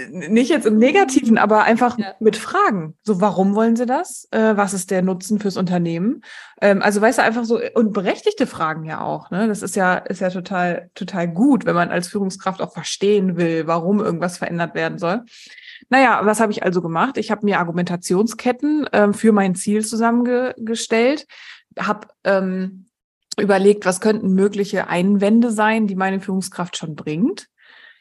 nicht 0.09 0.49
jetzt 0.49 0.65
im 0.65 0.77
Negativen, 0.77 1.37
aber 1.37 1.63
einfach 1.63 1.97
ja. 1.99 2.13
mit 2.19 2.35
Fragen. 2.35 2.95
So, 3.03 3.21
warum 3.21 3.55
wollen 3.55 3.75
Sie 3.75 3.85
das? 3.85 4.27
Äh, 4.31 4.57
was 4.57 4.73
ist 4.73 4.89
der 4.89 5.01
Nutzen 5.01 5.39
fürs 5.39 5.57
Unternehmen? 5.57 6.23
Ähm, 6.61 6.81
also 6.81 6.99
weißt 6.99 7.19
du, 7.19 7.23
einfach 7.23 7.45
so, 7.45 7.59
und 7.75 7.93
berechtigte 7.93 8.47
Fragen 8.47 8.85
ja 8.85 9.01
auch. 9.01 9.29
Ne? 9.29 9.47
Das 9.47 9.61
ist 9.61 9.75
ja, 9.75 9.95
ist 9.95 10.21
ja 10.21 10.29
total, 10.29 10.89
total 10.95 11.27
gut, 11.27 11.65
wenn 11.65 11.75
man 11.75 11.89
als 11.89 12.07
Führungskraft 12.07 12.61
auch 12.61 12.73
verstehen 12.73 13.37
will, 13.37 13.67
warum 13.67 13.99
irgendwas 13.99 14.37
verändert 14.37 14.73
werden 14.73 14.97
soll. 14.97 15.23
Naja, 15.89 16.21
was 16.23 16.39
habe 16.39 16.51
ich 16.51 16.63
also 16.63 16.81
gemacht? 16.81 17.17
Ich 17.17 17.29
habe 17.29 17.45
mir 17.45 17.59
Argumentationsketten 17.59 18.89
ähm, 18.93 19.13
für 19.13 19.31
mein 19.31 19.53
Ziel 19.53 19.85
zusammengestellt, 19.85 21.27
habe 21.77 22.07
ähm, 22.23 22.87
überlegt, 23.39 23.85
was 23.85 24.01
könnten 24.01 24.33
mögliche 24.33 24.87
Einwände 24.87 25.51
sein, 25.51 25.85
die 25.85 25.95
meine 25.95 26.19
Führungskraft 26.19 26.77
schon 26.77 26.95
bringt. 26.95 27.47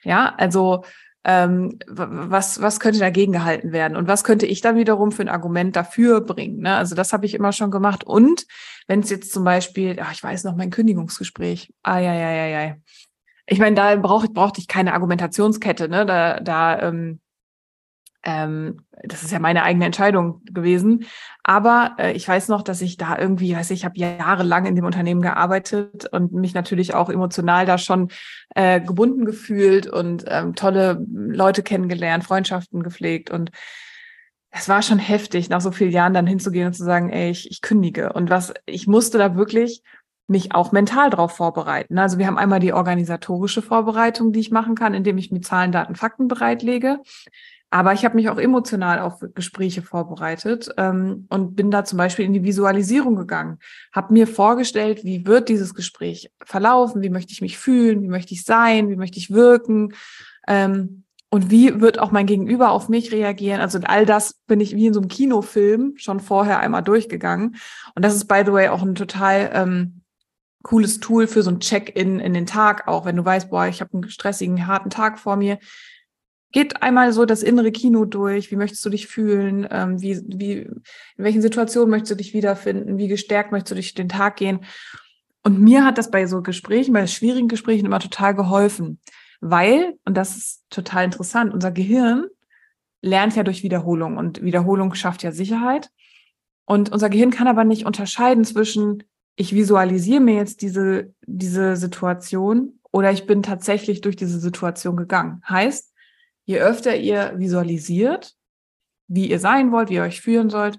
Ja, 0.03 0.35
also 0.39 0.85
ähm, 1.27 1.81
was, 1.89 2.63
was 2.63 2.79
könnte 2.79 3.01
dagegen 3.01 3.33
gehalten 3.33 3.73
werden 3.73 3.97
und 3.97 4.07
was 4.07 4.23
könnte 4.23 4.47
ich 4.47 4.61
dann 4.61 4.77
wiederum 4.77 5.11
für 5.11 5.23
ein 5.23 5.29
Argument 5.29 5.75
dafür 5.75 6.21
bringen. 6.21 6.61
Ne? 6.61 6.77
Also 6.77 6.95
das 6.95 7.13
habe 7.13 7.27
ich 7.27 7.35
immer 7.35 7.53
schon 7.53 7.73
gemacht. 7.73 8.05
Und 8.05 8.47
wenn 8.87 9.01
es 9.01 9.11
jetzt 9.11 9.33
zum 9.33 9.43
Beispiel, 9.43 9.97
ach, 10.01 10.13
ich 10.13 10.23
weiß 10.23 10.45
noch, 10.45 10.55
mein 10.55 10.71
Kündigungsgespräch, 10.71 11.75
ah 11.83 11.99
ja, 11.99 12.15
ja, 12.15 12.31
ja, 12.31 12.47
ja. 12.47 12.77
Ich 13.47 13.59
meine, 13.59 13.75
da 13.75 13.97
brauch, 13.97 14.25
brauchte 14.29 14.61
ich 14.61 14.69
keine 14.69 14.93
Argumentationskette, 14.93 15.89
ne? 15.89 16.07
Da, 16.07 16.39
da 16.39 16.81
ähm, 16.81 17.21
ähm, 18.23 18.87
das 19.03 19.23
ist 19.23 19.31
ja 19.31 19.39
meine 19.39 19.63
eigene 19.63 19.85
Entscheidung 19.85 20.43
gewesen. 20.45 21.07
Aber 21.43 21.97
äh, 21.99 22.13
ich 22.13 22.27
weiß 22.27 22.49
noch, 22.49 22.63
dass 22.63 22.81
ich 22.81 22.97
da 22.97 23.19
irgendwie, 23.19 23.55
weiß 23.55 23.71
ich, 23.71 23.81
ich 23.81 23.85
habe 23.85 23.99
jahrelang 23.99 24.67
in 24.67 24.75
dem 24.75 24.85
Unternehmen 24.85 25.23
gearbeitet 25.23 26.07
und 26.13 26.33
mich 26.33 26.55
natürlich 26.55 26.95
auch 26.95 27.11
emotional 27.11 27.67
da 27.67 27.79
schon 27.79 28.09
äh, 28.55 28.81
gebunden 28.81 29.25
gefühlt 29.25 29.87
und 29.87 30.25
ähm, 30.29 30.55
tolle 30.55 31.05
Leute 31.09 31.63
kennengelernt, 31.63 32.25
Freundschaften 32.25 32.83
gepflegt 32.83 33.31
und 33.31 33.51
es 34.51 34.69
war 34.69 34.81
schon 34.81 34.99
heftig, 34.99 35.51
nach 35.51 35.61
so 35.61 35.71
vielen 35.71 35.91
Jahren 35.91 36.15
dann 36.15 36.27
hinzugehen 36.27 36.69
und 36.69 36.73
zu 36.73 36.85
sagen, 36.85 37.11
ey, 37.11 37.31
ich, 37.31 37.51
ich 37.51 37.61
kündige. 37.61 38.15
Und 38.15 38.31
was, 38.31 38.55
ich 38.65 38.87
musste 38.87 39.19
da 39.19 39.37
wirklich 39.37 39.83
mich 40.29 40.55
auch 40.55 40.73
mental 40.73 41.11
darauf 41.11 41.33
vorbereiten. 41.33 41.99
Also 41.99 42.19
wir 42.19 42.27
haben 42.27 42.39
einmal 42.39 42.59
die 42.59 42.73
organisatorische 42.73 43.63
Vorbereitung, 43.63 44.33
die 44.33 44.41
ich 44.41 44.51
machen 44.51 44.75
kann, 44.75 44.95
indem 44.95 45.19
ich 45.19 45.31
mir 45.31 45.41
Zahlen, 45.41 45.73
Daten, 45.73 45.95
Fakten 45.95 46.27
bereitlege. 46.27 47.01
Aber 47.71 47.93
ich 47.93 48.05
habe 48.05 48.15
mich 48.15 48.29
auch 48.29 48.39
emotional 48.39 49.01
auf 49.01 49.25
Gespräche 49.35 49.83
vorbereitet 49.83 50.71
ähm, 50.77 51.27
und 51.31 51.57
bin 51.57 51.71
da 51.71 51.85
zum 51.85 51.99
Beispiel 51.99 52.25
in 52.25 52.33
die 52.33 52.45
Visualisierung 52.45 53.17
gegangen, 53.17 53.59
habe 53.93 54.13
mir 54.13 54.27
vorgestellt, 54.27 55.05
wie 55.05 55.27
wird 55.27 55.49
dieses 55.49 55.75
Gespräch 55.75 56.31
verlaufen, 56.45 57.03
wie 57.03 57.11
möchte 57.11 57.33
ich 57.33 57.41
mich 57.41 57.59
fühlen, 57.59 58.03
wie 58.03 58.09
möchte 58.09 58.35
ich 58.35 58.45
sein, 58.45 58.89
wie 58.89 58.97
möchte 58.97 59.19
ich 59.19 59.31
wirken 59.31 59.95
ähm, 60.47 61.05
und 61.29 61.51
wie 61.51 61.81
wird 61.81 61.99
auch 61.99 62.13
mein 62.13 62.27
Gegenüber 62.27 62.71
auf 62.71 62.89
mich 62.89 63.11
reagieren. 63.11 63.61
Also 63.61 63.81
all 63.83 64.07
das 64.07 64.35
bin 64.47 64.61
ich 64.61 64.77
wie 64.77 64.87
in 64.87 64.95
so 64.95 65.01
einem 65.01 65.09
Kinofilm 65.09 65.95
schon 65.97 66.21
vorher 66.21 66.61
einmal 66.61 66.85
durchgegangen. 66.85 67.57
Und 67.97 68.05
das 68.05 68.15
ist, 68.15 68.27
by 68.27 68.43
the 68.47 68.53
way, 68.53 68.69
auch 68.69 68.83
ein 68.83 68.95
total 68.95 69.51
ähm, 69.53 70.03
cooles 70.63 71.01
Tool 71.01 71.27
für 71.27 71.43
so 71.43 71.51
ein 71.51 71.61
Check-in 71.61 72.21
in 72.21 72.33
den 72.33 72.47
Tag, 72.47 72.87
auch 72.87 73.05
wenn 73.05 73.17
du 73.17 73.25
weißt, 73.25 73.51
boah, 73.51 73.67
ich 73.67 73.81
habe 73.81 73.93
einen 73.95 74.09
stressigen, 74.09 74.69
harten 74.69 74.91
Tag 74.91 75.19
vor 75.19 75.37
mir 75.37 75.59
geht 76.53 76.83
einmal 76.83 77.13
so 77.13 77.25
das 77.25 77.43
innere 77.43 77.73
Kino 77.73 78.05
durch. 78.05 78.51
Wie 78.51 78.57
möchtest 78.57 78.85
du 78.85 78.91
dich 78.91 79.07
fühlen? 79.07 79.67
Ähm, 79.71 80.01
wie, 80.01 80.21
wie, 80.27 80.53
in 80.63 80.83
welchen 81.17 81.43
Situationen 81.43 81.91
möchtest 81.91 82.13
du 82.13 82.17
dich 82.17 82.35
wiederfinden? 82.35 82.99
Wie 82.99 83.09
gestärkt 83.09 83.53
möchtest 83.53 83.73
du 83.73 83.75
durch 83.75 83.95
den 83.95 84.09
Tag 84.09 84.37
gehen? 84.37 84.61
Und 85.43 85.61
mir 85.61 85.85
hat 85.85 85.99
das 85.99 86.11
bei 86.11 86.27
so 86.27 86.43
Gesprächen, 86.43 86.93
bei 86.93 87.07
schwierigen 87.07 87.49
Gesprächen 87.49 87.87
immer 87.87 88.01
total 88.01 88.35
geholfen, 88.35 89.01
weil, 89.41 89.95
und 90.05 90.17
das 90.17 90.37
ist 90.37 90.65
total 90.71 91.05
interessant, 91.05 91.53
unser 91.55 91.71
Gehirn 91.71 92.27
lernt 93.03 93.37
ja 93.37 93.43
durch 93.43 93.63
Wiederholung 93.63 94.17
und 94.17 94.43
Wiederholung 94.43 94.95
schafft 94.95 95.23
ja 95.23 95.31
Sicherheit. 95.31 95.91
Und 96.65 96.91
unser 96.91 97.11
Gehirn 97.11 97.31
kann 97.31 97.47
aber 97.47 97.65
nicht 97.65 97.87
unterscheiden 97.87 98.45
zwischen, 98.45 99.05
ich 99.37 99.55
visualisiere 99.55 100.21
mir 100.21 100.35
jetzt 100.35 100.63
diese, 100.63 101.15
diese 101.27 101.77
Situation 101.77 102.81
oder 102.91 103.13
ich 103.13 103.27
bin 103.27 103.43
tatsächlich 103.43 104.01
durch 104.01 104.17
diese 104.17 104.41
Situation 104.41 104.97
gegangen. 104.97 105.43
Heißt, 105.49 105.93
je 106.47 106.61
öfter 106.61 106.97
ihr 106.97 107.35
visualisiert, 107.37 108.35
wie 109.09 109.31
ihr 109.31 109.39
sein 109.39 109.73
wollt, 109.73 109.91
wie 109.91 109.95
ihr 109.95 110.03
euch 110.03 110.21
fühlen 110.21 110.49
sollt, 110.49 110.79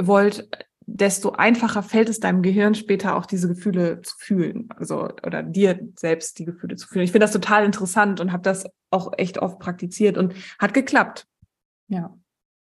wollt, 0.00 0.48
desto 0.86 1.32
einfacher 1.32 1.82
fällt 1.82 2.08
es 2.08 2.20
deinem 2.20 2.42
Gehirn 2.42 2.74
später 2.74 3.16
auch 3.16 3.26
diese 3.26 3.48
Gefühle 3.48 4.02
zu 4.02 4.14
fühlen, 4.18 4.68
also 4.76 5.08
oder 5.24 5.42
dir 5.42 5.78
selbst 5.96 6.38
die 6.38 6.44
Gefühle 6.44 6.76
zu 6.76 6.88
fühlen. 6.88 7.04
Ich 7.04 7.12
finde 7.12 7.24
das 7.24 7.32
total 7.32 7.64
interessant 7.64 8.20
und 8.20 8.32
habe 8.32 8.42
das 8.42 8.64
auch 8.90 9.12
echt 9.16 9.38
oft 9.38 9.58
praktiziert 9.58 10.18
und 10.18 10.34
hat 10.58 10.74
geklappt. 10.74 11.26
Ja. 11.88 12.16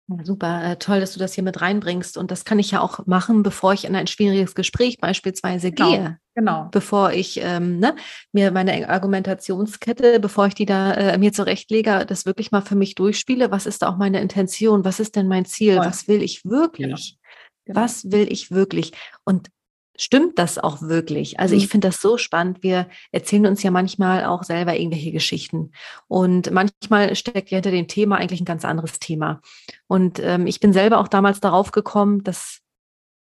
Ja, 0.07 0.25
super, 0.25 0.63
äh, 0.63 0.75
toll, 0.77 0.99
dass 0.99 1.13
du 1.13 1.19
das 1.19 1.33
hier 1.33 1.43
mit 1.43 1.61
reinbringst. 1.61 2.17
Und 2.17 2.31
das 2.31 2.43
kann 2.43 2.57
ich 2.57 2.71
ja 2.71 2.81
auch 2.81 3.05
machen, 3.05 3.43
bevor 3.43 3.73
ich 3.73 3.85
in 3.85 3.95
ein 3.95 4.07
schwieriges 4.07 4.55
Gespräch 4.55 4.97
beispielsweise 4.99 5.71
genau, 5.71 5.91
gehe. 5.91 6.17
Genau. 6.39 6.69
Bevor 6.71 7.11
ich 7.11 7.41
ähm, 7.43 7.79
ne, 7.79 7.97
mir 8.31 8.51
meine 8.51 8.87
Argumentationskette, 8.87 10.21
bevor 10.21 10.47
ich 10.47 10.53
die 10.53 10.65
da 10.65 10.93
äh, 10.93 11.17
mir 11.17 11.33
zurechtlege, 11.33 12.05
das 12.07 12.25
wirklich 12.25 12.53
mal 12.53 12.61
für 12.61 12.75
mich 12.75 12.95
durchspiele. 12.95 13.51
Was 13.51 13.65
ist 13.65 13.81
da 13.81 13.89
auch 13.89 13.97
meine 13.97 14.21
Intention? 14.21 14.85
Was 14.85 15.01
ist 15.01 15.17
denn 15.17 15.27
mein 15.27 15.43
Ziel? 15.43 15.75
Voll. 15.75 15.85
Was 15.85 16.07
will 16.07 16.23
ich 16.23 16.45
wirklich? 16.45 16.87
Genau. 16.87 17.19
Genau. 17.65 17.81
Was 17.81 18.09
will 18.11 18.31
ich 18.31 18.51
wirklich? 18.51 18.93
Und 19.25 19.49
stimmt 19.97 20.39
das 20.39 20.57
auch 20.57 20.81
wirklich? 20.81 21.41
Also 21.41 21.55
ich 21.55 21.65
mhm. 21.65 21.71
finde 21.71 21.89
das 21.89 21.99
so 21.99 22.17
spannend. 22.17 22.63
Wir 22.63 22.87
erzählen 23.11 23.45
uns 23.45 23.61
ja 23.61 23.69
manchmal 23.69 24.23
auch 24.23 24.43
selber 24.43 24.77
irgendwelche 24.77 25.11
Geschichten. 25.11 25.71
Und 26.07 26.51
manchmal 26.51 27.17
steckt 27.17 27.51
ja 27.51 27.57
hinter 27.57 27.71
dem 27.71 27.89
Thema 27.89 28.15
eigentlich 28.15 28.39
ein 28.39 28.45
ganz 28.45 28.63
anderes 28.63 28.97
Thema. 28.99 29.41
Und 29.87 30.19
ähm, 30.19 30.47
ich 30.47 30.61
bin 30.61 30.71
selber 30.71 30.99
auch 30.99 31.09
damals 31.09 31.41
darauf 31.41 31.71
gekommen, 31.71 32.23
dass 32.23 32.61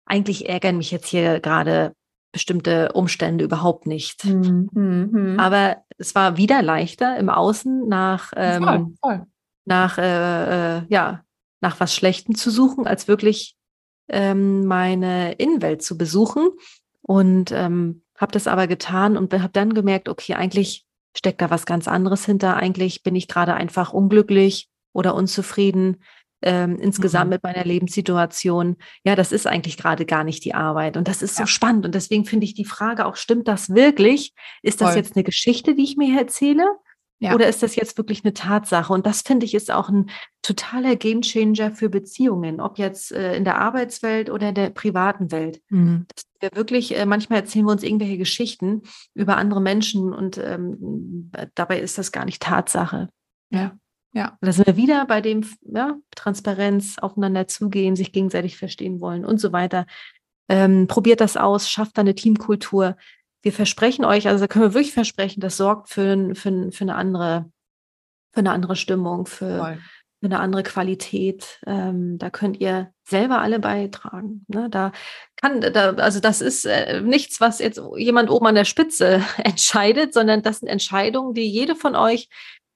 eigentlich 0.05 0.47
ärgern 0.47 0.77
mich 0.77 0.91
jetzt 0.91 1.09
hier 1.09 1.41
gerade 1.41 1.95
bestimmte 2.33 2.93
Umstände 2.93 3.45
überhaupt 3.45 3.87
nicht. 3.87 4.25
Mhm. 4.25 4.69
mhm. 4.73 5.41
Aber 5.41 5.79
es 5.97 6.15
war 6.15 6.37
wieder 6.37 6.63
leichter 6.63 7.17
im 7.17 7.29
Außen 7.29 7.89
nach, 7.89 8.33
ähm, 8.37 8.63
voll, 8.63 8.87
voll. 9.01 9.27
nach, 9.65 9.99
äh, 9.99 10.79
äh, 10.79 10.83
ja, 10.89 11.23
nach 11.61 11.81
was 11.81 11.95
Schlechtem 11.95 12.35
zu 12.35 12.51
suchen, 12.51 12.87
als 12.87 13.09
wirklich 13.09 13.57
ähm, 14.09 14.67
meine 14.67 15.33
Innenwelt 15.33 15.83
zu 15.83 15.99
besuchen 15.99 16.49
und 17.03 17.53
ähm, 17.53 18.03
habe 18.17 18.33
das 18.33 18.47
aber 18.47 18.67
getan 18.67 19.17
und 19.17 19.33
habe 19.33 19.53
dann 19.53 19.75
gemerkt, 19.75 20.09
okay, 20.09 20.35
eigentlich 20.35 20.87
steckt 21.17 21.41
da 21.41 21.51
was 21.51 21.67
ganz 21.67 21.89
anderes 21.89 22.25
hinter. 22.25 22.57
Eigentlich 22.57 23.03
bin 23.03 23.15
ich 23.15 23.29
gerade 23.29 23.55
einfach 23.55 23.93
unglücklich 23.93 24.69
oder 24.93 25.15
unzufrieden 25.15 26.03
ähm, 26.43 26.79
insgesamt 26.79 27.27
mhm. 27.27 27.35
mit 27.35 27.43
meiner 27.43 27.65
Lebenssituation. 27.65 28.77
Ja, 29.05 29.17
das 29.17 29.33
ist 29.33 29.47
eigentlich 29.47 29.77
gerade 29.77 30.07
gar 30.07 30.25
nicht 30.25 30.45
die 30.45 30.55
Arbeit. 30.55 30.97
Und 30.97 31.09
das 31.09 31.23
ist 31.23 31.37
so 31.37 31.43
ja. 31.43 31.47
spannend. 31.47 31.85
Und 31.87 31.95
deswegen 31.95 32.25
finde 32.25 32.45
ich 32.45 32.55
die 32.55 32.65
Frage 32.65 33.07
auch, 33.07 33.17
stimmt 33.17 33.49
das 33.49 33.71
wirklich? 33.71 34.33
Ist 34.63 34.81
das 34.81 34.91
Voll. 34.91 34.99
jetzt 34.99 35.17
eine 35.17 35.25
Geschichte, 35.25 35.75
die 35.75 35.85
ich 35.85 35.97
mir 35.97 36.19
erzähle? 36.19 36.65
Ja. 37.21 37.35
Oder 37.35 37.49
ist 37.49 37.63
das 37.65 37.75
jetzt 37.75 37.99
wirklich 37.99 38.25
eine 38.25 38.33
Tatsache? 38.33 38.93
Und 38.93 39.05
das 39.05 39.23
finde 39.23 39.45
ich 39.45 39.55
ist 39.55 39.73
auch 39.73 39.89
ein 39.89 40.11
totaler 40.43 40.95
Gamechanger 40.95 41.73
für 41.73 41.89
Beziehungen, 41.89 42.61
ob 42.61 42.79
jetzt 42.79 43.11
äh, 43.11 43.37
in 43.37 43.45
der 43.45 43.61
Arbeitswelt 43.61 44.31
oder 44.31 44.51
in 44.51 44.55
der 44.55 44.71
privaten 44.71 45.33
Welt. 45.33 45.61
Mhm. 45.69 46.07
wir 46.41 46.51
wirklich, 46.55 46.97
äh, 46.97 47.07
manchmal 47.07 47.41
erzählen 47.41 47.65
wir 47.67 47.73
uns 47.73 47.83
irgendwelche 47.83 48.19
Geschichten 48.19 48.83
über 49.15 49.37
andere 49.37 49.61
Menschen 49.61 50.13
und 50.13 50.39
ähm, 50.39 51.33
dabei 51.57 51.81
ist 51.81 51.99
das 51.99 52.13
gar 52.13 52.25
nicht 52.25 52.41
Tatsache. 52.41 53.09
Ja. 53.51 53.77
Ja. 54.19 54.37
Da 54.41 54.53
sind 54.53 54.67
wir 54.67 54.77
wieder 54.77 55.07
bei 55.07 55.21
dem 55.21 55.45
ja, 55.63 55.97
Transparenz, 56.15 56.99
aufeinander 56.99 57.47
zugehen, 57.49 57.97
sich 57.97 58.13
gegenseitig 58.13 58.57
verstehen 58.57 59.01
wollen 59.01 59.25
und 59.25 59.39
so 59.41 59.53
weiter. 59.53 59.87
Ähm, 60.49 60.87
probiert 60.87 61.21
das 61.21 61.37
aus, 61.37 61.71
schafft 61.71 61.97
da 61.97 62.01
eine 62.01 62.15
Teamkultur 62.15 62.97
wir 63.43 63.53
versprechen 63.53 64.05
euch, 64.05 64.27
also 64.29 64.45
da 64.45 64.49
können 64.49 64.65
wir 64.65 64.75
wirklich 64.75 64.93
versprechen, 64.93 65.41
das 65.41 65.57
sorgt 65.57 65.89
für, 65.89 66.35
für, 66.35 66.73
für, 66.73 66.83
eine, 66.83 66.95
andere, 66.97 67.51
für 68.33 68.41
eine 68.41 68.53
andere 68.53 68.77
Stimmung, 68.77 69.27
für, 69.27 69.79
eine 70.21 70.41
andere 70.41 70.65
Qualität. 70.65 71.61
Ähm, 71.65 72.19
da 72.19 72.29
könnt 72.31 72.61
ihr 72.61 72.93
selber 73.05 73.41
alle 73.41 73.61
beitragen. 73.61 74.45
Ne? 74.49 74.69
Da 74.69 74.91
kann, 75.37 75.61
da, 75.61 75.93
also 75.93 76.19
das 76.19 76.41
ist 76.41 76.65
äh, 76.65 77.01
nichts, 77.01 77.41
was 77.41 77.61
jetzt 77.61 77.81
jemand 77.97 78.29
oben 78.29 78.49
an 78.49 78.57
der 78.57 78.65
Spitze 78.65 79.23
entscheidet, 79.39 80.13
sondern 80.13 80.43
das 80.43 80.59
sind 80.59 80.69
Entscheidungen, 80.69 81.35
die 81.35 81.49
jede 81.49 81.77
von 81.77 81.95
euch, 81.95 82.29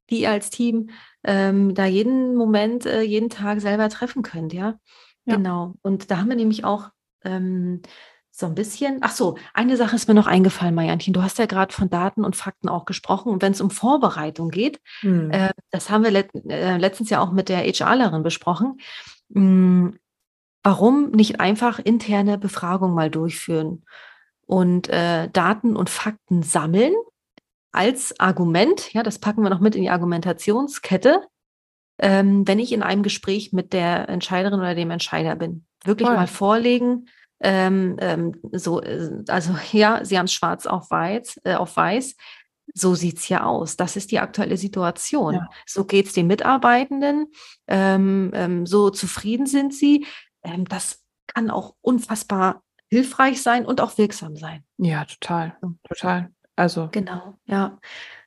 die 0.08 0.20
ihr 0.20 0.30
als 0.30 0.50
Team 0.50 0.90
ähm, 1.24 1.74
da 1.74 1.86
jeden 1.86 2.34
Moment, 2.34 2.86
äh, 2.86 3.02
jeden 3.02 3.30
Tag 3.30 3.60
selber 3.60 3.88
treffen 3.88 4.22
könnt, 4.22 4.52
ja? 4.52 4.78
ja. 5.24 5.36
Genau. 5.36 5.74
Und 5.82 6.10
da 6.10 6.18
haben 6.18 6.28
wir 6.28 6.36
nämlich 6.36 6.64
auch 6.64 6.90
ähm, 7.24 7.82
so 8.30 8.46
ein 8.46 8.54
bisschen, 8.54 8.98
ach 9.02 9.12
so, 9.12 9.36
eine 9.52 9.76
Sache 9.76 9.94
ist 9.94 10.08
mir 10.08 10.14
noch 10.14 10.26
eingefallen, 10.26 10.74
Marianchen. 10.74 11.12
Du 11.12 11.22
hast 11.22 11.38
ja 11.38 11.46
gerade 11.46 11.72
von 11.72 11.90
Daten 11.90 12.24
und 12.24 12.34
Fakten 12.34 12.68
auch 12.68 12.86
gesprochen. 12.86 13.30
Und 13.30 13.42
wenn 13.42 13.52
es 13.52 13.60
um 13.60 13.70
Vorbereitung 13.70 14.48
geht, 14.48 14.80
hm. 15.00 15.30
äh, 15.30 15.50
das 15.70 15.90
haben 15.90 16.02
wir 16.02 16.10
let 16.10 16.30
äh, 16.48 16.78
letztens 16.78 17.10
ja 17.10 17.20
auch 17.20 17.30
mit 17.30 17.50
der 17.50 17.62
HRlerin 17.62 18.22
besprochen. 18.22 18.80
Hm, 19.34 19.98
warum 20.62 21.10
nicht 21.10 21.40
einfach 21.40 21.78
interne 21.78 22.38
Befragungen 22.38 22.94
mal 22.94 23.10
durchführen 23.10 23.84
und 24.46 24.88
äh, 24.88 25.28
Daten 25.28 25.76
und 25.76 25.90
Fakten 25.90 26.42
sammeln 26.42 26.94
als 27.72 28.18
Argument? 28.20 28.92
Ja, 28.92 29.02
das 29.02 29.18
packen 29.18 29.42
wir 29.42 29.50
noch 29.50 29.60
mit 29.60 29.74
in 29.74 29.82
die 29.82 29.90
Argumentationskette. 29.90 31.22
Ähm, 31.98 32.46
wenn 32.46 32.58
ich 32.58 32.72
in 32.72 32.82
einem 32.82 33.02
Gespräch 33.02 33.52
mit 33.52 33.72
der 33.72 34.08
Entscheiderin 34.08 34.60
oder 34.60 34.74
dem 34.74 34.90
Entscheider 34.90 35.36
bin, 35.36 35.66
wirklich 35.84 36.08
Voll. 36.08 36.16
mal 36.16 36.26
vorlegen, 36.26 37.06
ähm, 37.40 37.96
ähm, 38.00 38.34
so, 38.52 38.80
äh, 38.80 39.24
also 39.28 39.56
ja, 39.72 40.04
sie 40.04 40.16
haben 40.16 40.26
es 40.26 40.32
schwarz 40.32 40.66
auf 40.66 40.90
weiß, 40.90 41.40
äh, 41.44 41.54
auf 41.54 41.76
weiß. 41.76 42.16
So 42.74 42.94
sieht 42.94 43.18
es 43.18 43.28
ja 43.28 43.44
aus. 43.44 43.76
Das 43.76 43.96
ist 43.96 44.12
die 44.12 44.20
aktuelle 44.20 44.56
Situation. 44.56 45.34
Ja. 45.34 45.48
So 45.66 45.84
geht 45.84 46.06
es 46.06 46.12
den 46.12 46.28
Mitarbeitenden. 46.28 47.26
Ähm, 47.66 48.30
ähm, 48.34 48.66
so 48.66 48.90
zufrieden 48.90 49.46
sind 49.46 49.74
sie. 49.74 50.06
Ähm, 50.42 50.64
das 50.66 51.02
kann 51.26 51.50
auch 51.50 51.74
unfassbar 51.80 52.62
hilfreich 52.88 53.42
sein 53.42 53.66
und 53.66 53.80
auch 53.80 53.98
wirksam 53.98 54.36
sein. 54.36 54.64
Ja, 54.78 55.04
total. 55.04 55.56
Total. 55.88 56.30
Also. 56.56 56.88
Genau, 56.92 57.34
ja. 57.44 57.78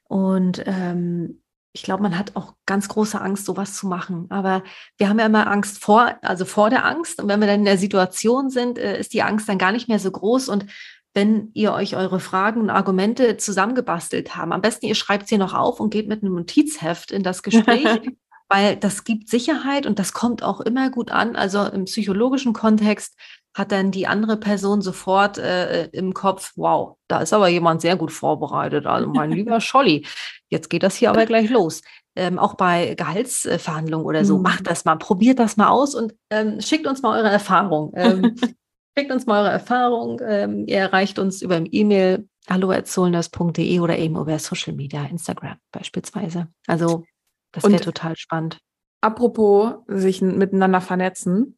Und 0.08 0.64
ähm, 0.66 1.42
ich 1.74 1.84
glaube, 1.84 2.04
man 2.04 2.18
hat 2.18 2.36
auch 2.36 2.54
ganz 2.66 2.88
große 2.88 3.20
Angst, 3.20 3.46
sowas 3.46 3.76
zu 3.76 3.88
machen. 3.88 4.28
Aber 4.30 4.64
wir 4.98 5.10
haben 5.10 5.20
ja 5.20 5.26
immer 5.26 5.48
Angst 5.48 5.84
vor, 5.84 6.16
also 6.22 6.46
vor 6.46 6.70
der 6.70 6.86
Angst. 6.86 7.22
Und 7.22 7.28
wenn 7.28 7.42
wir 7.42 7.48
dann 7.48 7.60
in 7.60 7.66
der 7.66 7.78
Situation 7.78 8.50
sind, 8.50 8.78
äh, 8.78 8.98
ist 8.98 9.14
die 9.14 9.24
Angst 9.24 9.50
dann 9.50 9.58
gar 9.58 9.74
nicht 9.74 9.90
mehr 9.90 10.00
so 10.00 10.10
groß. 10.10 10.48
Und 10.48 10.66
wenn 11.14 11.52
ihr 11.54 11.74
euch 11.74 11.96
eure 11.96 12.20
Fragen 12.20 12.62
und 12.62 12.70
Argumente 12.70 13.38
zusammengebastelt 13.38 14.36
haben, 14.36 14.54
am 14.54 14.62
besten 14.62 14.86
ihr 14.86 14.96
schreibt 14.96 15.28
sie 15.28 15.38
noch 15.38 15.54
auf 15.54 15.80
und 15.80 15.90
geht 15.90 16.08
mit 16.08 16.24
einem 16.24 16.36
Notizheft 16.36 17.12
in 17.12 17.24
das 17.24 17.44
Gespräch. 17.44 17.88
weil 18.48 18.76
das 18.76 19.04
gibt 19.04 19.28
Sicherheit 19.28 19.86
und 19.86 19.98
das 19.98 20.14
kommt 20.14 20.44
auch 20.44 20.62
immer 20.62 20.90
gut 20.90 21.12
an. 21.12 21.36
Also 21.36 21.66
im 21.66 21.86
psychologischen 21.86 22.54
Kontext 22.54 23.18
hat 23.56 23.72
dann 23.72 23.90
die 23.90 24.06
andere 24.06 24.36
Person 24.38 24.82
sofort 24.82 25.38
äh, 25.38 25.86
im 25.88 26.14
Kopf, 26.14 26.52
wow, 26.58 26.98
da 27.08 27.22
ist 27.22 27.32
aber 27.32 27.48
jemand 27.48 27.80
sehr 27.82 27.96
gut 27.96 28.12
vorbereitet. 28.12 28.86
Also 28.86 29.08
mein 29.08 29.32
lieber 29.32 29.62
Scholli, 29.62 30.06
jetzt 30.50 30.70
geht 30.70 30.84
das 30.84 30.98
hier 30.98 31.10
aber 31.10 31.26
gleich 31.26 31.50
los. 31.50 31.82
Ähm, 32.18 32.38
auch 32.38 32.56
bei 32.56 32.96
Gehaltsverhandlungen 32.96 34.06
oder 34.06 34.26
so, 34.26 34.38
mhm. 34.38 34.44
macht 34.44 34.68
das 34.68 34.84
mal, 34.84 34.98
probiert 34.98 35.40
das 35.40 35.56
mal 35.56 35.70
aus 35.70 35.96
und 35.96 36.14
ähm, 36.30 36.60
schickt 36.60 36.86
uns 36.86 37.02
mal 37.02 37.18
eure 37.18 37.30
Erfahrung. 37.30 37.94
Ähm, 37.96 38.36
schickt 38.98 39.12
uns 39.12 39.26
mal 39.26 39.42
eure 39.42 39.52
Erfahrung. 39.52 40.22
Ähm, 40.26 40.66
ihr 40.68 40.78
erreicht 40.78 41.18
uns 41.18 41.42
über 41.42 41.62
E-Mail 41.64 42.28
hallo.zollners.de 42.50 43.80
oder 43.80 43.98
eben 43.98 44.18
über 44.18 44.38
Social 44.38 44.74
Media, 44.74 45.06
Instagram 45.06 45.58
beispielsweise. 45.72 46.48
Also 46.68 47.06
das 47.54 47.64
wäre 47.64 47.82
total 47.82 48.18
spannend. 48.18 48.60
Apropos 49.00 49.76
sich 49.88 50.22
miteinander 50.22 50.82
vernetzen, 50.82 51.58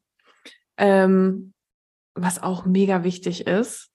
ähm, 0.78 1.54
was 2.18 2.42
auch 2.42 2.66
mega 2.66 3.04
wichtig 3.04 3.48
ist, 3.48 3.92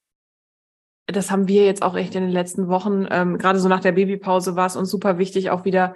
das 1.07 1.31
haben 1.31 1.49
wir 1.49 1.65
jetzt 1.65 1.83
auch 1.83 1.97
echt 1.97 2.15
in 2.15 2.23
den 2.23 2.33
letzten 2.33 2.69
Wochen, 2.69 3.07
ähm, 3.11 3.39
gerade 3.39 3.59
so 3.59 3.69
nach 3.69 3.81
der 3.81 3.93
Babypause 3.93 4.57
war 4.57 4.67
es 4.67 4.77
uns 4.77 4.91
super 4.91 5.19
wichtig, 5.19 5.51
auch 5.51 5.65
wieder 5.65 5.95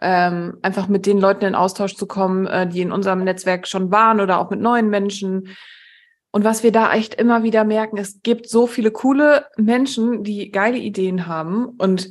ähm, 0.00 0.58
einfach 0.62 0.88
mit 0.88 1.06
den 1.06 1.18
Leuten 1.18 1.44
in 1.44 1.54
Austausch 1.54 1.94
zu 1.94 2.06
kommen, 2.06 2.46
äh, 2.46 2.66
die 2.66 2.82
in 2.82 2.92
unserem 2.92 3.24
Netzwerk 3.24 3.66
schon 3.66 3.90
waren 3.90 4.20
oder 4.20 4.38
auch 4.38 4.50
mit 4.50 4.60
neuen 4.60 4.90
Menschen. 4.90 5.48
Und 6.32 6.44
was 6.44 6.62
wir 6.62 6.72
da 6.72 6.92
echt 6.92 7.14
immer 7.14 7.42
wieder 7.42 7.64
merken, 7.64 7.96
es 7.96 8.22
gibt 8.22 8.48
so 8.48 8.66
viele 8.66 8.90
coole 8.90 9.46
Menschen, 9.56 10.24
die 10.24 10.50
geile 10.50 10.78
Ideen 10.78 11.26
haben. 11.26 11.66
Und 11.66 12.10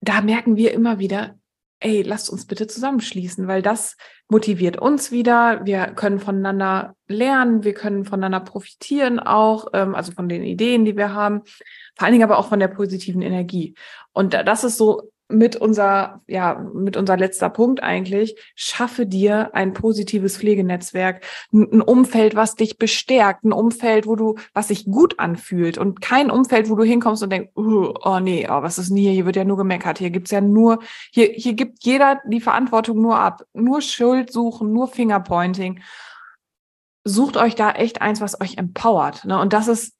da 0.00 0.22
merken 0.22 0.56
wir 0.56 0.72
immer 0.72 0.98
wieder, 0.98 1.38
ey, 1.80 2.02
lasst 2.02 2.30
uns 2.30 2.46
bitte 2.46 2.66
zusammenschließen, 2.66 3.48
weil 3.48 3.62
das 3.62 3.96
motiviert 4.28 4.76
uns 4.78 5.10
wieder. 5.10 5.64
Wir 5.64 5.86
können 5.86 6.20
voneinander 6.20 6.94
lernen, 7.08 7.64
wir 7.64 7.74
können 7.74 8.04
voneinander 8.04 8.40
profitieren 8.40 9.18
auch, 9.18 9.68
ähm, 9.72 9.94
also 9.94 10.12
von 10.12 10.28
den 10.28 10.44
Ideen, 10.44 10.84
die 10.84 10.96
wir 10.96 11.14
haben, 11.14 11.42
vor 11.96 12.04
allen 12.04 12.12
Dingen 12.12 12.24
aber 12.24 12.38
auch 12.38 12.48
von 12.48 12.60
der 12.60 12.68
positiven 12.68 13.22
Energie. 13.22 13.74
Und 14.12 14.34
das 14.34 14.64
ist 14.64 14.76
so 14.76 15.10
mit 15.30 15.56
unser, 15.56 16.20
ja, 16.26 16.54
mit 16.74 16.96
unser 16.96 17.16
letzter 17.16 17.50
Punkt 17.50 17.82
eigentlich, 17.82 18.36
schaffe 18.54 19.06
dir 19.06 19.54
ein 19.54 19.72
positives 19.72 20.36
Pflegenetzwerk, 20.36 21.24
ein 21.52 21.80
Umfeld, 21.80 22.34
was 22.34 22.54
dich 22.54 22.78
bestärkt, 22.78 23.44
ein 23.44 23.52
Umfeld, 23.52 24.06
wo 24.06 24.16
du, 24.16 24.36
was 24.54 24.68
sich 24.68 24.84
gut 24.84 25.18
anfühlt 25.18 25.78
und 25.78 26.00
kein 26.00 26.30
Umfeld, 26.30 26.70
wo 26.70 26.76
du 26.76 26.84
hinkommst 26.84 27.22
und 27.22 27.30
denkst, 27.30 27.50
uh, 27.56 27.94
oh 28.04 28.20
nee, 28.20 28.46
oh, 28.50 28.62
was 28.62 28.78
ist 28.78 28.90
denn 28.90 28.96
hier? 28.96 29.12
Hier 29.12 29.26
wird 29.26 29.36
ja 29.36 29.44
nur 29.44 29.56
gemeckert. 29.56 29.98
Hier 29.98 30.10
gibt's 30.10 30.30
ja 30.30 30.40
nur, 30.40 30.80
hier, 31.12 31.26
hier 31.26 31.54
gibt 31.54 31.84
jeder 31.84 32.20
die 32.26 32.40
Verantwortung 32.40 33.00
nur 33.00 33.18
ab. 33.18 33.44
Nur 33.54 33.80
Schuld 33.80 34.32
suchen, 34.32 34.72
nur 34.72 34.88
Fingerpointing. 34.88 35.80
Sucht 37.04 37.36
euch 37.36 37.54
da 37.54 37.72
echt 37.72 38.02
eins, 38.02 38.20
was 38.20 38.40
euch 38.40 38.58
empowert. 38.58 39.24
Ne? 39.24 39.38
Und 39.38 39.52
das 39.52 39.68
ist 39.68 39.94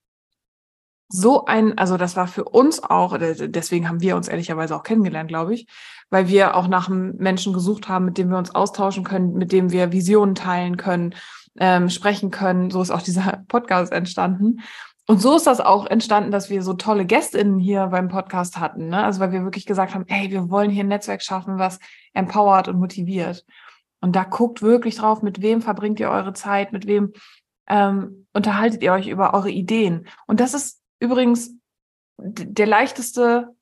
so 1.12 1.44
ein, 1.44 1.76
also 1.76 1.96
das 1.96 2.16
war 2.16 2.28
für 2.28 2.44
uns 2.44 2.82
auch, 2.82 3.16
deswegen 3.18 3.88
haben 3.88 4.00
wir 4.00 4.16
uns 4.16 4.28
ehrlicherweise 4.28 4.76
auch 4.76 4.84
kennengelernt, 4.84 5.28
glaube 5.28 5.54
ich, 5.54 5.66
weil 6.08 6.28
wir 6.28 6.56
auch 6.56 6.68
nach 6.68 6.88
einem 6.88 7.16
Menschen 7.16 7.52
gesucht 7.52 7.88
haben, 7.88 8.04
mit 8.04 8.16
dem 8.16 8.30
wir 8.30 8.38
uns 8.38 8.54
austauschen 8.54 9.04
können, 9.04 9.34
mit 9.34 9.52
dem 9.52 9.72
wir 9.72 9.92
Visionen 9.92 10.34
teilen 10.34 10.76
können, 10.76 11.14
ähm, 11.58 11.90
sprechen 11.90 12.30
können. 12.30 12.70
So 12.70 12.80
ist 12.80 12.90
auch 12.90 13.02
dieser 13.02 13.42
Podcast 13.48 13.92
entstanden. 13.92 14.60
Und 15.08 15.20
so 15.20 15.34
ist 15.34 15.48
das 15.48 15.60
auch 15.60 15.86
entstanden, 15.86 16.30
dass 16.30 16.50
wir 16.50 16.62
so 16.62 16.74
tolle 16.74 17.04
GästInnen 17.04 17.58
hier 17.58 17.88
beim 17.88 18.08
Podcast 18.08 18.60
hatten. 18.60 18.88
Ne? 18.90 19.02
Also 19.02 19.18
weil 19.18 19.32
wir 19.32 19.42
wirklich 19.42 19.66
gesagt 19.66 19.94
haben, 19.94 20.04
ey, 20.06 20.30
wir 20.30 20.48
wollen 20.50 20.70
hier 20.70 20.84
ein 20.84 20.88
Netzwerk 20.88 21.22
schaffen, 21.22 21.58
was 21.58 21.80
empowert 22.12 22.68
und 22.68 22.78
motiviert. 22.78 23.44
Und 24.00 24.14
da 24.14 24.22
guckt 24.22 24.62
wirklich 24.62 24.96
drauf, 24.96 25.22
mit 25.22 25.42
wem 25.42 25.62
verbringt 25.62 25.98
ihr 25.98 26.10
eure 26.10 26.32
Zeit, 26.32 26.72
mit 26.72 26.86
wem 26.86 27.12
ähm, 27.68 28.26
unterhaltet 28.32 28.82
ihr 28.82 28.92
euch 28.92 29.08
über 29.08 29.34
eure 29.34 29.50
Ideen. 29.50 30.06
Und 30.26 30.38
das 30.38 30.54
ist 30.54 30.79
Übrigens, 31.00 31.52
der 32.18 32.66
leichteste 32.66 33.54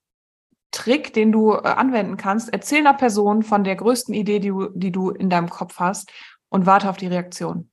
Trick, 0.70 1.14
den 1.14 1.32
du 1.32 1.52
äh, 1.52 1.62
anwenden 1.62 2.16
kannst, 2.16 2.52
erzähl 2.52 2.80
einer 2.80 2.94
Person 2.94 3.42
von 3.42 3.64
der 3.64 3.76
größten 3.76 4.14
Idee, 4.14 4.40
die 4.40 4.48
du, 4.48 4.68
die 4.74 4.92
du 4.92 5.10
in 5.10 5.30
deinem 5.30 5.48
Kopf 5.48 5.78
hast 5.78 6.12
und 6.50 6.66
warte 6.66 6.90
auf 6.90 6.96
die 6.96 7.06
Reaktion. 7.06 7.70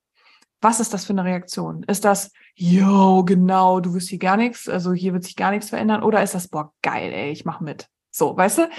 Was 0.61 0.80
ist 0.80 0.93
das 0.93 1.05
für 1.05 1.13
eine 1.13 1.26
Reaktion? 1.26 1.84
Ist 1.84 2.05
das, 2.05 2.32
yo, 2.55 3.24
genau, 3.26 3.82
du 3.82 3.93
wirst 3.93 4.09
hier 4.09 4.20
gar 4.20 4.38
nichts, 4.38 4.70
also 4.70 4.93
hier 4.93 5.13
wird 5.13 5.24
sich 5.24 5.36
gar 5.36 5.51
nichts 5.51 5.70
verändern? 5.70 6.03
Oder 6.03 6.24
ist 6.24 6.34
das, 6.34 6.47
boah, 6.47 6.74
geil, 6.82 7.11
ey, 7.11 7.32
ich 7.32 7.43
mach 7.43 7.59
mit. 7.59 7.89
So, 8.11 8.38
weißt 8.38 8.59
du? 8.59 8.70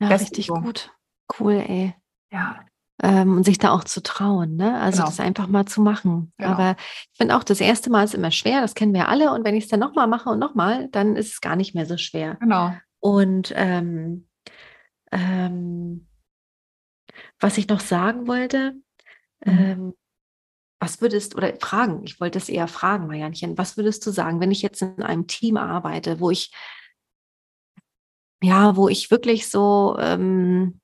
Ja, 0.00 0.08
richtig 0.08 0.48
gut. 0.48 0.94
Cool, 1.38 1.54
ey. 1.54 1.94
Ja 2.30 2.60
ähm, 3.02 3.38
und 3.38 3.44
sich 3.44 3.58
da 3.58 3.70
auch 3.70 3.84
zu 3.84 4.02
trauen, 4.02 4.56
ne? 4.56 4.78
Also 4.80 4.98
genau. 4.98 5.08
das 5.08 5.20
einfach 5.20 5.46
mal 5.46 5.64
zu 5.66 5.80
machen. 5.80 6.32
Genau. 6.36 6.50
Aber 6.50 6.76
ich 7.10 7.16
finde 7.16 7.36
auch, 7.36 7.44
das 7.44 7.60
erste 7.60 7.90
Mal 7.90 8.04
ist 8.04 8.14
immer 8.14 8.30
schwer, 8.30 8.60
das 8.60 8.74
kennen 8.74 8.94
wir 8.94 9.08
alle. 9.08 9.32
Und 9.32 9.44
wenn 9.44 9.54
ich 9.54 9.64
es 9.64 9.70
dann 9.70 9.80
nochmal 9.80 10.06
mache 10.06 10.28
und 10.28 10.38
nochmal, 10.38 10.88
dann 10.88 11.16
ist 11.16 11.32
es 11.32 11.40
gar 11.40 11.56
nicht 11.56 11.74
mehr 11.74 11.86
so 11.86 11.96
schwer. 11.96 12.36
Genau. 12.40 12.72
Und 13.00 13.52
ähm, 13.56 14.28
ähm, 15.12 16.06
was 17.38 17.58
ich 17.58 17.68
noch 17.68 17.80
sagen 17.80 18.26
wollte, 18.26 18.72
mhm. 19.44 19.58
ähm, 19.58 19.94
was 20.78 21.00
würdest, 21.00 21.34
oder 21.36 21.54
fragen, 21.56 22.02
ich 22.04 22.20
wollte 22.20 22.38
es 22.38 22.48
eher 22.48 22.68
fragen, 22.68 23.06
Marianchen, 23.06 23.58
was 23.58 23.76
würdest 23.76 24.06
du 24.06 24.10
sagen, 24.10 24.40
wenn 24.40 24.50
ich 24.50 24.62
jetzt 24.62 24.80
in 24.82 25.02
einem 25.02 25.26
Team 25.26 25.56
arbeite, 25.56 26.20
wo 26.20 26.30
ich, 26.30 26.52
ja, 28.42 28.76
wo 28.76 28.88
ich 28.88 29.10
wirklich 29.10 29.48
so, 29.48 29.96
ähm, 29.98 30.79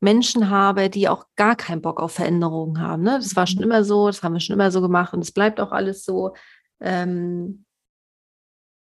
Menschen 0.00 0.50
habe, 0.50 0.90
die 0.90 1.08
auch 1.08 1.26
gar 1.36 1.56
keinen 1.56 1.82
Bock 1.82 2.00
auf 2.00 2.12
Veränderungen 2.12 2.80
haben. 2.80 3.02
Ne? 3.02 3.18
Das 3.18 3.34
war 3.36 3.46
schon 3.46 3.58
mhm. 3.58 3.64
immer 3.64 3.84
so, 3.84 4.06
das 4.06 4.22
haben 4.22 4.34
wir 4.34 4.40
schon 4.40 4.54
immer 4.54 4.70
so 4.70 4.80
gemacht 4.80 5.12
und 5.12 5.20
es 5.20 5.32
bleibt 5.32 5.60
auch 5.60 5.72
alles 5.72 6.04
so. 6.04 6.34
Ähm, 6.80 7.64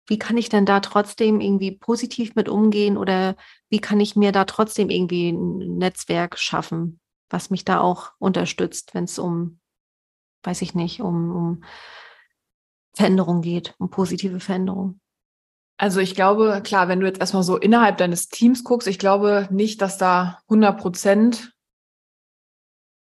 wie 0.08 0.20
kann 0.20 0.38
ich 0.38 0.50
denn 0.50 0.66
da 0.66 0.80
trotzdem 0.80 1.40
irgendwie 1.40 1.72
positiv 1.72 2.36
mit 2.36 2.50
umgehen 2.50 2.98
oder 2.98 3.36
wie 3.70 3.80
kann 3.80 4.00
ich 4.00 4.16
mir 4.16 4.32
da 4.32 4.46
trotzdem 4.46 4.90
irgendwie 4.90 5.30
ein 5.30 5.78
Netzwerk 5.78 6.38
schaffen, 6.40 7.00
was 7.30 7.52
mich 7.52 7.64
da 7.64 7.80
auch 7.80 8.12
unterstützt, 8.18 8.96
wenn 8.96 9.04
es 9.04 9.20
um, 9.20 9.60
weiß 10.44 10.64
ich 10.64 10.74
nicht, 10.74 11.02
um, 11.02 11.36
um 11.36 11.64
Veränderung 12.96 13.42
geht, 13.42 13.76
um 13.78 13.92
positive 13.92 14.40
Veränderung? 14.40 15.00
Also 15.80 16.02
ich 16.02 16.14
glaube, 16.14 16.60
klar, 16.62 16.90
wenn 16.90 17.00
du 17.00 17.06
jetzt 17.06 17.22
erstmal 17.22 17.44
so 17.44 17.56
innerhalb 17.56 17.98
deines 17.98 18.28
Teams 18.28 18.66
guckst, 18.66 18.86
ich 18.86 19.00
glaube 19.00 19.48
nicht, 19.50 19.82
dass 19.82 19.98
da 19.98 20.40
100 20.50 20.78
Prozent 20.78 21.54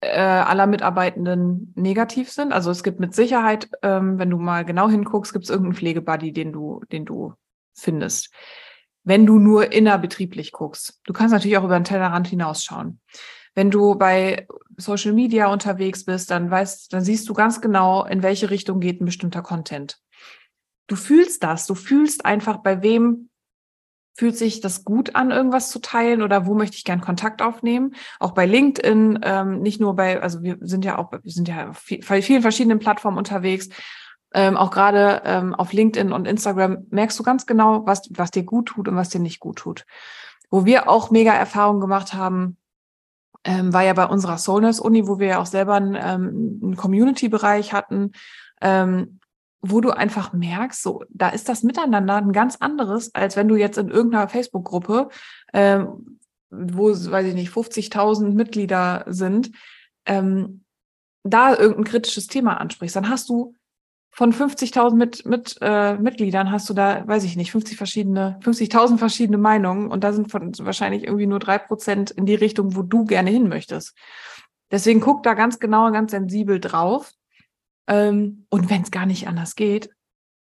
äh, 0.01 0.21
aller 0.21 0.69
Mitarbeitenden 0.69 1.73
negativ 1.75 2.31
sind. 2.31 2.53
Also 2.53 2.71
es 2.71 2.85
gibt 2.85 3.01
mit 3.01 3.17
Sicherheit, 3.17 3.69
ähm, 3.83 4.21
wenn 4.21 4.31
du 4.31 4.39
mal 4.39 4.65
genau 4.65 4.89
hinguckst, 4.89 5.33
gibt 5.33 5.47
es 5.47 5.51
irgendeinen 5.51 5.75
Pflegebuddy, 5.75 6.33
den 6.33 6.53
du, 6.53 6.81
den 6.93 7.05
du 7.05 7.35
findest. 7.75 8.33
Wenn 9.03 9.27
du 9.27 9.41
nur 9.41 9.73
innerbetrieblich 9.73 10.53
guckst. 10.53 11.01
Du 11.05 11.13
kannst 11.13 11.33
natürlich 11.33 11.59
auch 11.59 11.65
über 11.65 11.81
den 11.81 11.85
Tellerrand 11.85 12.29
hinausschauen. 12.29 13.01
Wenn 13.57 13.73
du 13.73 13.97
bei 13.97 14.47
Social 14.77 15.15
Media 15.15 15.49
unterwegs 15.49 16.05
bist, 16.05 16.31
dann 16.31 16.49
weißt, 16.49 16.93
dann 16.93 17.03
siehst 17.03 17.29
du 17.29 17.35
ganz 17.35 17.61
genau, 17.61 18.05
in 18.05 18.23
welche 18.23 18.51
Richtung 18.51 18.79
geht 18.79 19.01
ein 19.01 19.07
bestimmter 19.07 19.43
Content. 19.43 19.99
Du 20.87 20.97
fühlst 20.97 21.43
das, 21.43 21.67
du 21.67 21.75
fühlst 21.75 22.25
einfach, 22.25 22.59
bei 22.59 22.83
wem 22.83 23.31
fühlt 24.15 24.37
sich 24.37 24.61
das 24.61 24.85
gut 24.85 25.17
an, 25.17 25.31
irgendwas 25.31 25.71
zu 25.71 25.79
teilen 25.81 26.23
oder 26.23 26.47
wo 26.47 26.55
möchte 26.55 26.77
ich 26.77 26.85
gern 26.85 27.01
Kontakt 27.01 27.41
aufnehmen? 27.41 27.95
Auch 28.21 28.33
bei 28.33 28.45
LinkedIn, 28.47 29.21
ähm, 29.23 29.61
nicht 29.63 29.81
nur 29.81 29.97
bei, 29.97 30.21
also 30.21 30.43
wir 30.43 30.59
sind 30.61 30.85
ja 30.85 30.99
auch, 30.99 31.13
wir 31.13 31.33
sind 31.33 31.49
ja 31.49 31.71
auf 31.71 31.79
vielen 31.79 32.43
verschiedenen 32.43 32.79
Plattformen 32.79 33.19
unterwegs. 33.19 33.69
Ähm, 34.35 34.57
auch 34.57 34.71
gerade 34.71 35.23
ähm, 35.25 35.55
auf 35.55 35.73
LinkedIn 35.73 36.13
und 36.13 36.27
Instagram 36.27 36.87
merkst 36.91 37.19
du 37.19 37.23
ganz 37.23 37.47
genau, 37.47 37.87
was, 37.87 38.09
was 38.11 38.31
dir 38.31 38.45
gut 38.45 38.67
tut 38.67 38.89
und 38.89 38.97
was 38.97 39.11
dir 39.11 39.21
nicht 39.21 39.41
gut 39.41 39.59
tut. 39.59 39.87
Wo 40.51 40.65
wir 40.65 40.89
auch 40.89 41.11
mega 41.11 41.33
Erfahrungen 41.33 41.81
gemacht 41.81 42.15
haben, 42.15 42.57
ähm, 43.45 43.73
war 43.73 43.83
ja 43.83 43.93
bei 43.93 44.07
unserer 44.07 44.39
Soulness 44.39 44.81
Uni, 44.81 45.07
wo 45.07 45.19
wir 45.19 45.27
ja 45.27 45.39
auch 45.39 45.47
selber 45.47 45.75
einen, 45.75 45.95
ähm, 45.95 46.61
einen 46.63 46.77
Community-Bereich 46.77 47.73
hatten, 47.73 48.13
ähm, 48.61 49.21
wo 49.63 49.81
du 49.81 49.91
einfach 49.91 50.33
merkst, 50.33 50.83
so, 50.83 51.05
da 51.09 51.29
ist 51.29 51.49
das 51.49 51.63
Miteinander 51.63 52.17
ein 52.17 52.33
ganz 52.33 52.57
anderes, 52.57 53.15
als 53.15 53.37
wenn 53.37 53.49
du 53.49 53.55
jetzt 53.55 53.79
in 53.79 53.89
irgendeiner 53.89 54.29
Facebook-Gruppe, 54.29 55.09
ähm, 55.53 56.19
wo, 56.51 56.91
weiß 56.91 57.27
ich 57.29 57.35
nicht, 57.35 57.53
50.000 57.53 58.35
Mitglieder 58.35 59.05
sind, 59.07 59.53
ähm, 60.05 60.65
da 61.23 61.57
irgendein 61.57 61.85
kritisches 61.85 62.27
Thema 62.27 62.61
ansprichst. 62.61 62.97
Dann 62.97 63.09
hast 63.09 63.29
du 63.29 63.55
von 64.11 64.33
50.000 64.33 64.97
mit, 64.97 65.25
mit, 65.25 65.57
äh, 65.63 65.95
Mitgliedern 65.95 66.51
hast 66.51 66.69
du 66.69 66.75
da, 66.75 67.07
weiß 67.07 67.23
ich 67.23 67.37
nicht, 67.37 67.53
50 67.53 67.79
verschiedene, 67.79 68.39
50.000 68.43 68.99
verschiedene 68.99 69.39
Meinungen 69.39 69.91
und 69.91 70.03
da 70.05 70.13
sind 70.13 70.31
von 70.31 70.53
wahrscheinlich 70.59 71.05
irgendwie 71.05 71.27
nur 71.27 71.39
drei 71.39 71.57
Prozent 71.59 72.11
in 72.11 72.27
die 72.27 72.35
Richtung, 72.35 72.77
wo 72.77 72.83
du 72.83 73.05
gerne 73.05 73.31
hin 73.31 73.49
möchtest. 73.49 73.97
Deswegen 74.71 75.01
guck 75.01 75.23
da 75.23 75.35
ganz 75.35 75.61
genau 75.61 75.87
und 75.87 75.93
ganz 75.93 76.11
sensibel 76.11 76.61
drauf 76.61 77.13
ähm, 77.87 78.47
und 78.51 78.71
wenn 78.71 78.83
es 78.83 78.91
gar 78.91 79.07
nicht 79.07 79.29
anders 79.29 79.57
geht, 79.57 79.91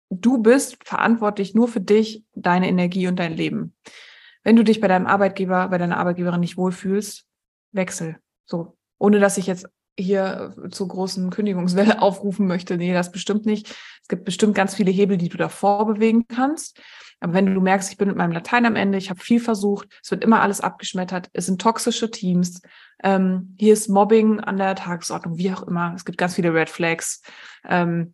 du 0.09 0.39
bist 0.39 0.77
verantwortlich 0.85 1.53
nur 1.53 1.67
für 1.67 1.81
dich, 1.81 2.23
deine 2.33 2.67
Energie 2.67 3.07
und 3.07 3.17
dein 3.17 3.35
Leben. 3.35 3.75
Wenn 4.43 4.55
du 4.55 4.63
dich 4.63 4.79
bei 4.79 4.87
deinem 4.87 5.07
Arbeitgeber, 5.07 5.67
bei 5.69 5.77
deiner 5.77 5.97
Arbeitgeberin 5.97 6.39
nicht 6.39 6.57
wohlfühlst, 6.57 7.25
wechsel. 7.71 8.17
So. 8.45 8.77
Ohne 8.97 9.19
dass 9.19 9.37
ich 9.37 9.47
jetzt 9.47 9.67
hier 9.97 10.55
zur 10.71 10.87
großen 10.87 11.29
Kündigungswelle 11.29 12.01
aufrufen 12.01 12.47
möchte. 12.47 12.77
Nee, 12.77 12.93
das 12.93 13.11
bestimmt 13.11 13.45
nicht. 13.45 13.69
Es 14.01 14.07
gibt 14.07 14.25
bestimmt 14.25 14.55
ganz 14.55 14.75
viele 14.75 14.91
Hebel, 14.91 15.17
die 15.17 15.29
du 15.29 15.37
davor 15.37 15.85
bewegen 15.85 16.27
kannst. 16.27 16.81
Aber 17.19 17.33
wenn 17.33 17.53
du 17.53 17.61
merkst, 17.61 17.91
ich 17.91 17.97
bin 17.97 18.07
mit 18.07 18.17
meinem 18.17 18.31
Latein 18.31 18.65
am 18.65 18.75
Ende, 18.75 18.97
ich 18.97 19.09
habe 19.09 19.19
viel 19.19 19.39
versucht, 19.39 19.89
es 20.01 20.11
wird 20.11 20.23
immer 20.23 20.41
alles 20.41 20.61
abgeschmettert, 20.61 21.29
es 21.33 21.45
sind 21.45 21.61
toxische 21.61 22.09
Teams, 22.11 22.61
ähm, 23.03 23.55
hier 23.59 23.73
ist 23.73 23.89
Mobbing 23.89 24.39
an 24.39 24.57
der 24.57 24.75
Tagesordnung, 24.75 25.37
wie 25.37 25.51
auch 25.51 25.63
immer. 25.63 25.93
Es 25.95 26.05
gibt 26.05 26.17
ganz 26.17 26.35
viele 26.35 26.53
Red 26.53 26.69
Flags. 26.69 27.21
Ähm, 27.67 28.13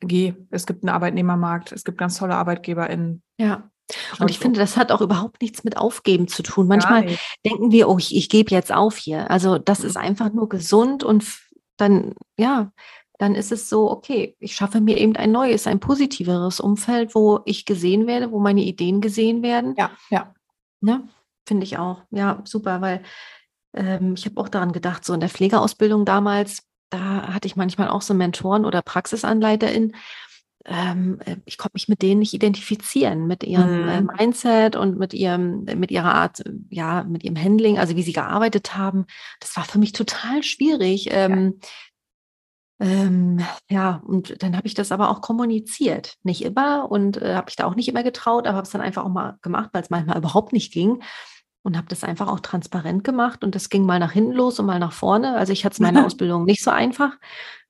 geh, 0.00 0.34
es 0.50 0.66
gibt 0.66 0.82
einen 0.82 0.94
Arbeitnehmermarkt, 0.94 1.72
es 1.72 1.84
gibt 1.84 1.98
ganz 1.98 2.18
tolle 2.18 2.36
ArbeitgeberInnen. 2.36 3.22
Ja. 3.38 3.70
Und 4.18 4.30
ich 4.30 4.38
finde, 4.38 4.60
das 4.60 4.76
hat 4.76 4.92
auch 4.92 5.00
überhaupt 5.00 5.40
nichts 5.40 5.64
mit 5.64 5.78
Aufgeben 5.78 6.28
zu 6.28 6.42
tun. 6.42 6.66
Manchmal 6.68 7.16
denken 7.46 7.72
wir, 7.72 7.88
oh, 7.88 7.96
ich, 7.96 8.14
ich 8.14 8.28
gebe 8.28 8.50
jetzt 8.50 8.70
auf 8.70 8.96
hier. 8.98 9.30
Also 9.30 9.56
das 9.56 9.80
ist 9.80 9.96
mhm. 9.96 10.02
einfach 10.02 10.30
nur 10.32 10.48
gesund 10.50 11.04
und 11.04 11.24
dann, 11.78 12.14
ja, 12.36 12.70
dann 13.18 13.34
ist 13.34 13.52
es 13.52 13.68
so, 13.68 13.90
okay, 13.90 14.36
ich 14.38 14.54
schaffe 14.54 14.80
mir 14.80 14.96
eben 14.96 15.16
ein 15.16 15.32
neues, 15.32 15.66
ein 15.66 15.80
positiveres 15.80 16.60
Umfeld, 16.60 17.14
wo 17.14 17.40
ich 17.44 17.64
gesehen 17.64 18.06
werde, 18.06 18.30
wo 18.30 18.38
meine 18.38 18.62
Ideen 18.62 19.00
gesehen 19.00 19.42
werden. 19.42 19.74
Ja, 19.76 19.90
ja. 20.08 20.32
Ne? 20.80 21.08
Finde 21.46 21.64
ich 21.64 21.78
auch. 21.78 22.02
Ja, 22.10 22.40
super, 22.44 22.80
weil 22.80 23.02
ähm, 23.74 24.14
ich 24.16 24.24
habe 24.24 24.40
auch 24.40 24.48
daran 24.48 24.72
gedacht, 24.72 25.04
so 25.04 25.12
in 25.14 25.20
der 25.20 25.28
Pflegeausbildung 25.28 26.04
damals, 26.04 26.62
da 26.90 27.34
hatte 27.34 27.48
ich 27.48 27.56
manchmal 27.56 27.88
auch 27.88 28.02
so 28.02 28.14
Mentoren 28.14 28.64
oder 28.64 28.82
PraxisanleiterInnen. 28.82 29.94
Ähm, 30.64 31.18
äh, 31.24 31.36
ich 31.44 31.58
konnte 31.58 31.74
mich 31.74 31.88
mit 31.88 32.02
denen 32.02 32.20
nicht 32.20 32.34
identifizieren, 32.34 33.26
mit 33.26 33.42
ihrem 33.42 33.88
äh, 33.88 34.00
mhm. 34.00 34.10
Mindset 34.16 34.76
und 34.76 34.98
mit 34.98 35.14
ihrem, 35.14 35.64
mit 35.64 35.90
ihrer 35.90 36.14
Art, 36.14 36.42
ja, 36.68 37.04
mit 37.04 37.24
ihrem 37.24 37.42
Handling, 37.42 37.78
also 37.78 37.96
wie 37.96 38.02
sie 38.02 38.12
gearbeitet 38.12 38.76
haben. 38.76 39.06
Das 39.40 39.56
war 39.56 39.64
für 39.64 39.78
mich 39.78 39.92
total 39.92 40.42
schwierig. 40.42 41.08
Ähm, 41.10 41.54
ja. 41.60 41.68
Ähm, 42.80 43.40
ja, 43.68 44.02
und 44.06 44.42
dann 44.42 44.56
habe 44.56 44.66
ich 44.66 44.74
das 44.74 44.92
aber 44.92 45.10
auch 45.10 45.20
kommuniziert. 45.20 46.14
Nicht 46.22 46.42
immer 46.42 46.90
und 46.90 47.20
äh, 47.20 47.34
habe 47.34 47.50
ich 47.50 47.56
da 47.56 47.66
auch 47.66 47.74
nicht 47.74 47.88
immer 47.88 48.02
getraut, 48.02 48.46
aber 48.46 48.56
habe 48.56 48.66
es 48.66 48.70
dann 48.70 48.80
einfach 48.80 49.04
auch 49.04 49.10
mal 49.10 49.36
gemacht, 49.42 49.70
weil 49.72 49.82
es 49.82 49.90
manchmal 49.90 50.18
überhaupt 50.18 50.52
nicht 50.52 50.72
ging 50.72 51.02
und 51.62 51.76
habe 51.76 51.88
das 51.88 52.04
einfach 52.04 52.28
auch 52.28 52.40
transparent 52.40 53.04
gemacht 53.04 53.44
und 53.44 53.54
das 53.54 53.68
ging 53.68 53.84
mal 53.84 53.98
nach 53.98 54.12
hinten 54.12 54.32
los 54.32 54.58
und 54.58 54.66
mal 54.66 54.78
nach 54.78 54.92
vorne. 54.92 55.36
Also 55.36 55.52
ich 55.52 55.64
hatte 55.64 55.74
es 55.74 55.80
meine 55.80 56.04
Ausbildung 56.06 56.44
nicht 56.44 56.62
so 56.62 56.70
einfach. 56.70 57.12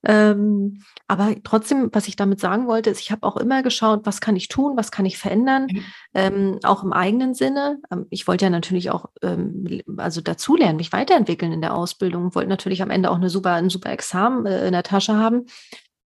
Ähm, 0.04 0.84
aber 1.08 1.34
trotzdem, 1.42 1.90
was 1.92 2.06
ich 2.06 2.14
damit 2.14 2.38
sagen 2.38 2.68
wollte, 2.68 2.90
ist, 2.90 3.00
ich 3.00 3.10
habe 3.10 3.24
auch 3.24 3.36
immer 3.36 3.62
geschaut, 3.64 4.02
was 4.04 4.20
kann 4.20 4.36
ich 4.36 4.46
tun, 4.46 4.76
was 4.76 4.92
kann 4.92 5.06
ich 5.06 5.18
verändern, 5.18 5.66
ähm, 6.14 6.60
auch 6.62 6.84
im 6.84 6.92
eigenen 6.92 7.34
Sinne. 7.34 7.80
Ähm, 7.90 8.06
ich 8.10 8.28
wollte 8.28 8.44
ja 8.44 8.50
natürlich 8.50 8.90
auch 8.90 9.06
ähm, 9.22 9.82
also 9.96 10.20
dazulernen, 10.20 10.76
mich 10.76 10.92
weiterentwickeln 10.92 11.52
in 11.52 11.60
der 11.60 11.74
Ausbildung, 11.74 12.34
wollte 12.34 12.48
natürlich 12.48 12.82
am 12.82 12.90
Ende 12.90 13.10
auch 13.10 13.16
eine 13.16 13.30
super, 13.30 13.54
ein 13.54 13.70
super 13.70 13.90
Examen 13.90 14.46
äh, 14.46 14.66
in 14.66 14.72
der 14.72 14.84
Tasche 14.84 15.16
haben. 15.16 15.46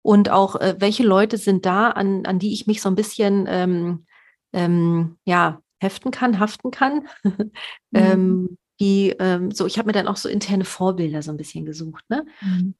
Und 0.03 0.31
auch, 0.31 0.57
äh, 0.57 0.77
welche 0.79 1.05
Leute 1.05 1.37
sind 1.37 1.66
da, 1.66 1.91
an, 1.91 2.25
an 2.27 2.39
die 2.39 2.53
ich 2.53 2.66
mich 2.66 2.83
so 2.83 2.89
ein 2.89 2.97
bisschen 2.97 3.47
ähm, 3.49 4.07
ähm, 4.53 5.16
ja, 5.25 5.61
heften 5.83 6.11
kann, 6.11 6.39
haften 6.39 6.70
kann. 6.70 7.09
Mhm. 7.95 8.01
ähm, 8.01 8.59
die, 8.80 9.11
ähm, 9.18 9.51
so, 9.51 9.66
ich 9.66 9.76
habe 9.76 9.87
mir 9.87 9.93
dann 9.93 10.09
auch 10.09 10.16
so 10.16 10.28
interne 10.28 10.64
Vorbilder 10.64 11.22
so 11.22 11.30
ein 11.30 11.37
bisschen 11.37 11.66
gesucht, 11.66 12.05
ne? 12.09 12.24
Mhm. 12.41 12.74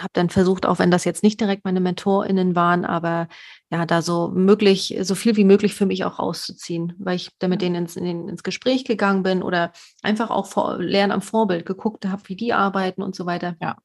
Habe 0.00 0.10
dann 0.14 0.30
versucht, 0.30 0.66
auch 0.66 0.80
wenn 0.80 0.90
das 0.90 1.04
jetzt 1.04 1.22
nicht 1.22 1.40
direkt 1.40 1.64
meine 1.64 1.78
MentorInnen 1.78 2.56
waren, 2.56 2.84
aber 2.84 3.28
ja, 3.70 3.86
da 3.86 4.02
so 4.02 4.32
möglich, 4.34 4.98
so 5.02 5.14
viel 5.14 5.36
wie 5.36 5.44
möglich 5.44 5.74
für 5.74 5.86
mich 5.86 6.04
auch 6.04 6.18
rauszuziehen, 6.18 6.94
weil 6.98 7.16
ich 7.16 7.30
da 7.38 7.46
mit 7.46 7.62
denen 7.62 7.76
ins, 7.76 7.94
in, 7.94 8.28
ins 8.28 8.42
Gespräch 8.42 8.84
gegangen 8.84 9.22
bin 9.22 9.44
oder 9.44 9.70
einfach 10.02 10.30
auch 10.30 10.46
vor, 10.46 10.78
Lernen 10.78 11.12
am 11.12 11.22
Vorbild 11.22 11.66
geguckt 11.66 12.04
habe, 12.04 12.22
wie 12.26 12.36
die 12.36 12.52
arbeiten 12.52 13.02
und 13.02 13.14
so 13.14 13.26
weiter. 13.26 13.56
Ja. 13.60 13.76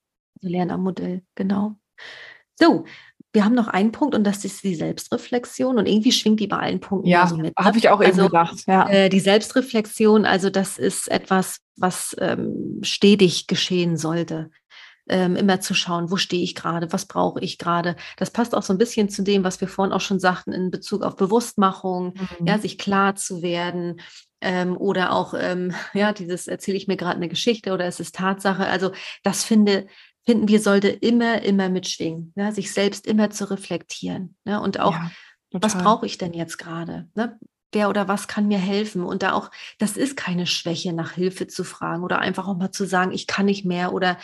Also 0.42 0.50
Lernen 0.50 0.72
am 0.72 0.82
Modell, 0.82 1.22
genau. 1.36 1.76
So, 2.60 2.86
wir 3.38 3.46
haben 3.46 3.54
noch 3.54 3.68
einen 3.68 3.92
Punkt 3.92 4.16
und 4.16 4.24
das 4.24 4.44
ist 4.46 4.64
die 4.64 4.74
Selbstreflexion 4.74 5.78
und 5.78 5.88
irgendwie 5.88 6.12
schwingt 6.12 6.40
die 6.40 6.48
bei 6.48 6.58
allen 6.58 6.80
Punkten 6.80 7.08
ja, 7.08 7.28
so 7.28 7.38
mit. 7.38 7.56
Ne? 7.56 7.66
Habe 7.66 7.78
ich 7.78 7.88
auch 7.90 8.00
also, 8.00 8.22
eben 8.22 8.32
gedacht. 8.32 8.64
Ja. 8.66 8.90
Äh, 8.90 9.10
die 9.10 9.20
Selbstreflexion, 9.20 10.26
also 10.26 10.50
das 10.50 10.80
ist 10.80 11.08
etwas, 11.08 11.60
was 11.76 12.16
ähm, 12.20 12.80
stetig 12.82 13.46
geschehen 13.46 13.96
sollte. 13.96 14.50
Ähm, 15.08 15.36
immer 15.36 15.62
zu 15.62 15.76
schauen, 15.76 16.10
wo 16.10 16.18
stehe 16.18 16.44
ich 16.44 16.56
gerade, 16.56 16.92
was 16.92 17.06
brauche 17.06 17.40
ich 17.42 17.60
gerade. 17.60 17.96
Das 18.18 18.32
passt 18.32 18.56
auch 18.56 18.64
so 18.64 18.74
ein 18.74 18.80
bisschen 18.80 19.08
zu 19.08 19.22
dem, 19.22 19.44
was 19.44 19.62
wir 19.62 19.68
vorhin 19.68 19.94
auch 19.94 20.02
schon 20.02 20.20
sagten 20.20 20.52
in 20.52 20.72
Bezug 20.72 21.04
auf 21.04 21.16
Bewusstmachung, 21.16 22.16
mhm. 22.40 22.48
ja, 22.48 22.58
sich 22.58 22.80
klar 22.80 23.16
zu 23.16 23.44
werden, 23.44 24.02
ähm, 24.42 24.78
oder 24.78 25.14
auch, 25.14 25.34
ähm, 25.38 25.74
ja, 25.94 26.14
dieses 26.14 26.48
erzähle 26.48 26.78
ich 26.78 26.88
mir 26.88 26.98
gerade 26.98 27.18
eine 27.18 27.30
Geschichte 27.30 27.74
oder 27.74 27.86
es 27.86 28.00
ist 28.00 28.16
Tatsache. 28.16 28.66
Also 28.66 28.92
das 29.24 29.44
finde, 29.44 29.88
finden 30.28 30.50
wir, 30.50 30.60
sollte 30.60 30.90
immer, 30.90 31.42
immer 31.44 31.70
mitschwingen, 31.70 32.34
ne? 32.36 32.52
sich 32.52 32.74
selbst 32.74 33.08
immer 33.08 33.30
zu 33.30 33.50
reflektieren. 33.50 34.36
Ne? 34.44 34.60
Und 34.60 34.78
auch, 34.78 34.92
ja, 34.92 35.10
was 35.52 35.78
brauche 35.78 36.06
ich 36.06 36.18
denn 36.18 36.34
jetzt 36.34 36.58
gerade? 36.58 37.08
Ne? 37.16 37.40
Wer 37.72 37.88
oder 37.88 38.10
was 38.10 38.28
kann 38.28 38.50
mir 38.50 38.58
helfen? 38.58 39.04
Und 39.04 39.24
da 39.24 39.32
auch, 39.32 39.50
das 39.80 39.96
ist 39.96 40.18
keine 40.18 40.46
Schwäche, 40.46 40.92
nach 40.92 41.14
Hilfe 41.14 41.48
zu 41.48 41.64
fragen 41.64 42.04
oder 42.04 42.20
einfach 42.20 42.46
auch 42.46 42.58
mal 42.58 42.72
zu 42.72 42.86
sagen, 42.86 43.14
ich 43.14 43.26
kann 43.26 43.46
nicht 43.46 43.64
mehr 43.64 43.94
oder 43.94 44.18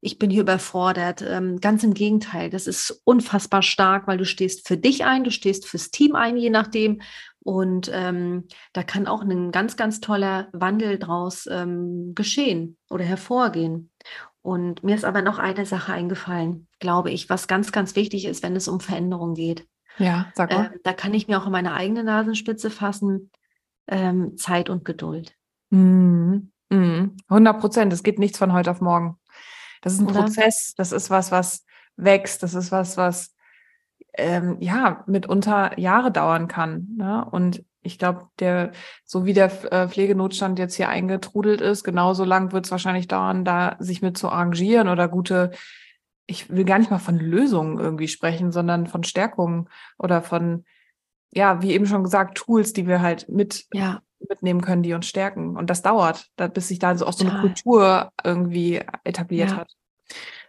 ich 0.00 0.18
bin 0.18 0.30
hier 0.30 0.40
überfordert. 0.40 1.22
Ähm, 1.22 1.60
ganz 1.60 1.84
im 1.84 1.92
Gegenteil, 1.92 2.48
das 2.48 2.66
ist 2.66 3.02
unfassbar 3.04 3.62
stark, 3.62 4.06
weil 4.06 4.18
du 4.18 4.24
stehst 4.24 4.66
für 4.66 4.78
dich 4.78 5.04
ein, 5.04 5.22
du 5.22 5.30
stehst 5.30 5.66
fürs 5.66 5.90
Team 5.90 6.16
ein, 6.16 6.38
je 6.38 6.50
nachdem. 6.50 7.02
Und 7.44 7.90
ähm, 7.92 8.48
da 8.72 8.82
kann 8.82 9.06
auch 9.06 9.22
ein 9.22 9.52
ganz, 9.52 9.76
ganz 9.76 10.00
toller 10.00 10.48
Wandel 10.52 10.98
draus 10.98 11.46
ähm, 11.50 12.14
geschehen 12.14 12.78
oder 12.88 13.04
hervorgehen. 13.04 13.91
Und 14.42 14.82
mir 14.82 14.96
ist 14.96 15.04
aber 15.04 15.22
noch 15.22 15.38
eine 15.38 15.64
Sache 15.66 15.92
eingefallen, 15.92 16.66
glaube 16.80 17.10
ich, 17.10 17.30
was 17.30 17.46
ganz, 17.46 17.70
ganz 17.70 17.94
wichtig 17.94 18.24
ist, 18.24 18.42
wenn 18.42 18.56
es 18.56 18.66
um 18.68 18.80
Veränderung 18.80 19.34
geht. 19.34 19.66
Ja, 19.98 20.26
sag 20.34 20.52
mal. 20.52 20.66
Äh, 20.66 20.78
da 20.82 20.92
kann 20.92 21.14
ich 21.14 21.28
mir 21.28 21.40
auch 21.40 21.46
in 21.46 21.52
meine 21.52 21.74
eigene 21.74 22.02
Nasenspitze 22.02 22.70
fassen. 22.70 23.30
Ähm, 23.86 24.36
Zeit 24.36 24.68
und 24.70 24.84
Geduld. 24.84 25.36
Mhm. 25.70 26.52
Mhm. 26.70 27.16
100 27.28 27.60
Prozent. 27.60 27.92
Es 27.92 28.02
geht 28.02 28.18
nichts 28.18 28.38
von 28.38 28.52
heute 28.52 28.70
auf 28.70 28.80
morgen. 28.80 29.18
Das 29.80 29.92
ist 29.92 30.00
ein 30.00 30.06
Oder? 30.06 30.22
Prozess. 30.22 30.74
Das 30.76 30.92
ist 30.92 31.10
was, 31.10 31.30
was 31.30 31.64
wächst. 31.96 32.42
Das 32.42 32.54
ist 32.54 32.72
was, 32.72 32.96
was 32.96 33.34
ähm, 34.14 34.56
ja 34.60 35.04
mitunter 35.06 35.78
Jahre 35.78 36.10
dauern 36.10 36.48
kann. 36.48 36.88
Ne? 36.96 37.24
Und 37.30 37.64
ich 37.82 37.98
glaube, 37.98 38.28
der, 38.38 38.72
so 39.04 39.24
wie 39.24 39.32
der 39.32 39.72
äh, 39.72 39.88
Pflegenotstand 39.88 40.58
jetzt 40.58 40.74
hier 40.76 40.88
eingetrudelt 40.88 41.60
ist, 41.60 41.84
genauso 41.84 42.24
lang 42.24 42.52
wird 42.52 42.64
es 42.64 42.70
wahrscheinlich 42.70 43.08
dauern, 43.08 43.44
da 43.44 43.76
sich 43.80 44.02
mit 44.02 44.16
zu 44.16 44.28
arrangieren 44.28 44.88
oder 44.88 45.08
gute, 45.08 45.50
ich 46.26 46.48
will 46.50 46.64
gar 46.64 46.78
nicht 46.78 46.90
mal 46.90 46.98
von 46.98 47.18
Lösungen 47.18 47.78
irgendwie 47.78 48.08
sprechen, 48.08 48.52
sondern 48.52 48.86
von 48.86 49.02
Stärkungen 49.04 49.68
oder 49.98 50.22
von, 50.22 50.64
ja, 51.32 51.60
wie 51.62 51.72
eben 51.72 51.86
schon 51.86 52.04
gesagt, 52.04 52.38
Tools, 52.38 52.72
die 52.72 52.86
wir 52.86 53.02
halt 53.02 53.28
mit 53.28 53.66
ja. 53.72 54.00
mitnehmen 54.28 54.60
können, 54.60 54.82
die 54.82 54.94
uns 54.94 55.06
stärken. 55.06 55.56
Und 55.56 55.68
das 55.68 55.82
dauert, 55.82 56.28
da, 56.36 56.46
bis 56.46 56.68
sich 56.68 56.78
da 56.78 56.96
so 56.96 57.06
auch 57.06 57.12
so 57.12 57.26
eine 57.26 57.40
Kultur 57.40 58.10
irgendwie 58.22 58.80
etabliert 59.04 59.50
ja. 59.50 59.56
hat. 59.56 59.72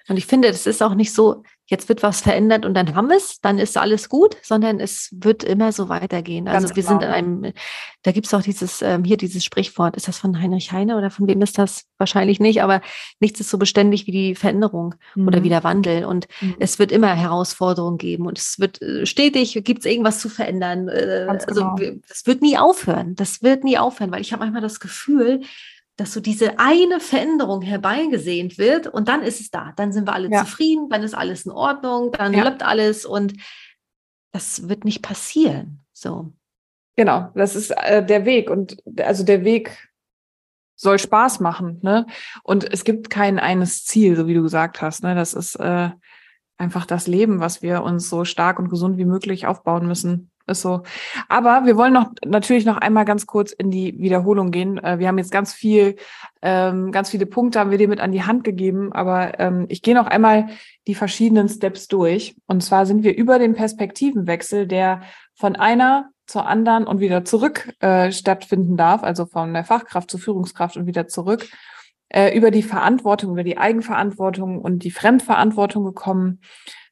Und 0.08 0.18
ich 0.18 0.28
finde, 0.28 0.50
das 0.50 0.68
ist 0.68 0.84
auch 0.84 0.96
nicht 0.96 1.14
so, 1.14 1.44
jetzt 1.68 1.88
wird 1.88 2.04
was 2.04 2.22
verändert 2.22 2.66
und 2.66 2.74
dann 2.74 2.94
haben 2.94 3.08
wir 3.08 3.16
es, 3.16 3.40
dann 3.40 3.58
ist 3.58 3.78
alles 3.78 4.10
gut, 4.10 4.36
sondern 4.42 4.80
es 4.80 5.10
wird 5.14 5.44
immer 5.44 5.72
so 5.72 5.88
weitergehen. 5.88 6.48
Also 6.48 6.68
Ganz 6.68 6.76
wir 6.76 6.84
genau. 6.84 7.00
sind 7.00 7.08
in 7.08 7.14
einem, 7.14 7.54
da 8.02 8.12
gibt 8.12 8.28
es 8.28 8.34
auch 8.34 8.42
dieses, 8.42 8.82
ähm, 8.82 9.06
hier 9.06 9.16
dieses 9.16 9.46
Sprichwort, 9.46 9.96
ist 9.96 10.10
das 10.10 10.18
von 10.18 10.42
Heinrich 10.42 10.74
Heine 10.74 10.98
oder 10.98 11.10
von 11.10 11.28
wem 11.28 11.42
ist 11.42 11.58
das? 11.58 11.86
Wahrscheinlich 11.98 12.42
nicht, 12.42 12.62
aber 12.62 12.82
nichts 13.22 13.40
ist 13.40 13.50
so 13.50 13.58
beständig 13.58 14.08
wie 14.08 14.12
die 14.12 14.36
Veränderung 14.36 14.96
mhm. 15.16 15.28
oder 15.28 15.44
wie 15.44 15.50
der 15.50 15.64
Wandel. 15.64 16.04
Und 16.04 16.28
mhm. 16.42 16.56
es 16.60 16.80
wird 16.80 16.92
immer 16.92 17.16
Herausforderungen 17.16 17.98
geben 17.98 18.26
und 18.26 18.38
es 18.38 18.60
wird 18.60 18.82
äh, 18.82 19.06
stetig, 19.06 19.54
gibt 19.64 19.80
es 19.80 19.86
irgendwas 19.86 20.20
zu 20.20 20.28
verändern. 20.28 20.90
Äh, 20.90 21.28
also 21.30 21.46
genau. 21.46 21.76
es 22.10 22.26
wird 22.26 22.42
nie 22.42 22.58
aufhören. 22.58 23.16
Das 23.16 23.42
wird 23.42 23.64
nie 23.64 23.78
aufhören, 23.78 24.12
weil 24.12 24.22
ich 24.22 24.34
habe 24.34 24.42
manchmal 24.42 24.62
das 24.62 24.82
Gefühl, 24.82 25.42
dass 25.96 26.14
so 26.14 26.20
diese 26.20 26.60
eine 26.60 27.00
Veränderung 27.00 27.62
herbeigesehnt 27.62 28.58
wird 28.58 28.88
und 28.88 29.08
dann 29.08 29.22
ist 29.22 29.40
es 29.40 29.52
da. 29.52 29.74
Dann 29.76 29.92
sind 29.94 30.08
wir 30.08 30.14
alle 30.14 30.30
ja. 30.30 30.40
zufrieden, 30.40 30.90
dann 30.90 31.04
ist 31.04 31.14
alles 31.14 31.46
in 31.46 31.52
Ordnung, 31.52 32.12
dann 32.12 32.34
ja. 32.34 32.44
läuft 32.44 32.64
alles 32.64 33.06
und 33.06 33.34
das 34.32 34.68
wird 34.68 34.86
nicht 34.86 35.04
passieren. 35.04 35.86
So. 35.94 36.34
Genau, 36.96 37.30
das 37.36 37.56
ist 37.56 37.72
äh, 37.72 38.06
der 38.06 38.26
Weg 38.26 38.50
und 38.50 38.78
also 39.00 39.24
der 39.24 39.44
Weg 39.44 39.90
soll 40.76 41.00
Spaß 41.00 41.40
machen, 41.40 41.80
ne? 41.82 42.08
Und 42.44 42.72
es 42.72 42.84
gibt 42.84 43.10
kein 43.10 43.40
eines 43.40 43.86
Ziel, 43.86 44.16
so 44.16 44.28
wie 44.28 44.34
du 44.34 44.42
gesagt 44.42 44.82
hast, 44.82 45.04
ne? 45.04 45.16
Das 45.16 45.34
ist 45.34 45.56
äh, 45.56 45.92
einfach 46.58 46.86
das 46.86 47.08
Leben, 47.08 47.40
was 47.40 47.62
wir 47.62 47.84
uns 47.84 48.10
so 48.10 48.26
stark 48.26 48.60
und 48.60 48.70
gesund 48.70 48.98
wie 48.98 49.06
möglich 49.06 49.46
aufbauen 49.48 49.88
müssen. 49.88 50.32
Ist 50.46 50.62
so. 50.62 50.84
Aber 51.30 51.66
wir 51.66 51.78
wollen 51.78 51.94
noch 51.94 52.12
natürlich 52.26 52.66
noch 52.66 52.78
einmal 52.78 53.06
ganz 53.06 53.26
kurz 53.26 53.54
in 53.54 53.72
die 53.72 53.98
Wiederholung 54.00 54.52
gehen. 54.52 54.78
Äh, 54.78 55.00
wir 55.00 55.08
haben 55.08 55.18
jetzt 55.18 55.32
ganz 55.32 55.54
viel, 55.54 55.96
ähm, 56.42 56.92
ganz 56.92 57.10
viele 57.10 57.26
Punkte 57.26 57.60
haben 57.60 57.72
wir 57.72 57.78
dir 57.78 57.88
mit 57.88 58.02
an 58.02 58.12
die 58.12 58.24
Hand 58.24 58.44
gegeben, 58.44 58.92
aber 58.92 59.40
ähm, 59.40 59.66
ich 59.70 59.82
gehe 59.82 59.96
noch 59.96 60.08
einmal 60.08 60.48
die 60.86 60.96
verschiedenen 60.96 61.48
Steps 61.48 61.88
durch. 61.88 62.36
Und 62.46 62.62
zwar 62.62 62.86
sind 62.86 63.04
wir 63.04 63.16
über 63.16 63.40
den 63.40 63.54
Perspektivenwechsel, 63.54 64.68
der 64.68 65.04
von 65.34 65.56
einer 65.56 66.10
zur 66.28 66.46
anderen 66.46 66.88
und 66.88 67.00
wieder 67.00 67.24
zurück 67.24 67.74
äh, 67.80 68.12
stattfinden 68.12 68.76
darf, 68.76 69.04
also 69.04 69.26
von 69.26 69.54
der 69.54 69.64
Fachkraft 69.64 70.12
zur 70.12 70.20
Führungskraft 70.20 70.76
und 70.76 70.88
wieder 70.88 71.08
zurück, 71.08 71.48
äh, 72.10 72.38
über 72.38 72.52
die 72.52 72.64
Verantwortung, 72.64 73.32
über 73.32 73.44
die 73.44 73.58
Eigenverantwortung 73.58 74.60
und 74.60 74.84
die 74.84 74.92
Fremdverantwortung 74.92 75.86
gekommen. 75.86 76.42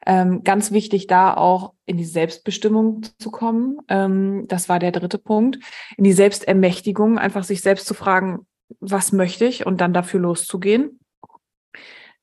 Ähm, 0.06 0.44
ganz 0.44 0.72
wichtig, 0.72 1.08
da 1.08 1.34
auch 1.34 1.74
in 1.86 1.98
die 1.98 2.06
Selbstbestimmung 2.06 3.04
zu 3.20 3.30
kommen. 3.32 3.78
Ähm, 3.88 4.46
das 4.48 4.70
war 4.70 4.80
der 4.80 4.92
dritte 4.92 5.18
Punkt. 5.18 5.60
In 5.98 6.04
die 6.04 6.14
Selbstermächtigung, 6.14 7.20
einfach 7.20 7.44
sich 7.44 7.62
selbst 7.62 7.86
zu 7.86 7.94
fragen, 7.94 8.48
was 8.80 9.12
möchte 9.12 9.46
ich 9.46 9.66
und 9.66 9.82
dann 9.82 9.94
dafür 9.94 10.22
loszugehen. 10.22 11.00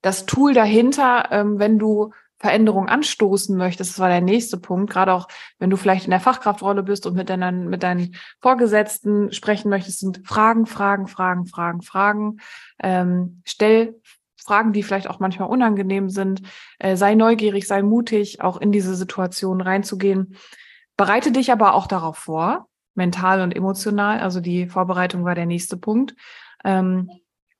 Das 0.00 0.26
Tool 0.26 0.54
dahinter, 0.54 1.28
ähm, 1.30 1.58
wenn 1.58 1.78
du 1.78 2.12
Veränderung 2.40 2.88
anstoßen 2.88 3.56
möchtest, 3.56 3.92
das 3.92 3.98
war 3.98 4.08
der 4.08 4.20
nächste 4.20 4.58
Punkt, 4.58 4.90
gerade 4.90 5.12
auch 5.12 5.26
wenn 5.58 5.70
du 5.70 5.76
vielleicht 5.76 6.04
in 6.04 6.12
der 6.12 6.20
Fachkraftrolle 6.20 6.84
bist 6.84 7.04
und 7.04 7.16
mit 7.16 7.30
deinen, 7.30 7.68
mit 7.68 7.82
deinen 7.82 8.14
Vorgesetzten 8.40 9.32
sprechen 9.32 9.68
möchtest, 9.68 9.98
sind 9.98 10.20
Fragen, 10.24 10.66
Fragen, 10.66 11.08
Fragen, 11.08 11.46
Fragen, 11.46 11.82
Fragen. 11.82 12.36
Ähm, 12.80 13.42
stell 13.44 14.00
Fragen, 14.48 14.72
die 14.72 14.82
vielleicht 14.82 15.10
auch 15.10 15.20
manchmal 15.20 15.50
unangenehm 15.50 16.08
sind. 16.08 16.42
Äh, 16.78 16.96
sei 16.96 17.14
neugierig, 17.14 17.66
sei 17.66 17.82
mutig, 17.82 18.40
auch 18.40 18.56
in 18.56 18.72
diese 18.72 18.94
Situation 18.94 19.60
reinzugehen. 19.60 20.36
Bereite 20.96 21.30
dich 21.30 21.52
aber 21.52 21.74
auch 21.74 21.86
darauf 21.86 22.16
vor, 22.16 22.68
mental 22.94 23.42
und 23.42 23.54
emotional. 23.54 24.20
Also 24.20 24.40
die 24.40 24.66
Vorbereitung 24.66 25.24
war 25.24 25.34
der 25.34 25.46
nächste 25.46 25.76
Punkt. 25.76 26.14
Ähm, 26.64 27.10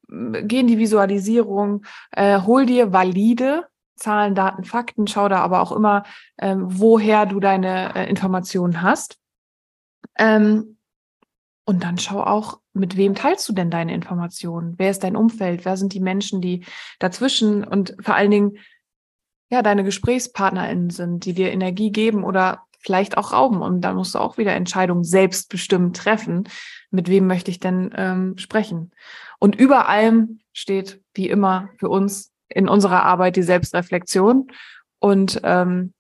geh 0.09 0.61
in 0.61 0.67
die 0.67 0.79
Visualisierung, 0.79 1.85
äh, 2.13 2.41
hol 2.41 2.65
dir 2.65 2.93
valide 2.93 3.67
Zahlen, 3.97 4.35
Daten, 4.35 4.65
Fakten, 4.65 5.07
schau 5.07 5.29
da 5.29 5.41
aber 5.41 5.61
auch 5.61 5.73
immer, 5.73 6.05
ähm, 6.39 6.65
woher 6.67 7.27
du 7.27 7.41
deine 7.41 7.95
äh, 7.95 8.09
Informationen 8.09 8.81
hast. 8.81 9.19
Ähm, 10.17 10.79
und 11.65 11.85
dann 11.85 11.99
schau 11.99 12.23
auch, 12.23 12.61
mit 12.79 12.97
wem 12.97 13.15
teilst 13.15 13.49
du 13.49 13.53
denn 13.53 13.71
deine 13.71 13.95
Informationen? 13.95 14.75
Wer 14.79 14.91
ist 14.91 15.05
dein 15.05 15.17
Umfeld? 15.17 15.65
Wer 15.65 15.77
sind 15.77 15.93
die 15.93 16.01
Menschen, 16.01 16.41
die 16.41 16.65
dazwischen 16.99 17.65
und 17.65 17.97
vor 18.01 18.15
allen 18.15 18.31
Dingen 18.31 18.59
ja 19.51 19.63
deine 19.63 19.85
GesprächspartnerInnen 19.85 20.91
sind, 20.91 21.25
die 21.25 21.35
dir 21.35 21.53
Energie 21.53 21.91
geben 21.91 22.25
oder 22.25 22.63
vielleicht 22.79 23.17
auch 23.17 23.33
rauben? 23.33 23.63
Und 23.63 23.81
dann 23.83 23.97
musst 23.97 24.15
du 24.15 24.19
auch 24.19 24.39
wieder 24.39 24.55
Entscheidungen 24.55 25.05
selbstbestimmt 25.05 25.97
treffen. 25.97 26.49
Mit 26.91 27.09
wem 27.09 27.27
möchte 27.27 27.51
ich 27.51 27.61
denn 27.61 27.93
ähm, 27.97 28.39
sprechen? 28.39 28.93
Und 29.39 29.57
über 29.57 29.89
allem 29.89 30.41
steht, 30.53 31.03
wie 31.15 31.29
immer, 31.29 31.69
für 31.79 31.89
uns 31.89 32.33
in 32.49 32.69
unserer 32.69 33.05
Arbeit 33.05 33.37
die 33.37 33.43
Selbstreflexion. 33.43 34.49
Und 34.99 35.41
ähm, 35.45 35.93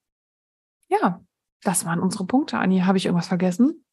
ja, 0.89 1.21
das 1.63 1.85
waren 1.85 2.01
unsere 2.01 2.25
Punkte. 2.27 2.59
Anni, 2.59 2.81
habe 2.81 2.99
ich 2.99 3.07
irgendwas 3.07 3.29
vergessen? 3.29 3.85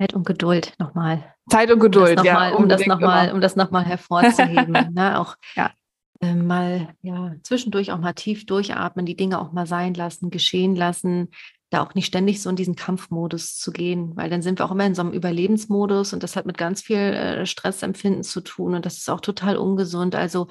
Zeit 0.00 0.14
und 0.14 0.26
Geduld 0.26 0.72
nochmal. 0.78 1.34
Zeit 1.50 1.70
und 1.70 1.80
Geduld, 1.80 2.20
um 2.20 2.24
ja. 2.24 2.54
um 2.54 2.68
das 2.68 2.86
nochmal, 2.86 3.32
um 3.32 3.40
das 3.42 3.54
nochmal 3.54 3.84
hervorzuheben. 3.84 4.72
ne? 4.94 5.20
Auch 5.20 5.36
ja. 5.54 5.72
Äh, 6.20 6.34
mal 6.34 6.94
ja, 7.02 7.34
zwischendurch 7.42 7.92
auch 7.92 7.98
mal 7.98 8.14
tief 8.14 8.46
durchatmen, 8.46 9.04
die 9.04 9.16
Dinge 9.16 9.38
auch 9.38 9.52
mal 9.52 9.66
sein 9.66 9.92
lassen, 9.92 10.30
geschehen 10.30 10.74
lassen, 10.74 11.28
da 11.68 11.82
auch 11.82 11.94
nicht 11.94 12.06
ständig 12.06 12.40
so 12.40 12.48
in 12.48 12.56
diesen 12.56 12.76
Kampfmodus 12.76 13.58
zu 13.58 13.72
gehen, 13.72 14.16
weil 14.16 14.30
dann 14.30 14.40
sind 14.40 14.58
wir 14.58 14.64
auch 14.64 14.70
immer 14.70 14.86
in 14.86 14.94
so 14.94 15.02
einem 15.02 15.12
Überlebensmodus 15.12 16.14
und 16.14 16.22
das 16.22 16.34
hat 16.34 16.46
mit 16.46 16.56
ganz 16.56 16.80
viel 16.80 16.96
äh, 16.96 17.44
Stressempfinden 17.44 18.22
zu 18.22 18.40
tun 18.40 18.74
und 18.74 18.86
das 18.86 18.96
ist 18.96 19.10
auch 19.10 19.20
total 19.20 19.58
ungesund. 19.58 20.14
Also 20.14 20.48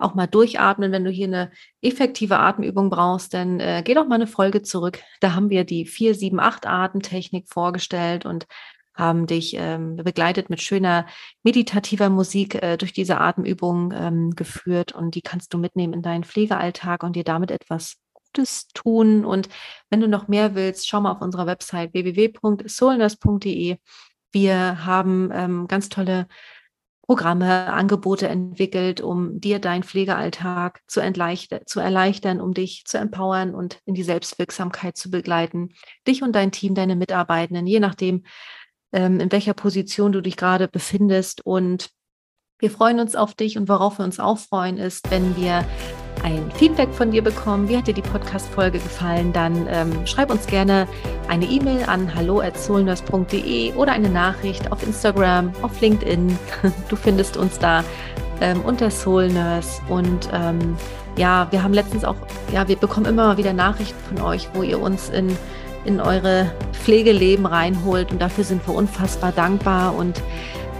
auch 0.00 0.14
mal 0.14 0.26
durchatmen, 0.26 0.92
wenn 0.92 1.04
du 1.04 1.10
hier 1.10 1.26
eine 1.26 1.50
effektive 1.82 2.38
Atemübung 2.38 2.90
brauchst, 2.90 3.32
dann 3.34 3.60
äh, 3.60 3.82
geh 3.84 3.94
doch 3.94 4.06
mal 4.06 4.16
eine 4.16 4.26
Folge 4.26 4.62
zurück. 4.62 5.00
Da 5.20 5.34
haben 5.34 5.50
wir 5.50 5.64
die 5.64 5.86
4-7-8-Atemtechnik 5.86 7.48
vorgestellt 7.48 8.26
und 8.26 8.46
haben 8.98 9.26
dich 9.26 9.54
ähm, 9.56 9.96
begleitet 9.96 10.50
mit 10.50 10.60
schöner 10.60 11.06
meditativer 11.44 12.10
Musik 12.10 12.56
äh, 12.56 12.76
durch 12.76 12.92
diese 12.92 13.20
Atemübung 13.20 13.94
ähm, 13.96 14.30
geführt 14.32 14.92
und 14.92 15.14
die 15.14 15.22
kannst 15.22 15.54
du 15.54 15.58
mitnehmen 15.58 15.94
in 15.94 16.02
deinen 16.02 16.24
Pflegealltag 16.24 17.04
und 17.04 17.14
dir 17.14 17.24
damit 17.24 17.52
etwas 17.52 17.96
Gutes 18.12 18.66
tun. 18.74 19.24
Und 19.24 19.48
wenn 19.88 20.00
du 20.00 20.08
noch 20.08 20.26
mehr 20.26 20.54
willst, 20.56 20.88
schau 20.88 21.00
mal 21.00 21.12
auf 21.12 21.22
unserer 21.22 21.46
Website 21.46 21.94
www.soulnurse.de. 21.94 23.76
Wir 24.32 24.84
haben 24.84 25.30
ähm, 25.32 25.68
ganz 25.68 25.88
tolle 25.88 26.26
Programme, 27.08 27.72
Angebote 27.72 28.28
entwickelt, 28.28 29.00
um 29.00 29.40
dir 29.40 29.60
deinen 29.60 29.82
Pflegealltag 29.82 30.82
zu, 30.86 31.00
zu 31.64 31.80
erleichtern, 31.80 32.40
um 32.42 32.52
dich 32.52 32.84
zu 32.84 32.98
empowern 32.98 33.54
und 33.54 33.80
in 33.86 33.94
die 33.94 34.02
Selbstwirksamkeit 34.02 34.98
zu 34.98 35.10
begleiten. 35.10 35.70
Dich 36.06 36.22
und 36.22 36.32
dein 36.36 36.52
Team, 36.52 36.74
deine 36.74 36.96
Mitarbeitenden, 36.96 37.66
je 37.66 37.80
nachdem, 37.80 38.24
in 38.90 39.30
welcher 39.30 39.54
Position 39.54 40.12
du 40.12 40.20
dich 40.20 40.36
gerade 40.36 40.68
befindest. 40.68 41.44
Und 41.44 41.90
wir 42.58 42.70
freuen 42.70 43.00
uns 43.00 43.14
auf 43.14 43.34
dich 43.34 43.58
und 43.58 43.68
worauf 43.68 43.98
wir 43.98 44.04
uns 44.04 44.18
auch 44.18 44.38
freuen, 44.38 44.78
ist, 44.78 45.10
wenn 45.10 45.36
wir 45.36 45.64
ein 46.22 46.50
Feedback 46.52 46.92
von 46.92 47.10
dir 47.10 47.22
bekommen. 47.22 47.68
Wie 47.68 47.76
hat 47.76 47.86
dir 47.86 47.94
die 47.94 48.02
Podcast-Folge 48.02 48.78
gefallen? 48.78 49.32
Dann 49.32 49.66
ähm, 49.68 50.06
schreib 50.06 50.30
uns 50.30 50.46
gerne 50.46 50.88
eine 51.28 51.46
E-Mail 51.46 51.84
an 51.84 52.14
hallo.soulnurse.de 52.14 53.74
oder 53.74 53.92
eine 53.92 54.08
Nachricht 54.08 54.72
auf 54.72 54.82
Instagram, 54.82 55.52
auf 55.62 55.80
LinkedIn. 55.80 56.36
Du 56.88 56.96
findest 56.96 57.36
uns 57.36 57.58
da 57.58 57.84
ähm, 58.40 58.60
unter 58.62 58.90
Soulnurse. 58.90 59.80
Und 59.88 60.28
ähm, 60.32 60.76
ja, 61.16 61.48
wir 61.50 61.62
haben 61.62 61.74
letztens 61.74 62.04
auch, 62.04 62.16
ja, 62.52 62.66
wir 62.68 62.76
bekommen 62.76 63.06
immer 63.06 63.26
mal 63.28 63.36
wieder 63.36 63.52
Nachrichten 63.52 64.16
von 64.16 64.24
euch, 64.24 64.48
wo 64.54 64.62
ihr 64.62 64.80
uns 64.80 65.10
in 65.10 65.36
in 65.84 66.00
eure 66.00 66.50
Pflegeleben 66.72 67.46
reinholt. 67.46 68.12
Und 68.12 68.20
dafür 68.20 68.44
sind 68.44 68.66
wir 68.66 68.74
unfassbar 68.74 69.32
dankbar 69.32 69.94
und 69.94 70.22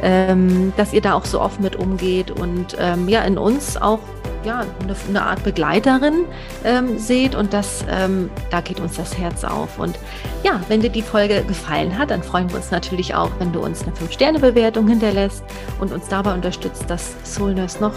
ähm, 0.03 0.73
dass 0.77 0.93
ihr 0.93 1.01
da 1.01 1.15
auch 1.15 1.25
so 1.25 1.41
offen 1.41 1.63
mit 1.63 1.77
umgeht 1.77 2.31
und 2.31 2.77
ähm, 2.79 3.09
ja, 3.09 3.23
in 3.23 3.37
uns 3.37 3.77
auch 3.77 3.99
ja, 4.45 4.61
eine, 4.61 4.97
eine 5.09 5.23
Art 5.23 5.43
Begleiterin 5.45 6.25
ähm, 6.65 6.99
seht 6.99 7.35
und 7.35 7.53
das, 7.53 7.85
ähm, 7.91 8.31
da 8.51 8.61
geht 8.61 8.81
uns 8.81 8.97
das 8.97 9.17
Herz 9.19 9.45
auf. 9.45 9.79
Und 9.79 9.99
ja, 10.45 10.61
wenn 10.69 10.81
dir 10.81 10.91
die 10.91 11.03
Folge 11.03 11.43
gefallen 11.45 11.99
hat, 11.99 12.11
dann 12.11 12.23
freuen 12.23 12.49
wir 12.51 12.57
uns 12.57 12.71
natürlich 12.71 13.15
auch, 13.15 13.31
wenn 13.39 13.53
du 13.53 13.61
uns 13.61 13.83
eine 13.83 13.93
5-Sterne-Bewertung 13.93 14.89
hinterlässt 14.89 15.43
und 15.81 15.93
uns 15.93 16.09
dabei 16.09 16.35
unterstützt, 16.35 16.85
dass 16.89 17.15
Soulness 17.25 17.81
noch, 17.81 17.95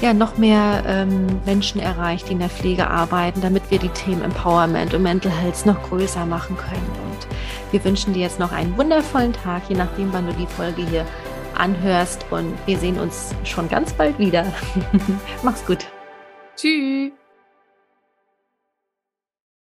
ja, 0.00 0.12
noch 0.12 0.36
mehr 0.36 0.82
ähm, 0.86 1.26
Menschen 1.44 1.80
erreicht, 1.80 2.28
die 2.28 2.32
in 2.32 2.40
der 2.40 2.50
Pflege 2.50 2.88
arbeiten, 2.88 3.40
damit 3.40 3.70
wir 3.70 3.78
die 3.78 3.88
Themen 3.90 4.22
Empowerment 4.22 4.94
und 4.94 5.02
Mental 5.02 5.32
Health 5.32 5.64
noch 5.66 5.82
größer 5.88 6.26
machen 6.26 6.56
können. 6.56 6.90
Und 7.10 7.26
Wir 7.72 7.84
wünschen 7.84 8.12
dir 8.12 8.20
jetzt 8.22 8.38
noch 8.38 8.52
einen 8.52 8.76
wundervollen 8.76 9.32
Tag, 9.32 9.62
je 9.68 9.76
nachdem, 9.76 10.12
wann 10.12 10.26
du 10.26 10.32
die 10.34 10.46
Folge 10.46 10.82
hier 10.82 11.06
anhörst. 11.58 12.26
Und 12.30 12.54
wir 12.66 12.78
sehen 12.78 12.98
uns 12.98 13.34
schon 13.44 13.68
ganz 13.68 13.92
bald 13.92 14.18
wieder. 14.18 14.52
Mach's 15.42 15.64
gut. 15.66 15.86
Tschüss. 16.56 17.12